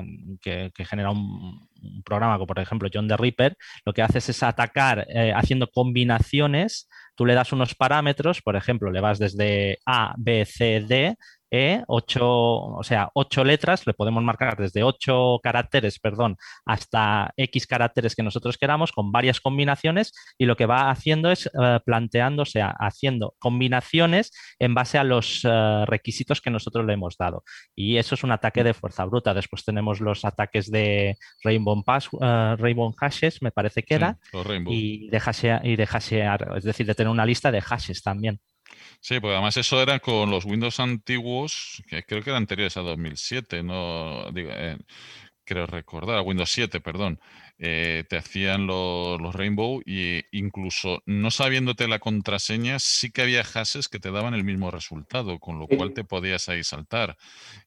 genera 0.76 1.10
un, 1.10 1.68
programa 2.04 2.34
como 2.34 2.48
por 2.48 2.58
ejemplo 2.58 2.88
John 2.92 3.06
the 3.06 3.16
Ripper, 3.16 3.56
lo 3.84 3.92
que 3.92 4.02
haces 4.02 4.28
es 4.28 4.42
atacar 4.42 5.06
eh, 5.08 5.32
haciendo 5.34 5.68
combinaciones. 5.68 6.88
Tú 7.14 7.26
le 7.26 7.34
das 7.34 7.52
unos 7.52 7.74
parámetros, 7.74 8.42
por 8.42 8.56
ejemplo, 8.56 8.90
le 8.90 9.00
vas 9.00 9.18
desde 9.18 9.78
A, 9.84 10.14
B, 10.16 10.44
C, 10.44 10.84
D 10.86 11.16
e, 11.50 11.82
ocho, 11.86 12.26
o 12.26 12.82
sea, 12.82 13.10
ocho 13.14 13.44
letras, 13.44 13.86
le 13.86 13.94
podemos 13.94 14.22
marcar 14.22 14.56
desde 14.56 14.82
ocho 14.82 15.40
caracteres, 15.42 15.98
perdón, 15.98 16.36
hasta 16.66 17.32
X 17.36 17.66
caracteres 17.66 18.14
que 18.14 18.22
nosotros 18.22 18.58
queramos 18.58 18.92
con 18.92 19.12
varias 19.12 19.40
combinaciones 19.40 20.12
y 20.36 20.46
lo 20.46 20.56
que 20.56 20.66
va 20.66 20.90
haciendo 20.90 21.30
es 21.30 21.46
eh, 21.46 21.80
planteando, 21.84 22.42
o 22.42 22.46
sea, 22.46 22.74
haciendo 22.78 23.34
combinaciones 23.38 24.32
en 24.58 24.74
base 24.74 24.98
a 24.98 25.04
los 25.04 25.44
eh, 25.44 25.84
requisitos 25.86 26.40
que 26.40 26.50
nosotros 26.50 26.84
le 26.84 26.94
hemos 26.94 27.16
dado. 27.16 27.44
Y 27.74 27.96
eso 27.96 28.14
es 28.14 28.24
un 28.24 28.32
ataque 28.32 28.64
de 28.64 28.74
fuerza 28.74 29.04
bruta. 29.04 29.34
Después 29.34 29.64
tenemos 29.64 30.00
los 30.00 30.24
ataques 30.24 30.70
de 30.70 31.16
Rainbow, 31.42 31.82
Pass, 31.84 32.08
uh, 32.12 32.56
Rainbow 32.56 32.92
Hashes, 32.98 33.42
me 33.42 33.50
parece 33.50 33.82
que 33.82 33.94
era, 33.94 34.18
y 34.66 35.08
de, 35.08 35.18
hashear, 35.18 35.64
y 35.66 35.76
de 35.76 35.86
hashear, 35.86 36.56
es 36.56 36.64
decir, 36.64 36.86
de 36.86 36.94
tener 36.94 37.10
una 37.10 37.26
lista 37.26 37.50
de 37.50 37.60
hashes 37.60 38.02
también. 38.02 38.40
Sí, 39.00 39.20
pues 39.20 39.32
además 39.32 39.56
eso 39.56 39.80
era 39.80 40.00
con 40.00 40.30
los 40.30 40.44
Windows 40.44 40.80
antiguos, 40.80 41.82
que 41.88 42.02
creo 42.02 42.22
que 42.22 42.30
eran 42.30 42.42
anteriores 42.42 42.76
a 42.76 42.80
2007, 42.82 43.62
no 43.62 44.30
digo, 44.32 44.50
eh, 44.52 44.76
creo 45.44 45.66
recordar, 45.66 46.22
Windows 46.22 46.50
7, 46.50 46.80
perdón. 46.80 47.20
Eh, 47.60 48.04
te 48.08 48.16
hacían 48.16 48.68
los, 48.68 49.34
Rainbow 49.34 49.82
e 49.84 50.26
incluso 50.30 51.02
no 51.06 51.30
sabiéndote 51.30 51.88
la 51.88 51.98
contraseña, 51.98 52.78
sí 52.78 53.10
que 53.10 53.22
había 53.22 53.42
hashes 53.42 53.88
que 53.88 53.98
te 53.98 54.12
daban 54.12 54.34
el 54.34 54.44
mismo 54.44 54.70
resultado, 54.70 55.40
con 55.40 55.58
lo 55.58 55.66
cual 55.66 55.92
te 55.92 56.04
podías 56.04 56.48
ahí 56.48 56.62
saltar. 56.62 57.16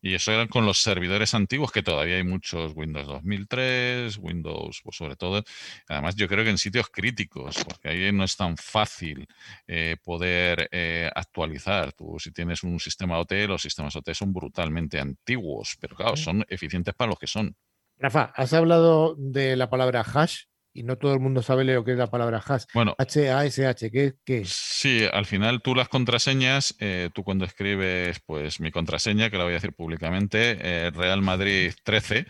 Y 0.02 0.14
eso 0.14 0.32
eran 0.32 0.48
con 0.48 0.66
los 0.66 0.82
servidores 0.82 1.34
antiguos, 1.34 1.72
que 1.72 1.84
todavía 1.84 2.16
hay 2.16 2.24
muchos 2.24 2.74
Windows 2.74 3.08
2003, 3.08 4.18
Windows, 4.18 4.82
pues 4.84 4.96
sobre 4.96 5.16
todo, 5.16 5.44
además 5.88 6.16
yo 6.16 6.28
creo 6.28 6.44
que 6.44 6.52
en 6.52 6.58
sitios 6.58 6.89
críticos, 6.89 7.58
porque 7.64 7.89
ahí 7.89 8.12
no 8.14 8.24
es 8.24 8.38
tan 8.38 8.56
fácil 8.58 9.28
eh, 9.68 9.98
poder 10.04 10.70
eh, 10.72 11.10
actualizar. 11.14 11.92
Tú 11.94 12.18
si 12.20 12.32
tienes 12.32 12.64
un 12.64 12.80
sistema 12.80 13.20
OT, 13.20 13.34
los 13.48 13.62
sistemas 13.62 13.96
OT 13.96 14.14
son 14.14 14.32
brutalmente 14.32 15.00
antiguos, 15.00 15.78
pero 15.80 15.96
claro, 15.96 16.16
son 16.16 16.46
eficientes 16.48 16.94
para 16.94 17.10
los 17.10 17.20
que 17.20 17.28
son. 17.28 17.56
Rafa, 18.02 18.34
has 18.36 18.52
hablado 18.54 19.14
de 19.16 19.56
la 19.56 19.70
palabra 19.70 20.02
hash 20.02 20.45
y 20.74 20.84
no 20.84 20.97
todo 20.97 21.13
el 21.13 21.19
mundo 21.19 21.41
sabe 21.41 21.63
lo 21.63 21.84
que 21.84 21.91
es 21.91 21.97
la 21.97 22.07
palabra 22.07 22.43
hash. 22.45 22.63
Bueno, 22.74 22.95
H-A-S-H, 22.97 23.91
¿qué, 23.91 24.15
es? 24.26 24.49
Sí, 24.49 25.03
al 25.11 25.26
final 25.26 25.61
tú 25.61 25.76
las 25.76 25.89
contraseñas, 25.89 26.76
eh, 26.80 27.09
tú 27.13 27.24
cuando 27.24 27.45
escribes 27.45 28.19
pues 28.26 28.59
mi 28.59 28.72
contraseña, 28.72 29.30
que 29.30 29.38
la 29.38 29.43
voy 29.43 29.51
a 29.51 29.55
decir 29.55 29.74
públicamente, 29.74 30.57
eh, 30.61 30.91
Real 30.91 31.22
Madrid 31.22 31.74
13, 31.84 32.26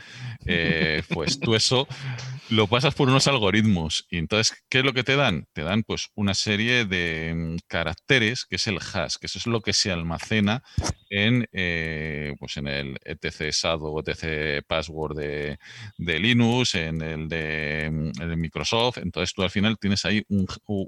eh, 0.45 1.03
pues 1.09 1.39
tú 1.39 1.55
eso 1.55 1.87
lo 2.49 2.67
pasas 2.67 2.95
por 2.95 3.09
unos 3.09 3.27
algoritmos. 3.27 4.07
Y 4.09 4.17
entonces, 4.17 4.63
¿qué 4.69 4.79
es 4.79 4.85
lo 4.85 4.93
que 4.93 5.03
te 5.03 5.15
dan? 5.15 5.45
Te 5.53 5.61
dan 5.61 5.83
pues 5.83 6.09
una 6.15 6.33
serie 6.33 6.85
de 6.85 7.33
mm, 7.35 7.57
caracteres, 7.67 8.45
que 8.45 8.55
es 8.55 8.67
el 8.67 8.79
hash, 8.79 9.15
que 9.19 9.27
eso 9.27 9.37
es 9.37 9.47
lo 9.47 9.61
que 9.61 9.73
se 9.73 9.91
almacena 9.91 10.63
en, 11.09 11.45
pues 12.39 12.57
en 12.57 12.67
el 12.67 12.97
etc 13.03 13.51
SAD 13.51 13.79
o 13.81 13.99
etc 13.99 14.63
password 14.65 15.17
de, 15.17 15.57
Linux, 15.97 16.75
en 16.75 17.01
el 17.01 17.27
de 17.27 17.89
mm, 17.91 18.30
de 18.31 18.37
Microsoft. 18.37 18.97
Entonces 18.97 19.33
tú 19.33 19.43
al 19.43 19.51
final 19.51 19.77
tienes 19.77 20.05
ahí 20.05 20.23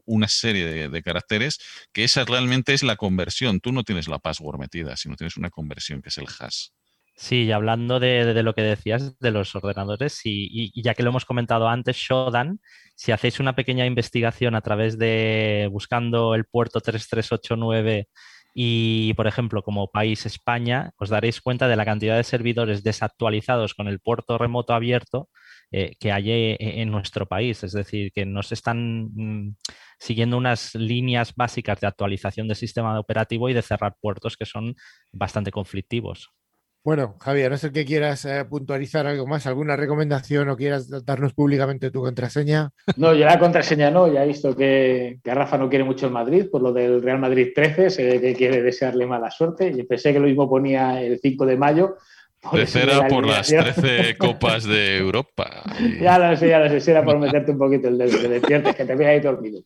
una 0.05 0.27
serie 0.27 0.89
de, 0.89 1.03
caracteres 1.03 1.59
que 1.91 2.03
esa 2.03 2.25
realmente 2.25 2.73
es 2.73 2.81
la 2.81 2.95
conversión. 2.95 3.59
Tú 3.59 3.71
no 3.71 3.83
tienes 3.83 4.07
la 4.07 4.19
password 4.19 4.59
metida, 4.59 4.97
sino 4.97 5.15
tienes 5.15 5.37
una 5.37 5.49
conversión 5.49 6.01
que 6.01 6.09
es 6.09 6.17
el 6.17 6.25
hash. 6.39 6.69
Sí, 7.15 7.43
y 7.43 7.51
hablando 7.51 7.99
de, 7.99 8.41
lo 8.41 8.55
que 8.55 8.63
decías 8.63 9.19
de 9.19 9.31
los 9.31 9.55
ordenadores, 9.55 10.21
y, 10.23 10.71
ya 10.81 10.95
que 10.95 11.03
lo 11.03 11.09
hemos 11.11 11.25
comentado 11.25 11.67
antes, 11.67 11.95
Shodan, 11.97 12.59
si 12.95 13.11
hacéis 13.11 13.39
una 13.39 13.55
pequeña 13.55 13.85
investigación 13.85 14.55
a 14.55 14.61
través 14.61 14.97
de 14.97 15.69
buscando 15.71 16.33
el 16.33 16.45
puerto 16.45 16.81
3389 16.81 18.07
y, 18.55 19.13
por 19.15 19.27
ejemplo, 19.27 19.63
como 19.63 19.91
país 19.91 20.25
España, 20.25 20.91
os 20.97 21.09
daréis 21.09 21.41
cuenta 21.41 21.67
de 21.67 21.75
la 21.75 21.85
cantidad 21.85 22.17
de 22.17 22.23
servidores 22.23 22.83
desactualizados 22.83 23.73
con 23.75 23.87
el 23.87 23.99
puerto 23.99 24.37
remoto 24.37 24.73
abierto 24.73 25.29
eh, 25.75 25.95
que 25.99 26.11
hay 26.11 26.29
eh, 26.29 26.57
en 26.59 26.91
nuestro 26.91 27.25
país. 27.25 27.63
Es 27.63 27.73
decir, 27.73 28.11
que 28.11 28.27
nos 28.27 28.51
están 28.51 29.09
mm, 29.15 29.55
siguiendo 29.97 30.37
unas 30.37 30.75
líneas 30.75 31.33
básicas 31.35 31.81
de 31.81 31.87
actualización 31.87 32.47
del 32.47 32.57
sistema 32.57 32.99
operativo 32.99 33.49
y 33.49 33.53
de 33.53 33.63
cerrar 33.63 33.95
puertos 33.99 34.37
que 34.37 34.45
son 34.45 34.75
bastante 35.11 35.49
conflictivos. 35.49 36.31
Bueno, 36.85 37.15
Javier, 37.19 37.49
no 37.49 37.57
sé 37.57 37.71
que 37.71 37.85
quieras 37.85 38.23
eh, 38.25 38.45
puntualizar 38.45 39.07
algo 39.07 39.25
más, 39.25 39.47
alguna 39.47 39.75
recomendación 39.75 40.47
o 40.49 40.57
quieras 40.57 40.89
darnos 41.03 41.33
públicamente 41.33 41.89
tu 41.89 42.01
contraseña. 42.01 42.69
No, 42.97 43.15
yo 43.15 43.25
la 43.25 43.39
contraseña 43.39 43.89
no, 43.89 44.13
ya 44.13 44.23
he 44.23 44.27
visto 44.27 44.55
que, 44.55 45.19
que, 45.23 45.33
Rafa 45.33 45.57
no 45.57 45.69
quiere 45.69 45.85
mucho 45.85 46.05
el 46.05 46.11
Madrid, 46.11 46.49
por 46.51 46.61
lo 46.61 46.71
del 46.71 47.01
Real 47.01 47.17
Madrid 47.19 47.47
13, 47.55 47.89
sé 47.89 48.21
que 48.21 48.35
quiere 48.35 48.61
desearle 48.61 49.07
mala 49.07 49.31
suerte. 49.31 49.73
Yo 49.75 49.87
pensé 49.87 50.13
que 50.13 50.19
lo 50.19 50.27
mismo 50.27 50.47
ponía 50.47 51.01
el 51.01 51.19
5 51.19 51.45
de 51.47 51.57
mayo, 51.57 51.95
Tercera 52.51 53.07
por 53.07 53.25
las 53.25 53.47
13 53.47 54.17
copas 54.17 54.65
de 54.65 54.97
Europa. 54.97 55.63
Ya 56.01 56.19
lo 56.19 56.35
sé, 56.35 56.49
ya 56.49 56.59
lo 56.59 56.69
sé, 56.69 56.79
si 56.79 56.91
era 56.91 57.03
por 57.03 57.17
meterte 57.17 57.51
un 57.51 57.57
poquito 57.57 57.87
el 57.87 57.97
dedo, 57.97 58.17
que 58.75 58.85
te 58.85 58.95
veas 58.95 59.11
ahí 59.11 59.19
dormido. 59.19 59.61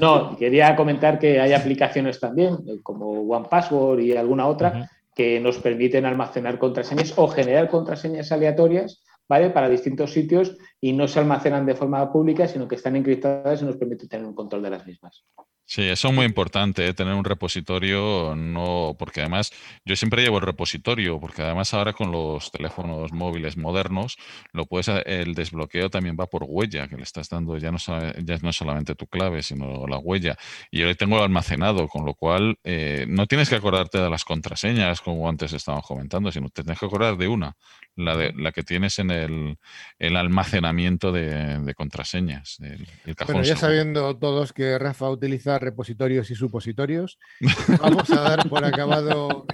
No, 0.00 0.36
quería 0.36 0.76
comentar 0.76 1.18
que 1.18 1.40
hay 1.40 1.52
aplicaciones 1.52 2.20
también, 2.20 2.58
como 2.82 3.22
One 3.22 3.46
Password 3.48 4.00
y 4.00 4.16
alguna 4.16 4.46
otra, 4.46 4.90
que 5.14 5.40
nos 5.40 5.58
permiten 5.58 6.04
almacenar 6.04 6.58
contraseñas 6.58 7.14
o 7.16 7.28
generar 7.28 7.68
contraseñas 7.68 8.32
aleatorias 8.32 9.02
¿vale? 9.28 9.50
para 9.50 9.68
distintos 9.68 10.12
sitios 10.12 10.56
y 10.80 10.92
no 10.92 11.08
se 11.08 11.20
almacenan 11.20 11.66
de 11.66 11.74
forma 11.74 12.12
pública, 12.12 12.46
sino 12.48 12.68
que 12.68 12.74
están 12.74 12.96
encriptadas 12.96 13.62
y 13.62 13.64
nos 13.64 13.76
permite 13.76 14.08
tener 14.08 14.26
un 14.26 14.34
control 14.34 14.62
de 14.62 14.70
las 14.70 14.86
mismas. 14.86 15.24
Sí, 15.66 15.82
eso 15.82 16.08
es 16.08 16.14
muy 16.14 16.26
importante, 16.26 16.86
¿eh? 16.86 16.92
tener 16.92 17.14
un 17.14 17.24
repositorio, 17.24 18.34
no, 18.36 18.94
porque 18.98 19.20
además 19.20 19.50
yo 19.86 19.96
siempre 19.96 20.22
llevo 20.22 20.36
el 20.36 20.42
repositorio, 20.44 21.18
porque 21.18 21.40
además 21.40 21.72
ahora 21.72 21.94
con 21.94 22.12
los 22.12 22.50
teléfonos 22.50 23.12
móviles 23.12 23.56
modernos, 23.56 24.18
lo 24.52 24.66
puedes, 24.66 24.88
el 25.06 25.34
desbloqueo 25.34 25.88
también 25.88 26.16
va 26.20 26.26
por 26.26 26.44
huella, 26.46 26.86
que 26.86 26.96
le 26.96 27.02
estás 27.02 27.30
dando, 27.30 27.56
ya 27.56 27.70
no, 27.72 27.78
ya 27.78 28.38
no 28.42 28.52
solamente 28.52 28.94
tu 28.94 29.06
clave, 29.06 29.42
sino 29.42 29.86
la 29.86 29.96
huella. 29.96 30.36
Y 30.70 30.80
yo 30.80 30.86
le 30.86 30.94
tengo 30.96 31.22
almacenado, 31.22 31.88
con 31.88 32.04
lo 32.04 32.12
cual 32.14 32.58
eh, 32.62 33.06
no 33.08 33.26
tienes 33.26 33.48
que 33.48 33.56
acordarte 33.56 33.98
de 33.98 34.10
las 34.10 34.24
contraseñas, 34.26 35.00
como 35.00 35.26
antes 35.30 35.54
estábamos 35.54 35.86
comentando, 35.86 36.30
sino 36.30 36.50
te 36.50 36.62
tienes 36.62 36.78
que 36.78 36.86
acordar 36.86 37.16
de 37.16 37.26
una, 37.26 37.56
la, 37.96 38.16
de, 38.16 38.32
la 38.36 38.52
que 38.52 38.62
tienes 38.62 38.98
en 38.98 39.10
el, 39.10 39.58
el 39.98 40.16
almacenamiento 40.16 41.12
de, 41.12 41.74
contraseñas. 41.76 42.58
bueno, 43.26 43.42
ya 43.42 43.56
sabiendo 43.56 44.16
todos 44.16 44.52
que 44.52 44.78
Rafa 44.78 45.10
utiliza 45.10 45.58
repositorios 45.58 46.30
y 46.30 46.34
supositorios, 46.34 47.18
vamos 47.80 48.10
a 48.10 48.20
dar 48.20 48.48
por 48.48 48.64
acabado 48.64 49.46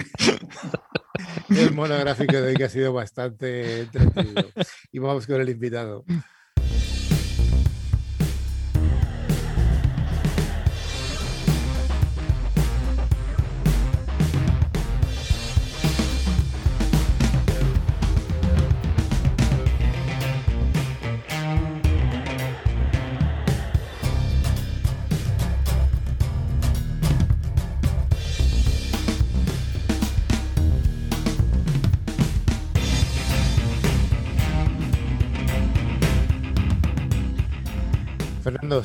el 1.48 1.72
monográfico 1.72 2.36
de 2.36 2.48
hoy 2.48 2.54
que 2.56 2.64
ha 2.64 2.68
sido 2.68 2.92
bastante 2.92 3.82
entretenido. 3.82 4.48
Y 4.92 4.98
vamos 4.98 5.26
con 5.26 5.40
el 5.40 5.48
invitado. 5.48 6.04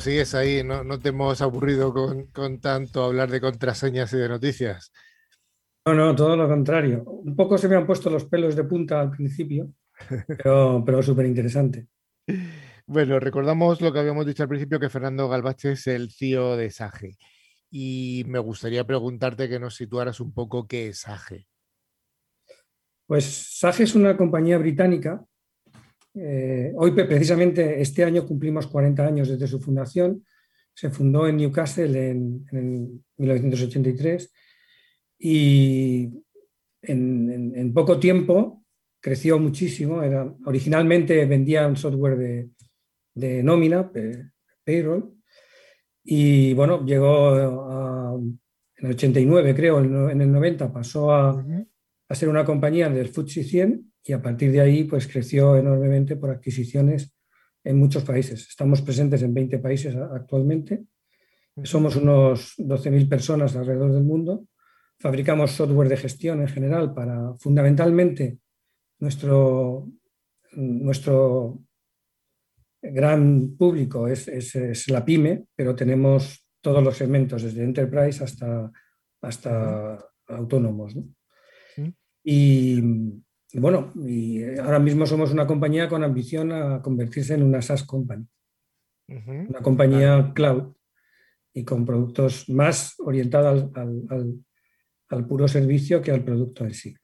Sigues 0.06 0.36
ahí, 0.36 0.62
no, 0.62 1.00
te 1.00 1.08
hemos 1.08 1.42
aburrido 1.42 1.92
con, 1.92 2.60
tanto 2.60 3.02
hablar 3.02 3.28
de 3.28 3.40
contraseñas 3.40 4.12
y 4.12 4.18
de 4.18 4.28
noticias. 4.28 4.92
No, 5.84 5.94
no, 5.94 6.14
todo 6.14 6.36
lo 6.36 6.48
contrario. 6.48 7.02
Un 7.02 7.34
poco 7.34 7.58
se 7.58 7.68
me 7.68 7.74
han 7.74 7.86
puesto 7.86 8.08
los 8.08 8.24
pelos 8.24 8.54
de 8.54 8.62
punta 8.62 9.00
al 9.00 9.10
principio, 9.10 9.72
pero, 10.28 10.84
pero 10.86 11.02
súper 11.02 11.26
interesante. 11.26 11.88
Bueno, 12.86 13.18
recordamos 13.18 13.80
lo 13.80 13.92
que 13.92 13.98
habíamos 13.98 14.26
dicho 14.26 14.44
al 14.44 14.48
principio, 14.48 14.78
que 14.78 14.88
Fernando 14.88 15.28
Galbache 15.28 15.72
es 15.72 15.88
el 15.88 16.12
CEO 16.12 16.56
de 16.56 16.70
SAGE. 16.70 17.18
Y 17.68 18.22
me 18.28 18.38
gustaría 18.38 18.86
preguntarte 18.86 19.48
que 19.48 19.58
nos 19.58 19.74
situaras 19.74 20.20
un 20.20 20.32
poco 20.32 20.68
qué 20.68 20.90
es 20.90 21.00
SAGE. 21.00 21.48
Pues 23.08 23.24
SAGE 23.58 23.82
es 23.82 23.96
una 23.96 24.16
compañía 24.16 24.56
británica 24.58 25.26
Eh, 26.18 26.72
hoy, 26.76 26.92
precisamente, 26.92 27.80
este 27.80 28.02
año 28.02 28.26
cumplimos 28.26 28.66
40 28.66 29.06
años 29.06 29.28
desde 29.28 29.46
su 29.46 29.60
fundación. 29.60 30.24
Se 30.72 30.90
fundó 30.90 31.28
en 31.28 31.36
Newcastle 31.36 32.10
en, 32.10 33.04
1983 33.18 34.32
y 35.18 36.10
en, 36.82 37.72
poco 37.74 37.98
tiempo 37.98 38.64
creció 39.00 39.38
muchísimo. 39.38 40.02
Era, 40.02 40.32
originalmente 40.46 41.24
vendía 41.26 41.66
un 41.66 41.76
software 41.76 42.16
de, 42.16 42.50
de 43.14 43.42
nómina, 43.42 43.90
payroll, 44.64 45.12
y 46.02 46.54
bueno, 46.54 46.84
llegó 46.84 47.28
a, 47.28 48.14
en 48.14 48.86
el 48.86 48.92
89, 48.92 49.54
creo, 49.54 50.10
en 50.10 50.20
el 50.20 50.32
90 50.32 50.72
pasó 50.72 51.10
a, 51.10 51.44
a 52.08 52.14
ser 52.14 52.28
una 52.28 52.44
compañía 52.44 52.88
del 52.88 53.08
FTSE 53.08 53.42
100 53.42 53.92
y 54.06 54.12
a 54.12 54.22
partir 54.22 54.52
de 54.52 54.60
ahí 54.60 54.84
pues 54.84 55.06
creció 55.08 55.56
enormemente 55.56 56.16
por 56.16 56.30
adquisiciones 56.30 57.12
en 57.64 57.78
muchos 57.78 58.04
países. 58.04 58.48
Estamos 58.48 58.80
presentes 58.80 59.22
en 59.22 59.34
20 59.34 59.58
países 59.58 59.96
actualmente. 59.96 60.84
Somos 61.64 61.96
unos 61.96 62.54
12.000 62.58 63.08
personas 63.08 63.56
alrededor 63.56 63.92
del 63.92 64.04
mundo. 64.04 64.46
Fabricamos 64.98 65.50
software 65.50 65.88
de 65.88 65.96
gestión 65.96 66.40
en 66.40 66.48
general 66.48 66.94
para 66.94 67.34
fundamentalmente 67.34 68.38
nuestro, 69.00 69.88
nuestro 70.52 71.60
gran 72.80 73.56
público 73.56 74.06
es, 74.06 74.28
es, 74.28 74.88
la 74.88 75.04
pyme, 75.04 75.46
pero 75.54 75.74
tenemos 75.74 76.46
todos 76.60 76.82
los 76.82 76.96
segmentos, 76.96 77.42
desde 77.42 77.64
enterprise 77.64 78.22
hasta, 78.22 78.70
hasta 79.20 79.98
autónomos. 80.28 80.94
Y, 82.22 82.82
bueno, 83.54 83.92
y 83.94 84.42
ahora 84.58 84.78
mismo 84.78 85.06
somos 85.06 85.32
una 85.32 85.46
compañía 85.46 85.88
con 85.88 86.02
ambición 86.02 86.52
a 86.52 86.82
convertirse 86.82 87.34
en 87.34 87.42
una 87.42 87.62
SaaS 87.62 87.84
company, 87.84 88.26
una 89.08 89.60
compañía 89.60 90.32
cloud 90.34 90.74
y 91.54 91.64
con 91.64 91.86
productos 91.86 92.48
más 92.48 92.94
orientados 92.98 93.70
al, 93.74 94.04
al, 95.08 95.26
puro 95.26 95.48
servicio 95.48 96.02
que 96.02 96.10
al 96.10 96.24
producto 96.24 96.64
en 96.64 96.74
sí. 96.74 96.94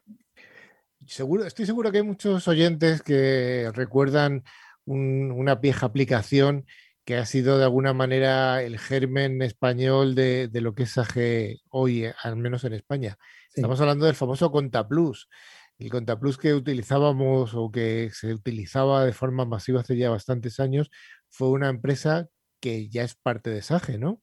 Seguro, 1.06 1.44
estoy 1.44 1.64
seguro 1.64 1.90
que 1.90 1.98
hay 1.98 2.04
muchos 2.04 2.46
oyentes 2.48 3.02
que 3.02 3.70
recuerdan 3.72 4.44
una 4.84 5.54
vieja 5.54 5.86
aplicación 5.86 6.66
que 7.04 7.16
ha 7.16 7.26
sido 7.26 7.58
de 7.58 7.64
alguna 7.64 7.92
manera 7.92 8.62
el 8.62 8.78
germen 8.78 9.42
español 9.42 10.14
de, 10.14 10.48
de 10.48 10.60
lo 10.60 10.74
que 10.74 10.84
es 10.84 10.98
AG 10.98 11.60
hoy, 11.70 12.04
al 12.22 12.36
menos 12.36 12.64
en 12.64 12.74
España. 12.74 13.16
Estamos 13.54 13.80
hablando 13.80 14.06
del 14.06 14.14
famoso 14.14 14.50
ContaPlus. 14.52 15.28
El 15.82 15.90
ContaPlus 15.90 16.38
que 16.38 16.54
utilizábamos 16.54 17.54
o 17.54 17.72
que 17.72 18.10
se 18.12 18.32
utilizaba 18.32 19.04
de 19.04 19.12
forma 19.12 19.44
masiva 19.44 19.80
hace 19.80 19.96
ya 19.96 20.10
bastantes 20.10 20.60
años 20.60 20.92
fue 21.28 21.50
una 21.50 21.68
empresa 21.68 22.28
que 22.60 22.88
ya 22.88 23.02
es 23.02 23.16
parte 23.16 23.50
de 23.50 23.62
SAGE, 23.62 23.98
¿no? 23.98 24.22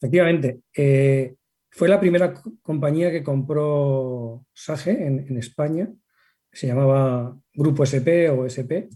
Efectivamente. 0.00 0.62
Eh, 0.76 1.36
fue 1.70 1.88
la 1.88 2.00
primera 2.00 2.34
compañía 2.60 3.12
que 3.12 3.22
compró 3.22 4.44
SAGE 4.52 5.06
en, 5.06 5.38
España. 5.38 5.92
Se 6.52 6.66
llamaba 6.66 7.38
Grupo 7.54 7.84
SP 7.86 8.26
o 8.30 8.44
SP. 8.50 8.90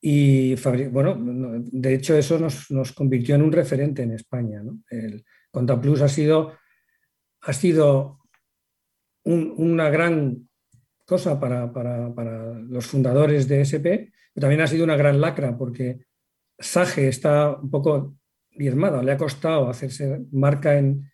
Y 0.00 0.54
bueno, 0.90 1.16
de 1.18 1.94
hecho 1.94 2.16
eso 2.16 2.38
nos, 2.38 2.92
convirtió 2.92 3.34
en 3.34 3.42
un 3.42 3.50
referente 3.50 4.02
en 4.02 4.12
España. 4.12 4.62
El 4.88 5.24
ContaPlus 5.50 6.02
ha 6.02 6.08
sido, 6.08 6.56
ha 7.40 7.52
sido 7.52 8.20
una 9.24 9.90
gran 9.90 10.46
cosa 11.04 11.38
para, 11.38 11.66
los 12.68 12.86
fundadores 12.86 13.48
de 13.48 13.60
SP, 13.62 14.12
pero 14.32 14.42
también 14.42 14.60
ha 14.60 14.66
sido 14.66 14.84
una 14.84 14.96
gran 14.96 15.20
lacra 15.20 15.56
porque 15.56 16.06
Sage 16.58 17.08
está 17.08 17.56
un 17.56 17.70
poco 17.70 18.16
diezmada, 18.50 19.02
le 19.02 19.12
ha 19.12 19.16
costado 19.16 19.68
hacerse 19.68 20.24
marca 20.32 20.78
en, 20.78 21.10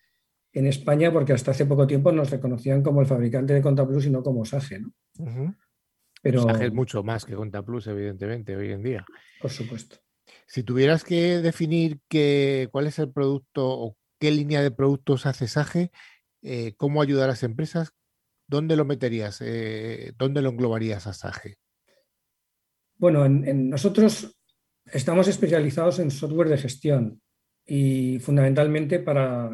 España 0.53 1.13
porque 1.13 1.33
hasta 1.33 1.53
hace 1.53 1.65
poco 1.65 1.87
tiempo 1.87 2.11
nos 2.11 2.29
reconocían 2.31 2.83
como 2.83 3.01
el 3.01 3.07
fabricante 3.07 3.55
de 3.55 3.63
ContaPlus 3.63 4.07
y 4.07 4.11
no 4.11 4.21
como 4.23 4.45
Sage. 4.45 4.81
¿no? 4.81 4.93
Pero... 6.23 6.43
Sage 6.43 6.67
es 6.67 6.73
mucho 6.73 7.05
más 7.05 7.25
que 7.25 7.37
ContaPlus, 7.37 7.87
evidentemente, 7.87 8.57
hoy 8.57 8.73
en 8.73 8.83
día. 8.83 9.07
Por 9.41 9.53
supuesto. 9.53 9.99
Si 10.47 10.65
tuvieras 10.65 11.05
que 11.05 11.39
definir 11.39 12.01
cuál 12.73 12.89
es 12.89 12.99
el 12.99 13.13
producto 13.13 13.69
o 13.69 13.97
qué 14.19 14.33
línea 14.33 14.61
de 14.61 14.73
productos 14.73 15.25
hace 15.25 15.47
Sage, 15.47 15.93
eh, 16.43 16.75
cómo 16.77 17.01
ayudar 17.01 17.25
a 17.25 17.33
las 17.33 17.43
empresas, 17.43 17.93
¿dónde 18.51 18.77
lo 18.77 18.85
meterías? 18.85 19.41
Eh, 19.41 20.13
¿Dónde 20.19 20.43
lo 20.43 20.51
englobarías 20.51 21.07
a 21.07 21.13
Sage? 21.13 21.57
Bueno, 22.99 23.25
en, 23.25 23.71
nosotros 23.71 24.37
estamos 24.85 25.29
especializados 25.29 26.01
en 26.01 26.11
software 26.11 26.49
de 26.49 26.59
gestión 26.59 27.23
y 27.65 28.19
fundamentalmente 28.19 28.99
para 28.99 29.51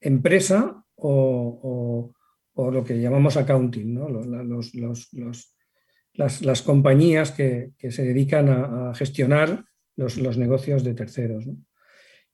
empresa 0.00 0.82
o, 0.96 2.12
lo 2.56 2.84
que 2.84 3.00
llamamos 3.00 3.36
accounting, 3.36 3.98
las, 6.14 6.62
compañías 6.62 7.32
que, 7.32 7.72
se 7.78 8.04
dedican 8.04 8.48
a, 8.48 8.94
gestionar 8.94 9.64
los, 9.96 10.36
negocios 10.36 10.82
de 10.82 10.94
terceros. 10.94 11.46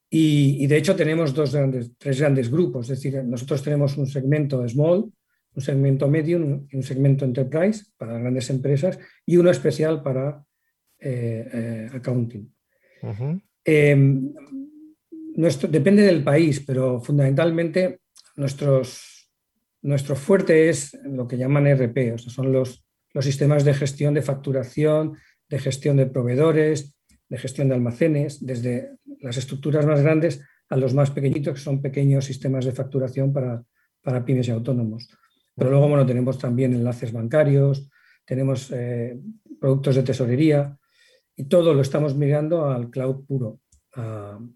Y, 0.08 0.64
y, 0.64 0.66
de 0.66 0.76
hecho 0.76 0.96
tenemos 0.96 1.34
dos 1.34 1.52
grandes, 1.52 1.92
tres 1.98 2.20
grandes 2.20 2.50
grupos, 2.50 2.88
es 2.90 2.98
decir, 3.00 3.22
nosotros 3.24 3.62
tenemos 3.62 3.96
un 3.96 4.06
segmento 4.06 4.66
small, 4.68 5.12
un 5.56 5.62
segmento 5.62 6.06
medium 6.06 6.66
y 6.70 6.76
un 6.76 6.82
segmento 6.82 7.24
enterprise 7.24 7.86
para 7.96 8.18
grandes 8.18 8.50
empresas 8.50 8.98
y 9.24 9.38
uno 9.38 9.50
especial 9.50 10.02
para 10.02 10.44
eh, 10.98 11.48
eh, 11.52 11.90
accounting. 11.92 12.52
Em, 13.64 14.32
nuestro, 15.34 15.68
depende 15.68 16.02
del 16.02 16.22
país, 16.22 16.60
pero 16.60 17.00
fundamentalmente 17.00 18.00
nuestros, 18.36 19.30
nuestro 19.82 20.14
fuerte 20.14 20.68
es 20.68 20.96
lo 21.04 21.26
que 21.26 21.38
llaman 21.38 21.66
RP, 21.66 22.14
o 22.14 22.18
sea, 22.18 22.30
son 22.30 22.52
los, 22.52 22.84
los 23.14 23.24
sistemas 23.24 23.64
de 23.64 23.74
gestión 23.74 24.12
de 24.12 24.22
facturación, 24.22 25.16
de 25.48 25.58
gestión 25.58 25.96
de 25.96 26.06
proveedores, 26.06 26.94
de 27.28 27.38
gestión 27.38 27.68
de 27.68 27.74
almacenes, 27.74 28.44
desde 28.44 28.90
las 29.20 29.36
estructuras 29.38 29.86
más 29.86 30.02
grandes 30.02 30.42
a 30.68 30.76
los 30.76 30.92
más 30.92 31.10
pequeñitos, 31.10 31.54
que 31.54 31.60
son 31.60 31.80
pequeños 31.80 32.26
sistemas 32.26 32.64
de 32.64 32.72
facturación 32.72 33.32
para, 33.32 33.64
para 34.02 34.24
pymes 34.24 34.48
y 34.48 34.50
autónomos. 34.50 35.08
Pero 35.56 35.70
luego, 35.70 35.88
bueno, 35.88 36.04
tenemos 36.04 36.38
también 36.38 36.74
enlaces 36.74 37.12
bancarios, 37.12 37.88
tenemos 38.24 38.70
eh, 38.72 39.18
productos 39.58 39.96
de 39.96 40.02
tesorería 40.02 40.76
y 41.34 41.44
todo 41.44 41.72
lo 41.72 41.80
estamos 41.80 42.14
mirando 42.14 42.68
al 42.68 42.90
cloud 42.90 43.24
puro, 43.26 43.60
al 43.92 44.50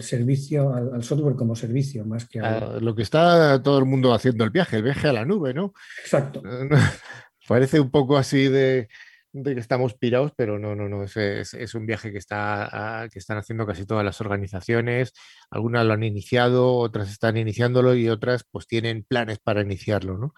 servicio, 0.00 0.72
al, 0.72 1.02
software 1.02 1.36
como 1.36 1.56
servicio, 1.56 2.04
más 2.04 2.28
que 2.28 2.40
a... 2.40 2.78
Lo 2.80 2.94
que 2.94 3.02
está 3.02 3.60
todo 3.62 3.78
el 3.78 3.84
mundo 3.84 4.14
haciendo 4.14 4.44
el 4.44 4.50
viaje, 4.50 4.76
el 4.76 4.84
viaje 4.84 5.08
a 5.08 5.12
la 5.12 5.24
nube, 5.24 5.52
¿no? 5.52 5.74
Exacto. 6.00 6.42
Parece 7.48 7.80
un 7.80 7.90
poco 7.90 8.16
así 8.16 8.48
de, 8.48 8.88
de 9.34 9.54
que 9.54 9.60
estamos 9.60 9.94
pirados, 9.94 10.32
pero 10.36 10.60
no, 10.60 10.76
no, 10.76 10.88
no, 10.88 11.02
es, 11.02 11.74
un 11.74 11.86
viaje 11.86 12.12
que, 12.12 12.18
está, 12.18 13.02
ah, 13.02 13.08
que 13.08 13.18
están 13.18 13.36
haciendo 13.36 13.66
casi 13.66 13.84
todas 13.84 14.04
las 14.04 14.20
organizaciones, 14.20 15.12
algunas 15.50 15.84
lo 15.84 15.92
han 15.92 16.04
iniciado, 16.04 16.76
otras 16.76 17.10
están 17.10 17.36
iniciándolo 17.36 17.96
y 17.96 18.08
otras 18.08 18.44
pues 18.48 18.68
tienen 18.68 19.02
planes 19.02 19.40
para 19.40 19.62
iniciarlo, 19.62 20.16
¿no? 20.16 20.34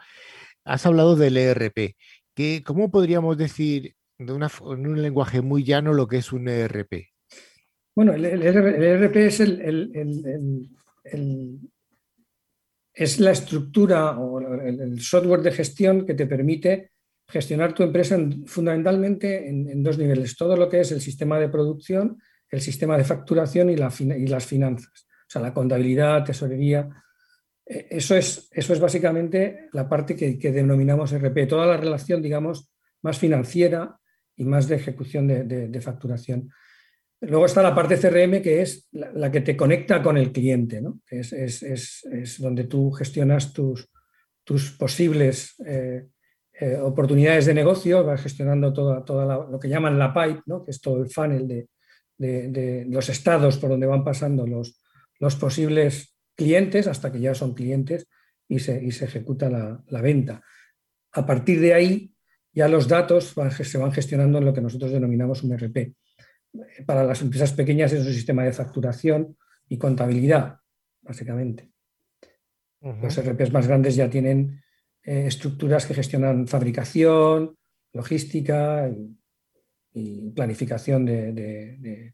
Has 0.65 0.87
hablado 0.87 1.15
del 1.15 1.37
ERP, 1.37 1.95
que, 2.35 2.63
¿cómo 2.65 2.91
podríamos 2.91 3.37
decir 3.37 3.95
de 4.19 4.33
una, 4.33 4.51
en 4.61 4.87
un 4.87 5.03
lenguaje 5.03 5.43
muy 5.43 5.63
llano 5.63 5.93
lo 5.93 6.09
que 6.09 6.17
es 6.17 6.33
un 6.33 6.49
ERP? 6.49 7.09
Bueno, 7.95 8.15
el, 8.15 8.25
ERP 8.25 9.17
es 9.17 9.41
es 12.95 13.21
la 13.21 13.31
estructura 13.31 14.19
o 14.19 14.41
el 14.41 15.01
software 15.03 15.43
de 15.43 15.53
gestión 15.53 16.07
que 16.07 16.15
te 16.15 16.27
permite 16.27 16.93
gestionar 17.29 17.75
tu 17.75 17.83
empresa 17.83 18.19
fundamentalmente 18.47 19.49
en, 19.49 19.83
dos 19.83 19.99
niveles, 19.99 20.37
todo 20.37 20.57
lo 20.57 20.69
que 20.69 20.81
es 20.81 20.93
el 20.93 21.01
sistema 21.01 21.39
de 21.39 21.49
producción, 21.49 22.19
el 22.51 22.61
sistema 22.61 22.97
de 22.97 23.05
facturación 23.05 23.71
y, 23.71 23.77
las 23.77 24.47
finanzas, 24.47 25.07
o 25.07 25.31
sea, 25.31 25.43
la 25.43 25.53
contabilidad, 25.53 26.25
tesorería. 26.25 26.89
Eh, 27.67 27.89
eso 27.91 28.15
es, 28.15 28.49
eso 28.53 28.73
es 28.73 28.81
básicamente 28.81 29.69
la 29.73 29.89
parte 29.89 30.15
que, 30.15 30.53
denominamos 30.53 31.13
RP, 31.13 31.49
toda 31.49 31.67
la 31.67 31.77
relación, 31.77 32.23
digamos, 32.23 32.73
más 33.03 33.19
financiera 33.19 33.99
y 34.37 34.45
más 34.45 34.69
de 34.69 34.77
ejecución 34.77 35.27
de, 35.27 35.81
facturación. 35.81 36.51
Luego 37.23 37.47
está 37.47 37.63
la 37.63 37.75
parte 37.75 37.97
CRM, 37.97 38.43
que 38.43 38.63
es 38.63 38.89
la, 38.93 39.33
que 39.33 39.41
te 39.41 39.57
conecta 39.57 40.03
con 40.03 40.17
el 40.17 40.31
cliente, 40.31 40.81
¿no? 40.81 41.01
es, 41.11 41.33
es, 41.33 42.37
donde 42.39 42.65
tú 42.65 42.93
gestionas 42.93 43.53
tus, 43.53 43.89
tus 44.45 44.71
posibles 44.73 45.57
eh, 45.67 46.07
eh, 46.59 46.79
oportunidades 46.81 47.45
de 47.45 47.53
negocio, 47.55 48.05
va 48.05 48.17
gestionando 48.17 48.73
toda, 48.73 49.05
toda 49.05 49.47
lo 49.47 49.61
que 49.61 49.69
llaman 49.69 49.99
la 49.99 50.15
pipe, 50.15 50.43
¿no? 50.47 50.65
que 50.65 50.71
es 50.71 50.81
todo 50.81 51.03
el 51.03 51.11
funnel 51.11 51.47
de, 51.47 51.69
de, 52.17 52.87
los 52.89 53.11
estados 53.11 53.59
por 53.59 53.69
donde 53.69 53.87
van 53.87 54.03
pasando 54.03 54.47
los, 54.47 54.81
los, 55.21 55.37
posibles 55.37 56.17
clientes 56.35 56.87
hasta 56.87 57.13
que 57.13 57.21
ya 57.21 57.35
son 57.35 57.53
clientes 57.53 58.09
y 58.49 58.59
se, 58.61 58.83
y 58.83 58.91
se 58.93 59.05
ejecuta 59.05 59.51
la, 59.51 59.83
la, 59.89 60.01
venta. 60.01 60.43
A 61.13 61.27
partir 61.27 61.61
de 61.61 61.75
ahí 61.75 62.15
ya 62.55 62.69
los 62.69 62.89
datos 62.89 63.35
se 63.63 63.79
van 63.79 63.93
gestionando 63.93 64.39
en 64.39 64.47
lo 64.47 64.55
que 64.55 64.63
nosotros 64.63 64.93
denominamos 64.93 65.43
un 65.43 65.53
RP. 65.59 65.95
Para 66.87 67.05
las 67.05 67.21
empresas 67.21 67.53
pequeñas 67.53 67.93
es 67.93 68.07
un 68.07 68.15
sistema 68.15 68.45
de 68.45 68.55
facturación 68.55 69.37
y 69.69 69.77
contabilidad, 69.77 70.61
básicamente. 71.03 71.71
Los 72.81 73.21
RPs 73.21 73.53
más 73.53 73.67
grandes 73.67 73.95
ya 73.95 74.09
tienen 74.09 74.63
eh, 75.07 75.29
estructuras 75.29 75.87
que 75.87 75.95
gestionan 75.95 76.49
fabricación, 76.49 77.57
logística 77.93 78.91
y, 79.95 80.31
planificación 80.33 81.07
de, 81.07 82.13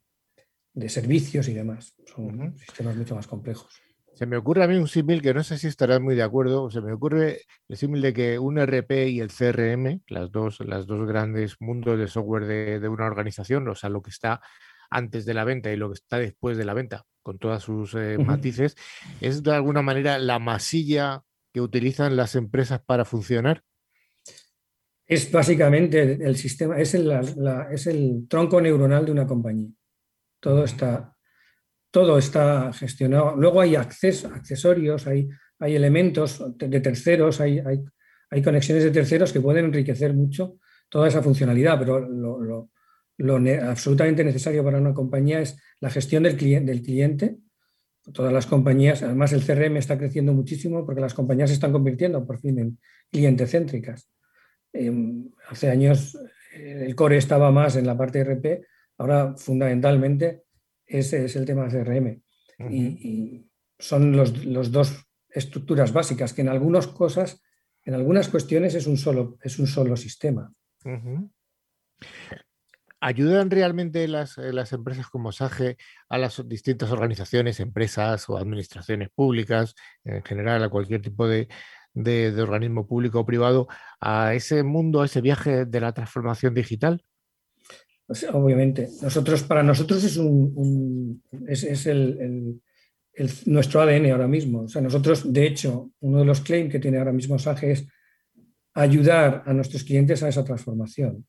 servicios 0.88 1.48
y 1.48 1.54
demás. 1.54 1.94
Son 2.06 2.56
sistemas 2.58 2.94
mucho 2.94 3.14
más 3.14 3.26
complejos. 3.26 3.72
Se 4.14 4.26
me 4.26 4.36
ocurre 4.36 4.62
a 4.62 4.68
mí 4.68 4.76
un 4.76 4.88
símil 4.88 5.22
que 5.22 5.32
no 5.32 5.42
sé 5.42 5.56
si 5.56 5.68
estarás 5.68 6.00
muy 6.02 6.14
de 6.14 6.22
acuerdo. 6.22 6.70
Se 6.70 6.82
me 6.82 6.92
ocurre 6.92 7.40
el 7.66 7.76
símil 7.78 8.02
de 8.02 8.12
que 8.12 8.38
un 8.38 8.58
RP 8.58 9.08
y 9.08 9.20
el 9.20 9.30
CRM, 9.32 10.02
las 10.06 10.30
dos, 10.30 10.60
las 10.60 10.86
dos 10.86 11.08
grandes 11.08 11.56
mundos 11.60 11.98
de 11.98 12.06
software 12.08 12.44
de, 12.80 12.88
una 12.88 13.06
organización, 13.06 13.66
o 13.68 13.74
sea, 13.74 13.88
lo 13.88 14.02
que 14.02 14.10
está 14.10 14.42
antes 14.90 15.24
de 15.24 15.32
la 15.32 15.44
venta 15.44 15.72
y 15.72 15.76
lo 15.76 15.88
que 15.88 15.94
está 15.94 16.18
después 16.18 16.58
de 16.58 16.66
la 16.66 16.74
venta, 16.74 17.06
con 17.22 17.38
todas 17.38 17.62
sus 17.62 17.94
eh, 17.94 18.18
matices, 18.18 18.76
es 19.22 19.42
de 19.42 19.54
alguna 19.54 19.80
manera 19.80 20.18
la 20.18 20.38
masilla 20.38 21.24
que 21.52 21.60
utilizan 21.60 22.16
las 22.16 22.34
empresas 22.34 22.80
para 22.80 23.04
funcionar. 23.04 23.62
Es 25.06 25.30
básicamente 25.30 26.00
el, 26.24 26.36
sistema, 26.36 26.78
es 26.78 26.94
el, 26.94 27.12
es 27.70 27.86
el 27.86 28.26
tronco 28.28 28.60
neuronal 28.60 29.04
de 29.04 29.12
una 29.12 29.26
compañía. 29.26 29.68
Todo 30.40 30.64
está 30.64 31.12
todo 31.92 32.18
está 32.18 32.72
gestionado. 32.72 33.36
Luego 33.36 33.60
hay 33.60 33.76
acceso, 33.76 34.28
accesorios, 34.28 35.06
hay, 35.06 35.28
hay 35.60 35.76
elementos 35.76 36.42
de 36.56 36.80
terceros, 36.80 37.40
hay, 37.40 37.60
hay, 38.30 38.42
conexiones 38.42 38.82
de 38.82 38.90
terceros 38.90 39.32
que 39.32 39.42
pueden 39.42 39.66
enriquecer 39.66 40.14
mucho 40.14 40.56
toda 40.88 41.06
esa 41.06 41.22
funcionalidad, 41.22 41.78
pero 41.78 42.00
lo, 42.00 42.70
absolutamente 43.62 44.24
necesario 44.24 44.64
para 44.64 44.78
una 44.78 44.94
compañía 44.94 45.40
es 45.40 45.56
la 45.80 45.90
gestión 45.90 46.22
del, 46.22 46.36
cliente, 46.36 46.72
del 46.72 46.82
cliente. 46.82 47.36
Todas 48.12 48.32
las 48.32 48.46
compañías, 48.46 49.02
además 49.02 49.32
el 49.32 49.44
CRM 49.44 49.76
está 49.76 49.96
creciendo 49.96 50.32
muchísimo 50.32 50.84
porque 50.84 51.00
las 51.00 51.14
compañías 51.14 51.50
se 51.50 51.54
están 51.54 51.72
convirtiendo 51.72 52.26
por 52.26 52.40
fin 52.40 52.58
en 52.58 52.78
cliente 53.10 53.46
céntricas. 53.46 54.10
Em, 54.72 55.30
hace 55.48 55.70
años 55.70 56.18
eh, 56.54 56.84
el 56.86 56.96
core 56.96 57.18
estaba 57.18 57.52
más 57.52 57.76
en 57.76 57.86
la 57.86 57.96
parte 57.96 58.24
RP, 58.24 58.66
ahora 58.98 59.34
fundamentalmente 59.36 60.42
ese 60.84 61.24
es 61.26 61.36
el 61.36 61.44
tema 61.44 61.68
CRM. 61.68 62.22
y, 62.70 63.46
son 63.78 64.16
los, 64.16 64.70
dos 64.70 65.04
estructuras 65.28 65.92
básicas, 65.92 66.32
que 66.32 66.42
en 66.42 66.48
algunas 66.48 66.86
cosas, 66.86 67.42
en 67.84 67.94
algunas 67.94 68.28
cuestiones 68.28 68.76
es 68.76 68.86
un 68.86 68.96
solo, 68.96 69.38
es 69.42 69.58
un 69.58 69.66
solo 69.66 69.96
sistema. 69.96 70.52
¿Ayudan 73.04 73.50
realmente 73.50 74.06
las, 74.06 74.38
eh, 74.38 74.52
las, 74.52 74.72
empresas 74.72 75.08
como 75.08 75.32
SAGE 75.32 75.76
a 76.08 76.18
las 76.18 76.40
distintas 76.48 76.92
organizaciones, 76.92 77.58
empresas 77.58 78.30
o 78.30 78.36
administraciones 78.38 79.08
públicas, 79.10 79.74
en 80.04 80.22
general 80.22 80.62
a 80.62 80.68
cualquier 80.68 81.02
tipo 81.02 81.26
de, 81.26 81.48
organismo 82.40 82.86
público 82.86 83.18
o 83.18 83.26
privado, 83.26 83.66
a 84.00 84.34
ese 84.34 84.62
mundo, 84.62 85.02
a 85.02 85.06
ese 85.06 85.20
viaje 85.20 85.64
de 85.64 85.80
la 85.80 85.92
transformación 85.92 86.54
digital? 86.54 87.02
obviamente. 88.32 88.88
Nosotros, 89.02 89.42
para 89.42 89.64
nosotros 89.64 90.04
es, 90.04 90.16
un, 90.16 91.24
es, 91.48 91.86
el, 91.86 92.60
nuestro 93.46 93.80
ADN 93.80 94.12
ahora 94.12 94.28
mismo. 94.28 94.60
O 94.60 94.68
sea, 94.68 94.80
nosotros, 94.80 95.32
de 95.32 95.44
hecho, 95.44 95.90
uno 95.98 96.20
de 96.20 96.24
los 96.24 96.40
claims 96.40 96.70
que 96.70 96.78
tiene 96.78 96.98
ahora 96.98 97.12
mismo 97.12 97.36
SAGE 97.36 97.72
es 97.72 97.84
ayudar 98.74 99.42
a 99.44 99.52
nuestros 99.52 99.82
clientes 99.82 100.22
a 100.22 100.28
esa 100.28 100.44
transformación. 100.44 101.26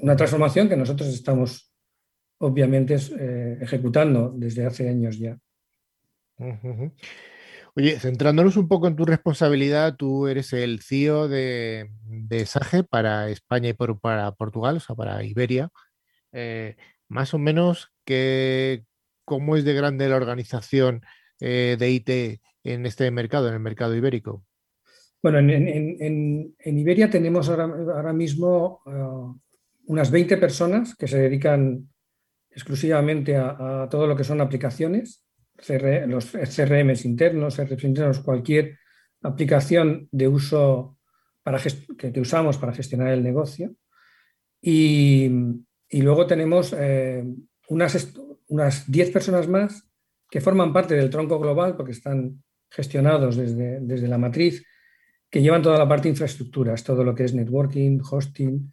Una 0.00 0.16
transformación 0.16 0.68
que 0.68 0.76
nosotros 0.76 1.08
estamos, 1.08 1.72
obviamente, 2.38 2.96
eh, 3.18 3.58
ejecutando 3.60 4.32
desde 4.34 4.66
hace 4.66 4.88
años 4.88 5.18
ya. 5.18 5.38
Oye, 7.74 7.98
centrándonos 7.98 8.56
un 8.56 8.68
poco 8.68 8.88
en 8.88 8.96
tu 8.96 9.04
responsabilidad, 9.04 9.96
tú 9.96 10.28
eres 10.28 10.52
el 10.54 10.80
CEO 10.80 11.28
de, 11.28 11.90
de 12.06 12.46
SAGE 12.46 12.84
para 12.84 13.28
España 13.28 13.68
y 13.68 13.74
para 13.74 14.32
Portugal, 14.32 14.78
o 14.78 14.80
sea, 14.80 14.96
para 14.96 15.22
Iberia. 15.24 15.70
Eh, 16.32 16.76
más 17.08 17.34
o 17.34 17.38
menos 17.38 17.92
que, 18.04 18.84
cómo 19.24 19.56
es 19.56 19.64
de 19.64 19.74
grande 19.74 20.08
la 20.08 20.16
organización 20.16 21.02
eh, 21.40 21.76
de 21.78 21.90
IT 21.90 22.40
en 22.64 22.86
este 22.86 23.10
mercado, 23.10 23.48
en 23.48 23.54
el 23.54 23.60
mercado 23.60 23.94
ibérico. 23.94 24.44
Bueno, 25.22 25.38
en, 25.38 26.54
Iberia 26.64 27.10
tenemos 27.10 27.48
ahora, 27.48 28.12
mismo 28.12 28.80
ah, 28.86 29.34
unas 29.86 30.10
20 30.10 30.36
personas 30.36 30.94
que 30.94 31.08
se 31.08 31.18
dedican 31.18 31.88
exclusivamente 32.50 33.36
a, 33.36 33.88
todo 33.90 34.06
lo 34.06 34.16
que 34.16 34.24
son 34.24 34.40
aplicaciones, 34.40 35.22
los 36.06 36.30
CRMs 36.30 37.04
internos, 37.04 37.56
CRMs 37.56 37.84
internos, 37.84 38.20
cualquier 38.20 38.78
aplicación 39.22 40.08
de 40.10 40.28
uso 40.28 40.98
para 41.42 41.60
que, 41.60 42.20
usamos 42.20 42.58
para 42.58 42.72
gestionar 42.72 43.08
el 43.08 43.22
negocio. 43.22 43.74
Y, 44.60 45.30
luego 45.92 46.26
tenemos 46.26 46.74
eh, 46.76 47.24
unas, 47.68 48.14
unas 48.48 48.90
10 48.90 49.10
personas 49.10 49.48
más 49.48 49.88
que 50.28 50.40
forman 50.40 50.72
parte 50.72 50.94
del 50.94 51.10
tronco 51.10 51.38
global 51.38 51.76
porque 51.76 51.92
están 51.92 52.42
gestionados 52.70 53.36
desde, 53.36 53.80
desde 53.80 54.08
la 54.08 54.18
matriz, 54.18 54.64
que 55.30 55.42
llevan 55.42 55.62
toda 55.62 55.78
la 55.78 55.88
parte 55.88 56.04
de 56.04 56.10
infraestructuras, 56.10 56.82
todo 56.82 57.04
lo 57.04 57.14
que 57.14 57.24
es 57.24 57.34
networking, 57.34 58.00
hosting, 58.00 58.72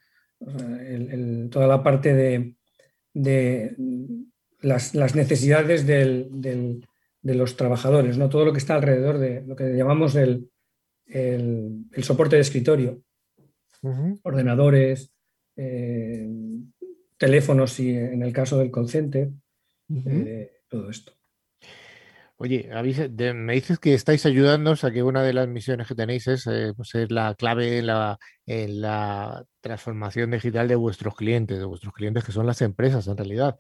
toda 1.50 1.68
la 1.68 1.84
parte 1.84 2.14
de, 2.14 2.56
de 3.14 3.76
las, 4.62 4.96
las, 4.96 5.16
necesidades 5.16 5.86
del, 5.86 6.30
del, 6.32 6.86
de 7.22 7.36
los 7.36 7.56
trabajadores, 7.56 8.18
¿no? 8.18 8.30
todo 8.30 8.46
lo 8.46 8.52
que 8.52 8.60
está 8.60 8.76
alrededor 8.76 9.18
de 9.18 9.42
lo 9.46 9.56
que 9.56 9.76
llamamos 9.76 10.16
el, 10.16 10.50
el, 11.06 12.04
soporte 12.04 12.36
de 12.36 12.42
escritorio, 12.42 13.02
ordenadores, 14.24 15.14
eh, 15.56 16.28
teléfonos 17.18 17.80
y 17.80 17.96
en 17.96 18.22
el 18.24 18.34
caso 18.34 18.58
del 18.58 18.72
call 18.72 18.90
eh, 20.06 20.52
todo 20.68 20.90
esto. 20.90 21.14
Oye, 22.44 22.70
me 23.34 23.54
dices 23.54 23.80
que 23.80 23.94
estáis 23.94 24.26
ayudándonos 24.26 24.84
a 24.84 24.92
que 24.92 25.02
una 25.02 25.24
de 25.24 25.32
las 25.32 25.48
misiones 25.48 25.88
que 25.88 25.96
tenéis 25.96 26.28
es 26.28 26.46
eh, 26.48 26.74
pues, 26.76 26.90
ser 26.90 27.10
la 27.10 27.36
clave 27.36 27.78
en 27.78 27.88
la, 27.88 28.20
la 28.46 29.46
transformación 29.62 30.32
digital 30.32 30.68
de 30.68 30.76
vuestros 30.76 31.16
clientes, 31.16 31.58
de 31.58 31.64
vuestros 31.64 31.94
clientes 31.94 32.26
que 32.26 32.34
son 32.34 32.46
las 32.46 32.62
empresas 32.62 33.08
en 33.08 33.16
realidad. 33.16 33.56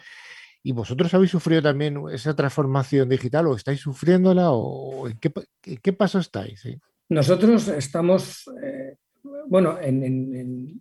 ¿Y 0.63 0.73
vosotros 0.73 1.13
habéis 1.13 1.31
sufrido 1.31 1.61
también 1.61 1.97
esa 2.11 2.35
transformación 2.35 3.07
digital 3.07 3.47
o 3.47 3.55
estáis 3.55 3.79
sufriéndola 3.79 4.51
o 4.51 5.07
en 5.07 5.17
qué, 5.17 5.93
paso 5.93 6.19
estáis? 6.19 6.67
Nosotros 7.07 7.69
estamos 7.69 8.51
eh, 8.61 8.97
bueno, 9.47 9.77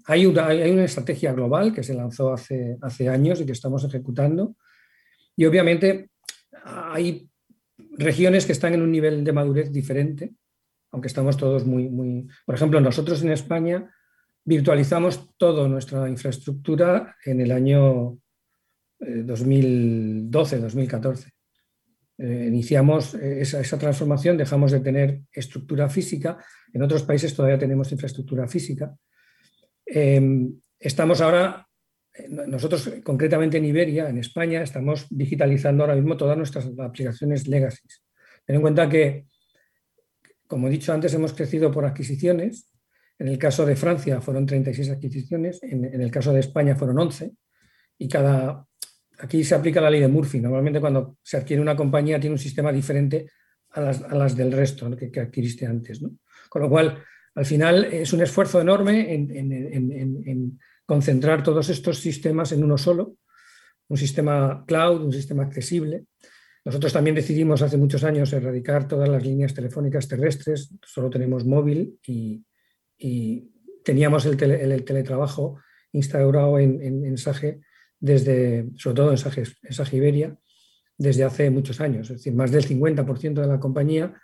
hay, 0.06 0.26
una, 0.26 0.84
estrategia 0.84 1.32
global 1.32 1.72
que 1.72 1.84
se 1.84 1.94
lanzó 1.94 2.32
hace, 2.32 2.78
hace 2.82 3.08
años 3.08 3.40
y 3.40 3.46
que 3.46 3.52
estamos 3.52 3.84
ejecutando. 3.84 4.56
Y 5.36 5.44
obviamente 5.44 6.10
hay 6.64 7.28
regiones 8.02 8.46
que 8.46 8.52
están 8.52 8.74
en 8.74 8.82
un 8.82 8.92
nivel 8.92 9.24
de 9.24 9.32
madurez 9.32 9.72
diferente, 9.72 10.34
aunque 10.90 11.08
estamos 11.08 11.36
todos 11.36 11.66
muy, 11.66 11.88
muy... 11.88 12.28
Por 12.44 12.54
ejemplo, 12.54 12.80
nosotros 12.80 13.22
en 13.22 13.32
España 13.32 13.90
virtualizamos 14.44 15.36
toda 15.36 15.66
nuestra 15.68 16.08
infraestructura 16.08 17.16
en 17.24 17.40
el 17.40 17.52
año 17.52 18.18
2012-2014. 19.00 21.26
Eh, 21.26 21.32
eh, 22.18 22.44
iniciamos 22.46 23.14
eh, 23.14 23.40
esa, 23.40 23.78
transformación, 23.78 24.36
dejamos 24.36 24.70
de 24.70 24.80
tener 24.80 25.22
estructura 25.32 25.88
física, 25.88 26.36
en 26.72 26.82
otros 26.82 27.02
países 27.02 27.34
todavía 27.34 27.58
tenemos 27.58 27.90
infraestructura 27.92 28.46
física. 28.46 28.94
Em, 29.84 30.54
estamos 30.78 31.20
ahora, 31.20 31.66
nosotros 32.28 32.90
concretamente 33.02 33.56
en 33.56 33.64
Iberia, 33.64 34.08
en 34.08 34.18
España, 34.18 34.62
estamos 34.62 35.06
digitalizando 35.10 35.82
ahora 35.82 35.96
mismo 35.96 36.16
todas 36.16 36.36
nuestras 36.36 36.68
aplicaciones 36.78 37.48
legacy. 37.48 37.82
Ten 38.44 38.56
en 38.56 38.62
cuenta 38.62 38.88
que, 38.88 39.26
como 40.46 40.68
he 40.68 40.70
dicho 40.70 40.92
antes, 40.92 41.14
hemos 41.14 41.32
crecido 41.32 41.70
por 41.70 41.84
adquisiciones. 41.84 42.70
En 43.18 43.28
el 43.28 43.38
caso 43.38 43.64
de 43.64 43.76
Francia 43.76 44.20
fueron 44.20 44.46
36 44.46 44.90
adquisiciones, 44.90 45.62
en, 45.62 45.84
el 45.84 46.10
caso 46.10 46.32
de 46.32 46.40
España 46.40 46.76
fueron 46.76 46.98
11, 46.98 47.32
y 47.98 48.08
cada 48.08 48.66
aquí 49.18 49.44
se 49.44 49.54
aplica 49.54 49.80
la 49.80 49.90
ley 49.90 50.00
de 50.00 50.08
Murphy. 50.08 50.40
Normalmente 50.40 50.80
cuando 50.80 51.18
se 51.22 51.36
adquiere 51.36 51.62
una 51.62 51.76
compañía 51.76 52.18
tiene 52.18 52.34
un 52.34 52.38
sistema 52.38 52.72
diferente 52.72 53.26
a 53.70 53.80
las, 53.80 54.36
del 54.36 54.52
resto 54.52 54.94
que, 54.96 55.20
adquiriste 55.20 55.66
antes. 55.66 56.00
Con 56.48 56.62
lo 56.62 56.68
cual, 56.68 57.02
al 57.34 57.46
final 57.46 57.84
es 57.84 58.12
un 58.12 58.20
esfuerzo 58.20 58.60
enorme 58.60 59.14
en, 59.14 60.58
concentrar 60.86 61.42
todos 61.42 61.68
estos 61.68 61.98
sistemas 61.98 62.52
en 62.52 62.64
uno 62.64 62.78
solo, 62.78 63.16
un 63.88 63.96
sistema 63.96 64.64
cloud, 64.66 65.02
un 65.02 65.12
sistema 65.12 65.44
accesible. 65.44 66.06
Nosotros 66.64 66.92
también 66.92 67.16
decidimos 67.16 67.62
hace 67.62 67.76
muchos 67.76 68.04
años 68.04 68.32
erradicar 68.32 68.86
todas 68.86 69.08
las 69.08 69.24
líneas 69.24 69.54
telefónicas 69.54 70.08
terrestres, 70.08 70.72
solo 70.84 71.10
tenemos 71.10 71.44
móvil 71.44 71.98
y, 72.06 72.44
teníamos 73.84 74.26
el, 74.26 74.36
teletrabajo 74.36 75.58
instaurado 75.90 76.56
en, 76.60 77.04
en, 77.04 77.18
SAGE 77.18 77.58
desde, 77.98 78.70
sobre 78.76 78.94
todo 78.94 79.10
en 79.10 79.18
SAGE, 79.18 79.42
en 79.42 79.96
Iberia, 79.96 80.38
desde 80.96 81.24
hace 81.24 81.50
muchos 81.50 81.80
años. 81.80 82.08
Es 82.10 82.18
decir, 82.18 82.32
más 82.32 82.52
del 82.52 82.64
50% 82.64 83.40
de 83.40 83.46
la 83.48 83.58
compañía 83.58 84.14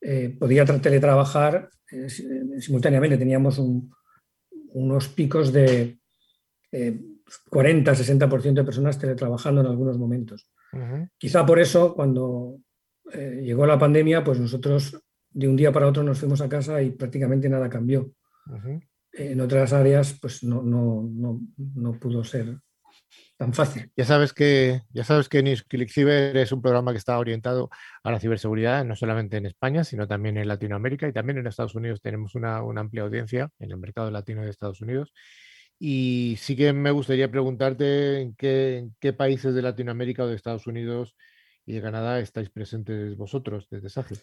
eh, 0.00 0.34
podía 0.38 0.64
teletrabajar 0.64 1.68
eh, 1.90 2.08
simultáneamente. 2.58 3.18
Teníamos 3.18 3.60
unos 4.72 5.08
picos 5.08 5.52
de 5.52 5.98
40, 7.50 7.94
60% 7.94 8.52
de 8.54 8.64
personas 8.64 8.98
teletrabajando 8.98 9.60
en 9.60 9.66
algunos 9.66 9.98
momentos. 9.98 10.48
Quizá 11.18 11.44
por 11.44 11.58
eso, 11.58 11.94
cuando 11.94 12.58
llegó 13.14 13.66
la 13.66 13.78
pandemia, 13.78 14.24
pues 14.24 14.40
nosotros 14.40 14.96
de 15.30 15.48
un 15.48 15.56
día 15.56 15.72
para 15.72 15.86
otro 15.86 16.02
nos 16.02 16.18
fuimos 16.18 16.40
a 16.40 16.48
casa 16.48 16.82
y 16.82 16.90
prácticamente 16.90 17.48
nada 17.48 17.68
cambió. 17.68 18.12
En 19.12 19.40
otras 19.40 19.72
áreas, 19.72 20.18
pues 20.20 20.42
no, 20.42 20.62
no, 20.62 21.08
no, 21.12 21.40
no, 21.56 21.98
pudo 21.98 22.24
ser 22.24 22.56
tan 23.36 23.52
fácil. 23.52 23.90
Ya 23.94 24.06
sabes 24.06 24.32
que, 24.32 24.80
ya 24.90 25.04
sabes 25.04 25.28
que 25.28 25.40
es 25.40 26.52
un 26.52 26.62
programa 26.62 26.92
que 26.92 26.98
está 26.98 27.18
orientado 27.18 27.68
a 28.02 28.10
la 28.10 28.20
ciberseguridad, 28.20 28.84
no 28.84 28.96
solamente 28.96 29.36
en 29.36 29.46
España, 29.46 29.84
sino 29.84 30.08
también 30.08 30.38
en 30.38 30.48
Latinoamérica 30.48 31.08
y 31.08 31.12
también 31.12 31.38
en 31.38 31.46
Estados 31.46 31.74
Unidos. 31.74 32.00
Tenemos 32.00 32.34
una, 32.34 32.62
una 32.62 32.80
amplia 32.80 33.02
audiencia 33.02 33.50
en 33.58 33.70
el 33.70 33.76
mercado 33.76 34.10
latino 34.10 34.42
de 34.42 34.50
Estados 34.50 34.80
Unidos. 34.80 35.12
Y 35.84 36.36
sí 36.38 36.54
que 36.54 36.72
me 36.72 36.92
gustaría 36.92 37.28
preguntarte 37.28 38.20
en 38.20 38.36
qué, 38.36 38.78
en 38.78 38.94
qué 39.00 39.12
países 39.12 39.52
de 39.52 39.62
Latinoamérica 39.62 40.22
o 40.22 40.28
de 40.28 40.36
Estados 40.36 40.68
Unidos 40.68 41.16
y 41.66 41.72
de 41.72 41.82
Canadá 41.82 42.20
estáis 42.20 42.50
presentes 42.50 43.16
vosotros 43.16 43.66
desde 43.68 43.88
SAGE. 43.88 44.14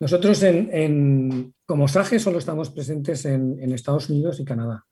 Nosotros 0.00 0.42
en, 0.42 1.54
como 1.64 1.86
SAGE 1.86 2.18
solo 2.18 2.38
estamos 2.38 2.70
presentes 2.70 3.24
en, 3.24 3.72
Estados 3.72 4.10
Unidos 4.10 4.40
y 4.40 4.44
Canadá. 4.44 4.84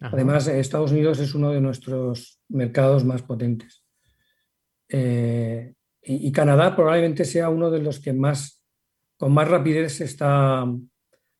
Además, 0.00 0.48
Estados 0.48 0.92
Unidos 0.92 1.18
es 1.20 1.34
uno 1.34 1.50
de 1.50 1.60
nuestros 1.60 2.40
mercados 2.48 3.04
más 3.04 3.20
potentes. 3.20 3.84
Eh, 4.88 5.74
y, 6.00 6.32
Canadá 6.32 6.74
probablemente 6.74 7.26
sea 7.26 7.50
uno 7.50 7.70
de 7.70 7.82
los 7.82 8.00
que 8.00 8.14
más, 8.14 8.64
con 9.18 9.34
más 9.34 9.48
rapidez 9.48 9.96
se 9.96 10.04
está, 10.04 10.64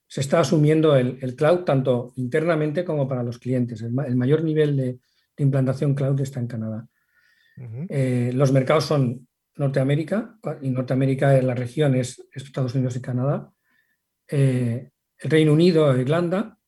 se 0.09 0.21
está 0.21 0.41
asumiendo 0.41 0.97
el, 0.97 1.35
cloud, 1.37 1.65
tanto 1.65 2.13
internamente 2.17 2.85
como 2.85 3.09
para 3.09 3.23
los 3.23 3.39
clientes. 3.39 3.83
El, 3.83 3.93
mayor 3.93 4.45
nivel 4.45 4.77
de, 4.77 4.99
implantación 5.39 5.95
cloud 5.95 6.21
está 6.21 6.41
en 6.41 6.47
Canadá. 6.47 6.87
Eh, 7.89 8.31
los 8.35 8.53
mercados 8.53 8.85
son 8.85 9.27
Norteamérica, 9.57 10.39
y 10.63 10.71
Norteamérica 10.71 11.37
en 11.37 11.47
la 11.47 11.55
región 11.55 11.95
es 11.95 12.23
Estados 12.33 12.75
Unidos 12.75 12.97
y 12.97 13.01
Canadá, 13.01 13.51
eh, 14.29 14.91
el 15.19 15.31
Reino 15.31 15.53
Unido, 15.53 15.97
Irlanda, 15.99 16.59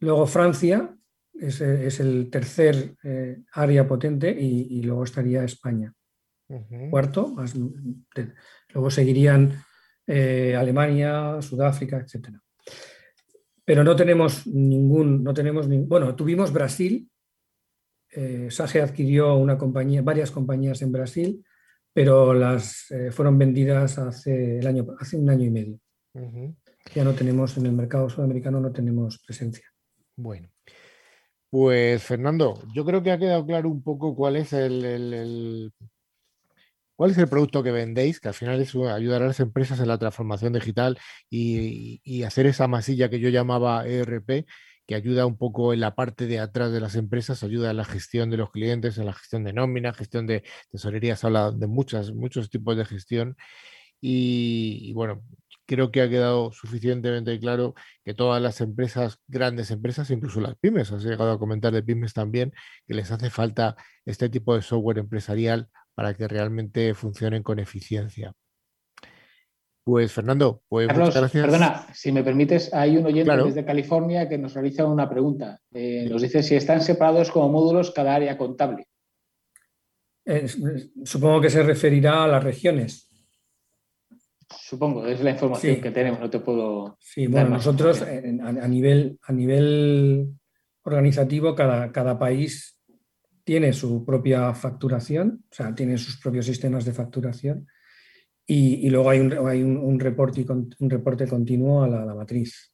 luego 0.00 0.26
Francia, 0.26 0.96
es, 1.34 1.60
el 1.60 2.28
tercer 2.30 2.96
eh, 3.02 3.42
área 3.52 3.86
potente, 3.86 4.30
y, 4.30 4.82
luego 4.82 5.04
estaría 5.04 5.44
España. 5.44 5.92
Cuarto, 6.90 7.28
más, 7.28 7.54
luego 7.54 8.90
seguirían 8.90 9.52
eh, 10.10 10.56
Alemania, 10.56 11.40
Sudáfrica, 11.40 11.98
etc. 11.98 12.30
Pero 13.64 13.84
no 13.84 13.94
tenemos 13.94 14.46
ningún, 14.46 15.22
no 15.22 15.32
tenemos 15.32 15.68
bueno, 15.68 16.16
tuvimos 16.16 16.52
Brasil, 16.52 17.08
Sage 18.48 18.80
adquirió 18.82 19.36
una 19.36 19.56
compañía, 19.56 20.02
varias 20.02 20.32
compañías 20.32 20.82
en 20.82 20.90
Brasil, 20.90 21.44
pero 21.92 22.34
las 22.34 22.90
eh, 22.90 23.10
fueron 23.10 23.38
vendidas 23.38 23.98
hace, 23.98 24.58
el 24.58 24.66
año, 24.66 24.86
hace 24.98 25.16
un 25.16 25.30
año 25.30 25.44
y 25.44 25.50
medio. 25.50 25.78
Ya 26.94 27.04
no 27.04 27.12
tenemos 27.12 27.56
en 27.56 27.66
el 27.66 27.72
mercado 27.72 28.08
sudamericano, 28.08 28.60
no 28.60 28.72
tenemos 28.72 29.22
presencia. 29.24 29.64
Bueno, 30.16 30.48
pues 31.50 32.02
Fernando, 32.04 32.62
yo 32.72 32.84
creo 32.84 33.02
que 33.02 33.10
ha 33.10 33.18
quedado 33.18 33.44
claro 33.44 33.68
un 33.68 33.82
poco 33.82 34.14
cuál 34.14 34.36
es 34.36 34.52
el, 34.52 35.72
cuál 37.00 37.12
es 37.12 37.18
el 37.18 37.28
producto 37.28 37.62
que 37.62 37.72
vendéis, 37.72 38.20
que 38.20 38.28
al 38.28 38.34
final 38.34 38.60
es 38.60 38.74
ayudar 38.74 39.22
a 39.22 39.26
las 39.28 39.40
empresas 39.40 39.80
en 39.80 39.88
la 39.88 39.96
transformación 39.96 40.52
digital 40.52 40.98
y, 41.30 42.02
y 42.04 42.24
hacer 42.24 42.44
esa 42.44 42.68
masilla 42.68 43.08
que 43.08 43.20
yo 43.20 43.30
llamaba 43.30 43.86
ERP, 43.86 44.44
que 44.86 44.94
ayuda 44.94 45.24
un 45.24 45.38
poco 45.38 45.72
en 45.72 45.80
la 45.80 45.94
parte 45.94 46.26
de 46.26 46.40
atrás 46.40 46.72
de 46.72 46.80
las 46.80 46.96
empresas, 46.96 47.42
ayuda 47.42 47.70
en 47.70 47.78
la 47.78 47.86
gestión 47.86 48.28
de 48.28 48.36
los 48.36 48.50
clientes, 48.50 48.98
en 48.98 49.06
la 49.06 49.14
gestión 49.14 49.44
de 49.44 49.54
nómina, 49.54 49.94
gestión 49.94 50.26
de 50.26 50.44
tesorería, 50.70 51.16
se 51.16 51.26
habla 51.26 51.52
de 51.52 51.66
muchas, 51.68 52.12
muchos 52.12 52.50
tipos 52.50 52.76
de 52.76 52.84
gestión. 52.84 53.34
Y, 54.02 54.92
bueno, 54.92 55.22
creo 55.64 55.90
que 55.90 56.02
ha 56.02 56.08
quedado 56.10 56.52
suficientemente 56.52 57.40
claro 57.40 57.74
que 58.04 58.12
todas 58.12 58.42
las 58.42 58.60
empresas, 58.60 59.20
grandes 59.26 59.70
empresas, 59.70 60.10
incluso 60.10 60.42
las 60.42 60.54
pymes, 60.56 60.92
has 60.92 61.02
llegado 61.02 61.32
a 61.32 61.38
comentar 61.38 61.72
de 61.72 61.82
pymes 61.82 62.12
también, 62.12 62.52
que 62.86 62.92
les 62.92 63.10
hace 63.10 63.30
falta 63.30 63.76
este 64.04 64.28
tipo 64.28 64.54
de 64.54 64.60
software 64.60 64.98
empresarial 64.98 65.70
para 66.00 66.14
que 66.14 66.26
realmente 66.26 66.94
funcionen 66.94 67.42
con 67.42 67.58
eficiencia. 67.58 68.32
Pues 69.84 70.10
Fernando, 70.10 70.62
pues 70.66 70.88
muchas 70.88 71.14
gracias. 71.14 71.44
Perdona, 71.44 71.86
si 71.92 72.10
me 72.10 72.24
permites, 72.24 72.72
hay 72.72 72.96
un 72.96 73.04
oyente 73.04 73.36
desde 73.36 73.66
California 73.66 74.26
que 74.26 74.38
nos 74.38 74.54
realiza 74.54 74.86
una 74.86 75.10
pregunta. 75.10 75.60
Eh, 75.74 76.08
nos 76.10 76.22
dice 76.22 76.42
si 76.42 76.54
están 76.54 76.80
separados 76.80 77.30
como 77.30 77.50
módulos 77.50 77.90
cada 77.90 78.14
área 78.14 78.38
contable. 78.38 78.86
supongo 81.04 81.42
que 81.42 81.50
se 81.50 81.62
referirá 81.62 82.24
a 82.24 82.28
las 82.28 82.44
regiones. 82.44 83.06
Supongo, 84.48 85.06
es 85.06 85.20
la 85.20 85.32
información 85.32 85.82
que 85.82 85.90
tenemos, 85.90 86.18
no 86.18 86.30
te 86.30 86.40
puedo. 86.40 86.96
Sí, 86.98 87.26
bueno, 87.26 87.50
nosotros 87.50 88.00
a, 88.00 88.68
nivel, 88.68 89.18
a 89.20 89.32
nivel 89.34 90.30
organizativo, 90.82 91.54
cada, 91.54 91.92
cada 91.92 92.18
país 92.18 92.79
tiene 93.44 93.72
su 93.72 94.04
propia 94.04 94.54
facturación, 94.54 95.44
o 95.50 95.54
sea, 95.54 95.74
tiene 95.74 95.98
sus 95.98 96.18
propios 96.18 96.46
sistemas 96.46 96.84
de 96.84 96.92
facturación 96.92 97.66
y, 98.46 98.90
luego 98.90 99.10
hay, 99.10 99.20
un, 99.62 100.00
reporte, 100.00 100.44
continuo 101.28 101.84
a 101.84 101.88
la, 101.88 102.14
matriz. 102.14 102.72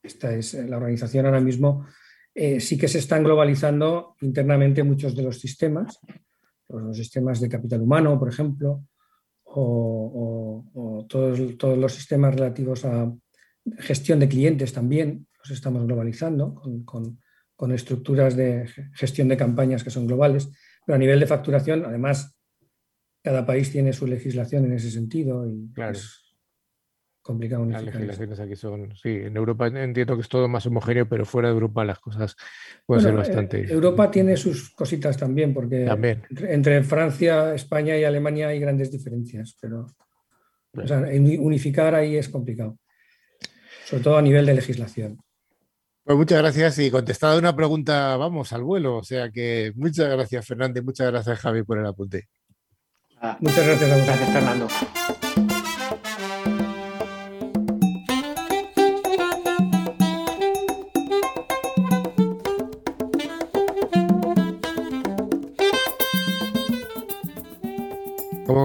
Esta 0.00 0.32
es 0.32 0.54
la 0.54 0.76
organización 0.76 1.26
ahora 1.26 1.40
mismo. 1.40 1.86
Eh, 2.32 2.60
sí 2.60 2.78
que 2.78 2.86
se 2.86 2.98
están 2.98 3.24
globalizando 3.24 4.14
internamente 4.20 4.84
muchos 4.84 5.16
de 5.16 5.24
los 5.24 5.40
sistemas, 5.40 5.98
los 6.68 6.96
sistemas 6.96 7.40
de 7.40 7.48
capital 7.48 7.82
humano, 7.82 8.16
por 8.16 8.28
ejemplo, 8.28 8.84
o, 9.44 11.04
todos, 11.08 11.38
los 11.76 11.92
sistemas 11.92 12.34
relativos 12.36 12.84
a 12.84 13.12
gestión 13.78 14.20
de 14.20 14.28
clientes 14.28 14.72
también, 14.72 15.26
los 15.38 15.50
estamos 15.50 15.84
globalizando 15.84 16.54
con, 16.84 17.18
con 17.62 17.70
estructuras 17.70 18.34
de 18.34 18.68
gestión 18.92 19.28
de 19.28 19.36
campañas 19.36 19.84
que 19.84 19.90
son 19.90 20.08
globales, 20.08 20.50
pero 20.84 20.96
a 20.96 20.98
nivel 20.98 21.20
de 21.20 21.28
facturación, 21.28 21.84
además, 21.84 22.36
cada 23.22 23.46
país 23.46 23.70
tiene 23.70 23.92
su 23.92 24.04
legislación 24.04 24.64
en 24.64 24.72
ese 24.72 24.90
sentido 24.90 25.48
y 25.48 25.70
claro. 25.72 25.92
es 25.92 26.34
complicado. 27.22 27.64
Las 27.66 27.84
legislaciones 27.84 28.40
aquí 28.40 28.56
son, 28.56 28.96
sí, 28.96 29.10
en 29.10 29.36
Europa 29.36 29.68
entiendo 29.68 30.16
que 30.16 30.22
es 30.22 30.28
todo 30.28 30.48
más 30.48 30.66
homogéneo, 30.66 31.08
pero 31.08 31.24
fuera 31.24 31.50
de 31.50 31.54
Europa 31.54 31.84
las 31.84 32.00
cosas 32.00 32.34
pueden 32.84 33.04
ser 33.04 33.14
bastante. 33.14 33.60
Eh, 33.60 33.66
Europa 33.70 34.10
tiene 34.10 34.36
sus 34.36 34.74
cositas 34.74 35.16
también, 35.16 35.54
porque 35.54 35.86
Entre, 36.48 36.82
Francia, 36.82 37.54
España 37.54 37.96
y 37.96 38.02
Alemania 38.02 38.48
hay 38.48 38.58
grandes 38.58 38.90
diferencias, 38.90 39.56
pero 39.60 39.86
unificar 40.72 41.94
ahí 41.94 42.16
es 42.16 42.28
complicado, 42.28 42.80
sobre 43.84 44.02
todo 44.02 44.16
a 44.16 44.22
nivel 44.22 44.46
de 44.46 44.54
legislación. 44.54 45.22
Pues 46.04 46.18
muchas 46.18 46.38
gracias 46.38 46.78
y 46.80 46.90
contestada 46.90 47.38
una 47.38 47.54
pregunta, 47.54 48.16
vamos, 48.16 48.52
al 48.52 48.64
vuelo. 48.64 48.96
O 48.96 49.04
sea 49.04 49.30
que 49.30 49.72
muchas 49.76 50.08
gracias, 50.08 50.46
Fernández, 50.46 50.82
muchas 50.84 51.10
gracias, 51.10 51.38
Javi, 51.38 51.62
por 51.62 51.78
el 51.78 51.86
apunte. 51.86 52.28
Muchas 53.38 53.66
gracias 53.66 54.08
a 54.08 54.16
Fernando. 54.32 54.68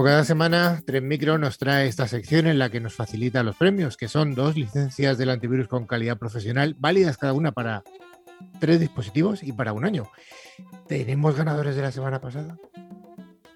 Cada 0.08 0.24
semana, 0.24 0.82
Tren 0.86 1.06
Micro 1.06 1.36
nos 1.36 1.58
trae 1.58 1.86
esta 1.86 2.08
sección 2.08 2.46
en 2.46 2.58
la 2.58 2.70
que 2.70 2.80
nos 2.80 2.94
facilita 2.94 3.42
los 3.42 3.56
premios, 3.56 3.98
que 3.98 4.08
son 4.08 4.34
dos 4.34 4.56
licencias 4.56 5.18
del 5.18 5.28
antivirus 5.28 5.68
con 5.68 5.86
calidad 5.86 6.16
profesional, 6.16 6.74
válidas 6.78 7.18
cada 7.18 7.34
una 7.34 7.52
para 7.52 7.82
tres 8.58 8.80
dispositivos 8.80 9.42
y 9.42 9.52
para 9.52 9.74
un 9.74 9.84
año. 9.84 10.10
¿Tenemos 10.86 11.36
ganadores 11.36 11.76
de 11.76 11.82
la 11.82 11.92
semana 11.92 12.22
pasada? 12.22 12.56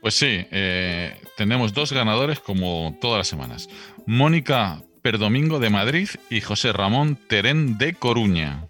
Pues 0.02 0.12
sí, 0.12 0.46
eh, 0.50 1.18
tenemos 1.38 1.72
dos 1.72 1.90
ganadores 1.90 2.38
como 2.38 2.98
todas 3.00 3.16
las 3.16 3.28
semanas. 3.28 3.70
Mónica 4.04 4.82
Perdomingo 5.00 5.58
de 5.58 5.70
Madrid 5.70 6.10
y 6.28 6.42
José 6.42 6.74
Ramón 6.74 7.16
Terén 7.28 7.78
de 7.78 7.94
Coruña. 7.94 8.68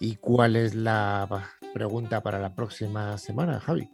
¿Y 0.00 0.16
cuál 0.16 0.56
es 0.56 0.74
la 0.74 1.28
pregunta 1.72 2.24
para 2.24 2.40
la 2.40 2.56
próxima 2.56 3.16
semana, 3.18 3.60
Javi? 3.60 3.88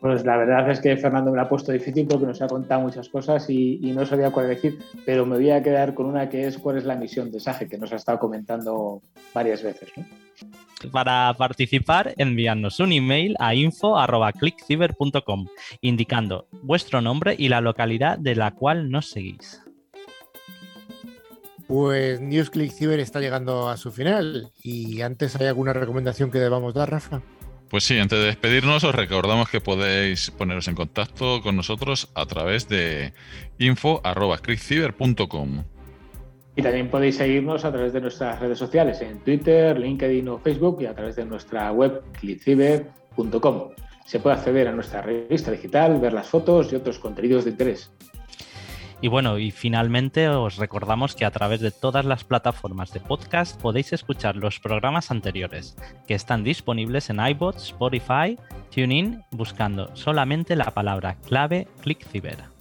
Pues 0.00 0.24
la 0.24 0.36
verdad 0.36 0.70
es 0.70 0.80
que 0.80 0.96
Fernando 0.96 1.30
me 1.30 1.36
lo 1.36 1.42
ha 1.42 1.48
puesto 1.48 1.72
difícil 1.72 2.06
porque 2.06 2.26
nos 2.26 2.42
ha 2.42 2.46
contado 2.46 2.82
muchas 2.82 3.08
cosas 3.08 3.48
y, 3.48 3.78
no 3.94 4.04
sabía 4.04 4.30
cuál 4.30 4.48
decir, 4.48 4.78
pero 5.06 5.24
me 5.24 5.36
voy 5.36 5.50
a 5.50 5.62
quedar 5.62 5.94
con 5.94 6.06
una 6.06 6.28
que 6.28 6.46
es 6.46 6.58
cuál 6.58 6.76
es 6.76 6.84
la 6.84 6.96
misión 6.96 7.32
de 7.32 7.40
SAGE, 7.40 7.66
que 7.68 7.78
nos 7.78 7.92
ha 7.92 7.96
estado 7.96 8.18
comentando 8.18 9.00
varias 9.32 9.62
veces. 9.62 9.90
Para 10.92 11.32
participar, 11.38 12.12
enviadnos 12.18 12.78
un 12.78 12.92
email 12.92 13.34
a 13.38 13.54
info.clickciber.com 13.54 15.46
indicando 15.80 16.46
vuestro 16.62 17.00
nombre 17.00 17.34
y 17.38 17.48
la 17.48 17.62
localidad 17.62 18.18
de 18.18 18.34
la 18.34 18.50
cual 18.50 18.90
nos 18.90 19.08
seguís. 19.08 19.62
Pues 21.66 22.20
NewsClick 22.20 22.70
Cyber 22.70 23.00
está 23.00 23.18
llegando 23.20 23.68
a 23.68 23.76
su 23.76 23.90
final 23.90 24.52
y 24.62 25.00
antes 25.00 25.34
hay 25.36 25.46
alguna 25.46 25.72
recomendación 25.72 26.30
que 26.30 26.38
debamos 26.38 26.74
dar, 26.74 26.90
Rafa. 26.90 27.22
Pues 27.68 27.84
sí, 27.84 27.98
antes 27.98 28.18
de 28.18 28.24
despedirnos 28.26 28.84
os 28.84 28.94
recordamos 28.94 29.48
que 29.50 29.60
podéis 29.60 30.30
poneros 30.30 30.68
en 30.68 30.76
contacto 30.76 31.42
con 31.42 31.56
nosotros 31.56 32.08
a 32.14 32.24
través 32.26 32.68
de 32.68 33.12
info.clickciber.com. 33.58 35.64
Y 36.54 36.62
también 36.62 36.88
podéis 36.88 37.16
seguirnos 37.16 37.64
a 37.64 37.72
través 37.72 37.92
de 37.92 38.00
nuestras 38.00 38.38
redes 38.40 38.58
sociales 38.58 39.00
en 39.02 39.18
Twitter, 39.18 39.76
LinkedIn 39.78 40.28
o 40.28 40.38
Facebook 40.38 40.80
y 40.80 40.86
a 40.86 40.94
través 40.94 41.16
de 41.16 41.26
nuestra 41.26 41.72
web 41.72 42.02
clickciber.com. 42.20 43.70
Se 44.06 44.20
puede 44.20 44.36
acceder 44.36 44.68
a 44.68 44.72
nuestra 44.72 45.02
revista 45.02 45.50
digital, 45.50 45.98
ver 46.00 46.12
las 46.12 46.28
fotos 46.28 46.72
y 46.72 46.76
otros 46.76 47.00
contenidos 47.00 47.44
de 47.44 47.50
interés. 47.50 47.90
Y 49.02 49.08
bueno, 49.08 49.38
y 49.38 49.50
finalmente 49.50 50.28
os 50.28 50.56
recordamos 50.56 51.14
que 51.14 51.26
a 51.26 51.30
través 51.30 51.60
de 51.60 51.70
todas 51.70 52.04
las 52.04 52.24
plataformas 52.24 52.92
de 52.92 53.00
podcast 53.00 53.60
podéis 53.60 53.92
escuchar 53.92 54.36
los 54.36 54.58
programas 54.58 55.10
anteriores, 55.10 55.76
que 56.08 56.14
están 56.14 56.44
disponibles 56.44 57.10
en 57.10 57.20
iBot, 57.20 57.56
Spotify, 57.56 58.38
TuneIn, 58.74 59.22
buscando 59.32 59.94
solamente 59.94 60.56
la 60.56 60.70
palabra 60.72 61.16
clave 61.26 61.68
ClickCiber. 61.82 62.56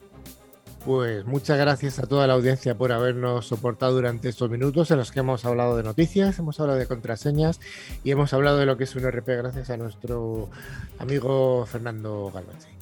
Pues 0.85 1.25
muchas 1.25 1.57
gracias 1.57 1.97
a 1.97 2.05
toda 2.05 2.27
la 2.27 2.33
audiencia 2.33 2.77
por 2.77 2.91
habernos 2.91 3.47
soportado 3.47 3.93
durante 3.95 4.29
estos 4.29 4.51
minutos 4.51 4.91
en 4.91 4.97
los 4.97 5.11
que 5.11 5.21
hemos 5.21 5.43
hablado 5.43 5.75
de 5.77 5.81
noticias, 5.81 6.37
hemos 6.37 6.59
hablado 6.59 6.77
de 6.77 6.85
contraseñas 6.85 7.59
y 8.03 8.11
hemos 8.11 8.33
hablado 8.33 8.59
de 8.59 8.67
lo 8.67 8.77
que 8.77 8.83
es 8.83 8.95
un 8.95 9.09
RP 9.09 9.29
gracias 9.29 9.71
a 9.71 9.77
nuestro 9.77 10.49
amigo 10.99 11.65
Fernando 11.65 12.29
Galván. 12.31 12.74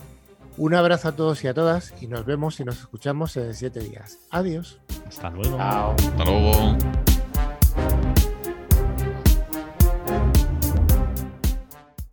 Un 0.58 0.76
abrazo 0.76 1.10
a 1.10 1.12
todos 1.14 1.44
y 1.44 1.48
a 1.48 1.54
todas 1.54 1.94
y 2.02 2.08
nos 2.08 2.26
vemos 2.26 2.60
y 2.60 2.64
nos 2.64 2.80
escuchamos 2.80 3.36
en 3.38 3.54
siete 3.54 3.80
días. 3.80 4.20
Adiós. 4.30 4.80
Hasta 5.08 5.30
luego. 5.30 5.60
Hasta 5.60 6.26
luego. 6.26 6.78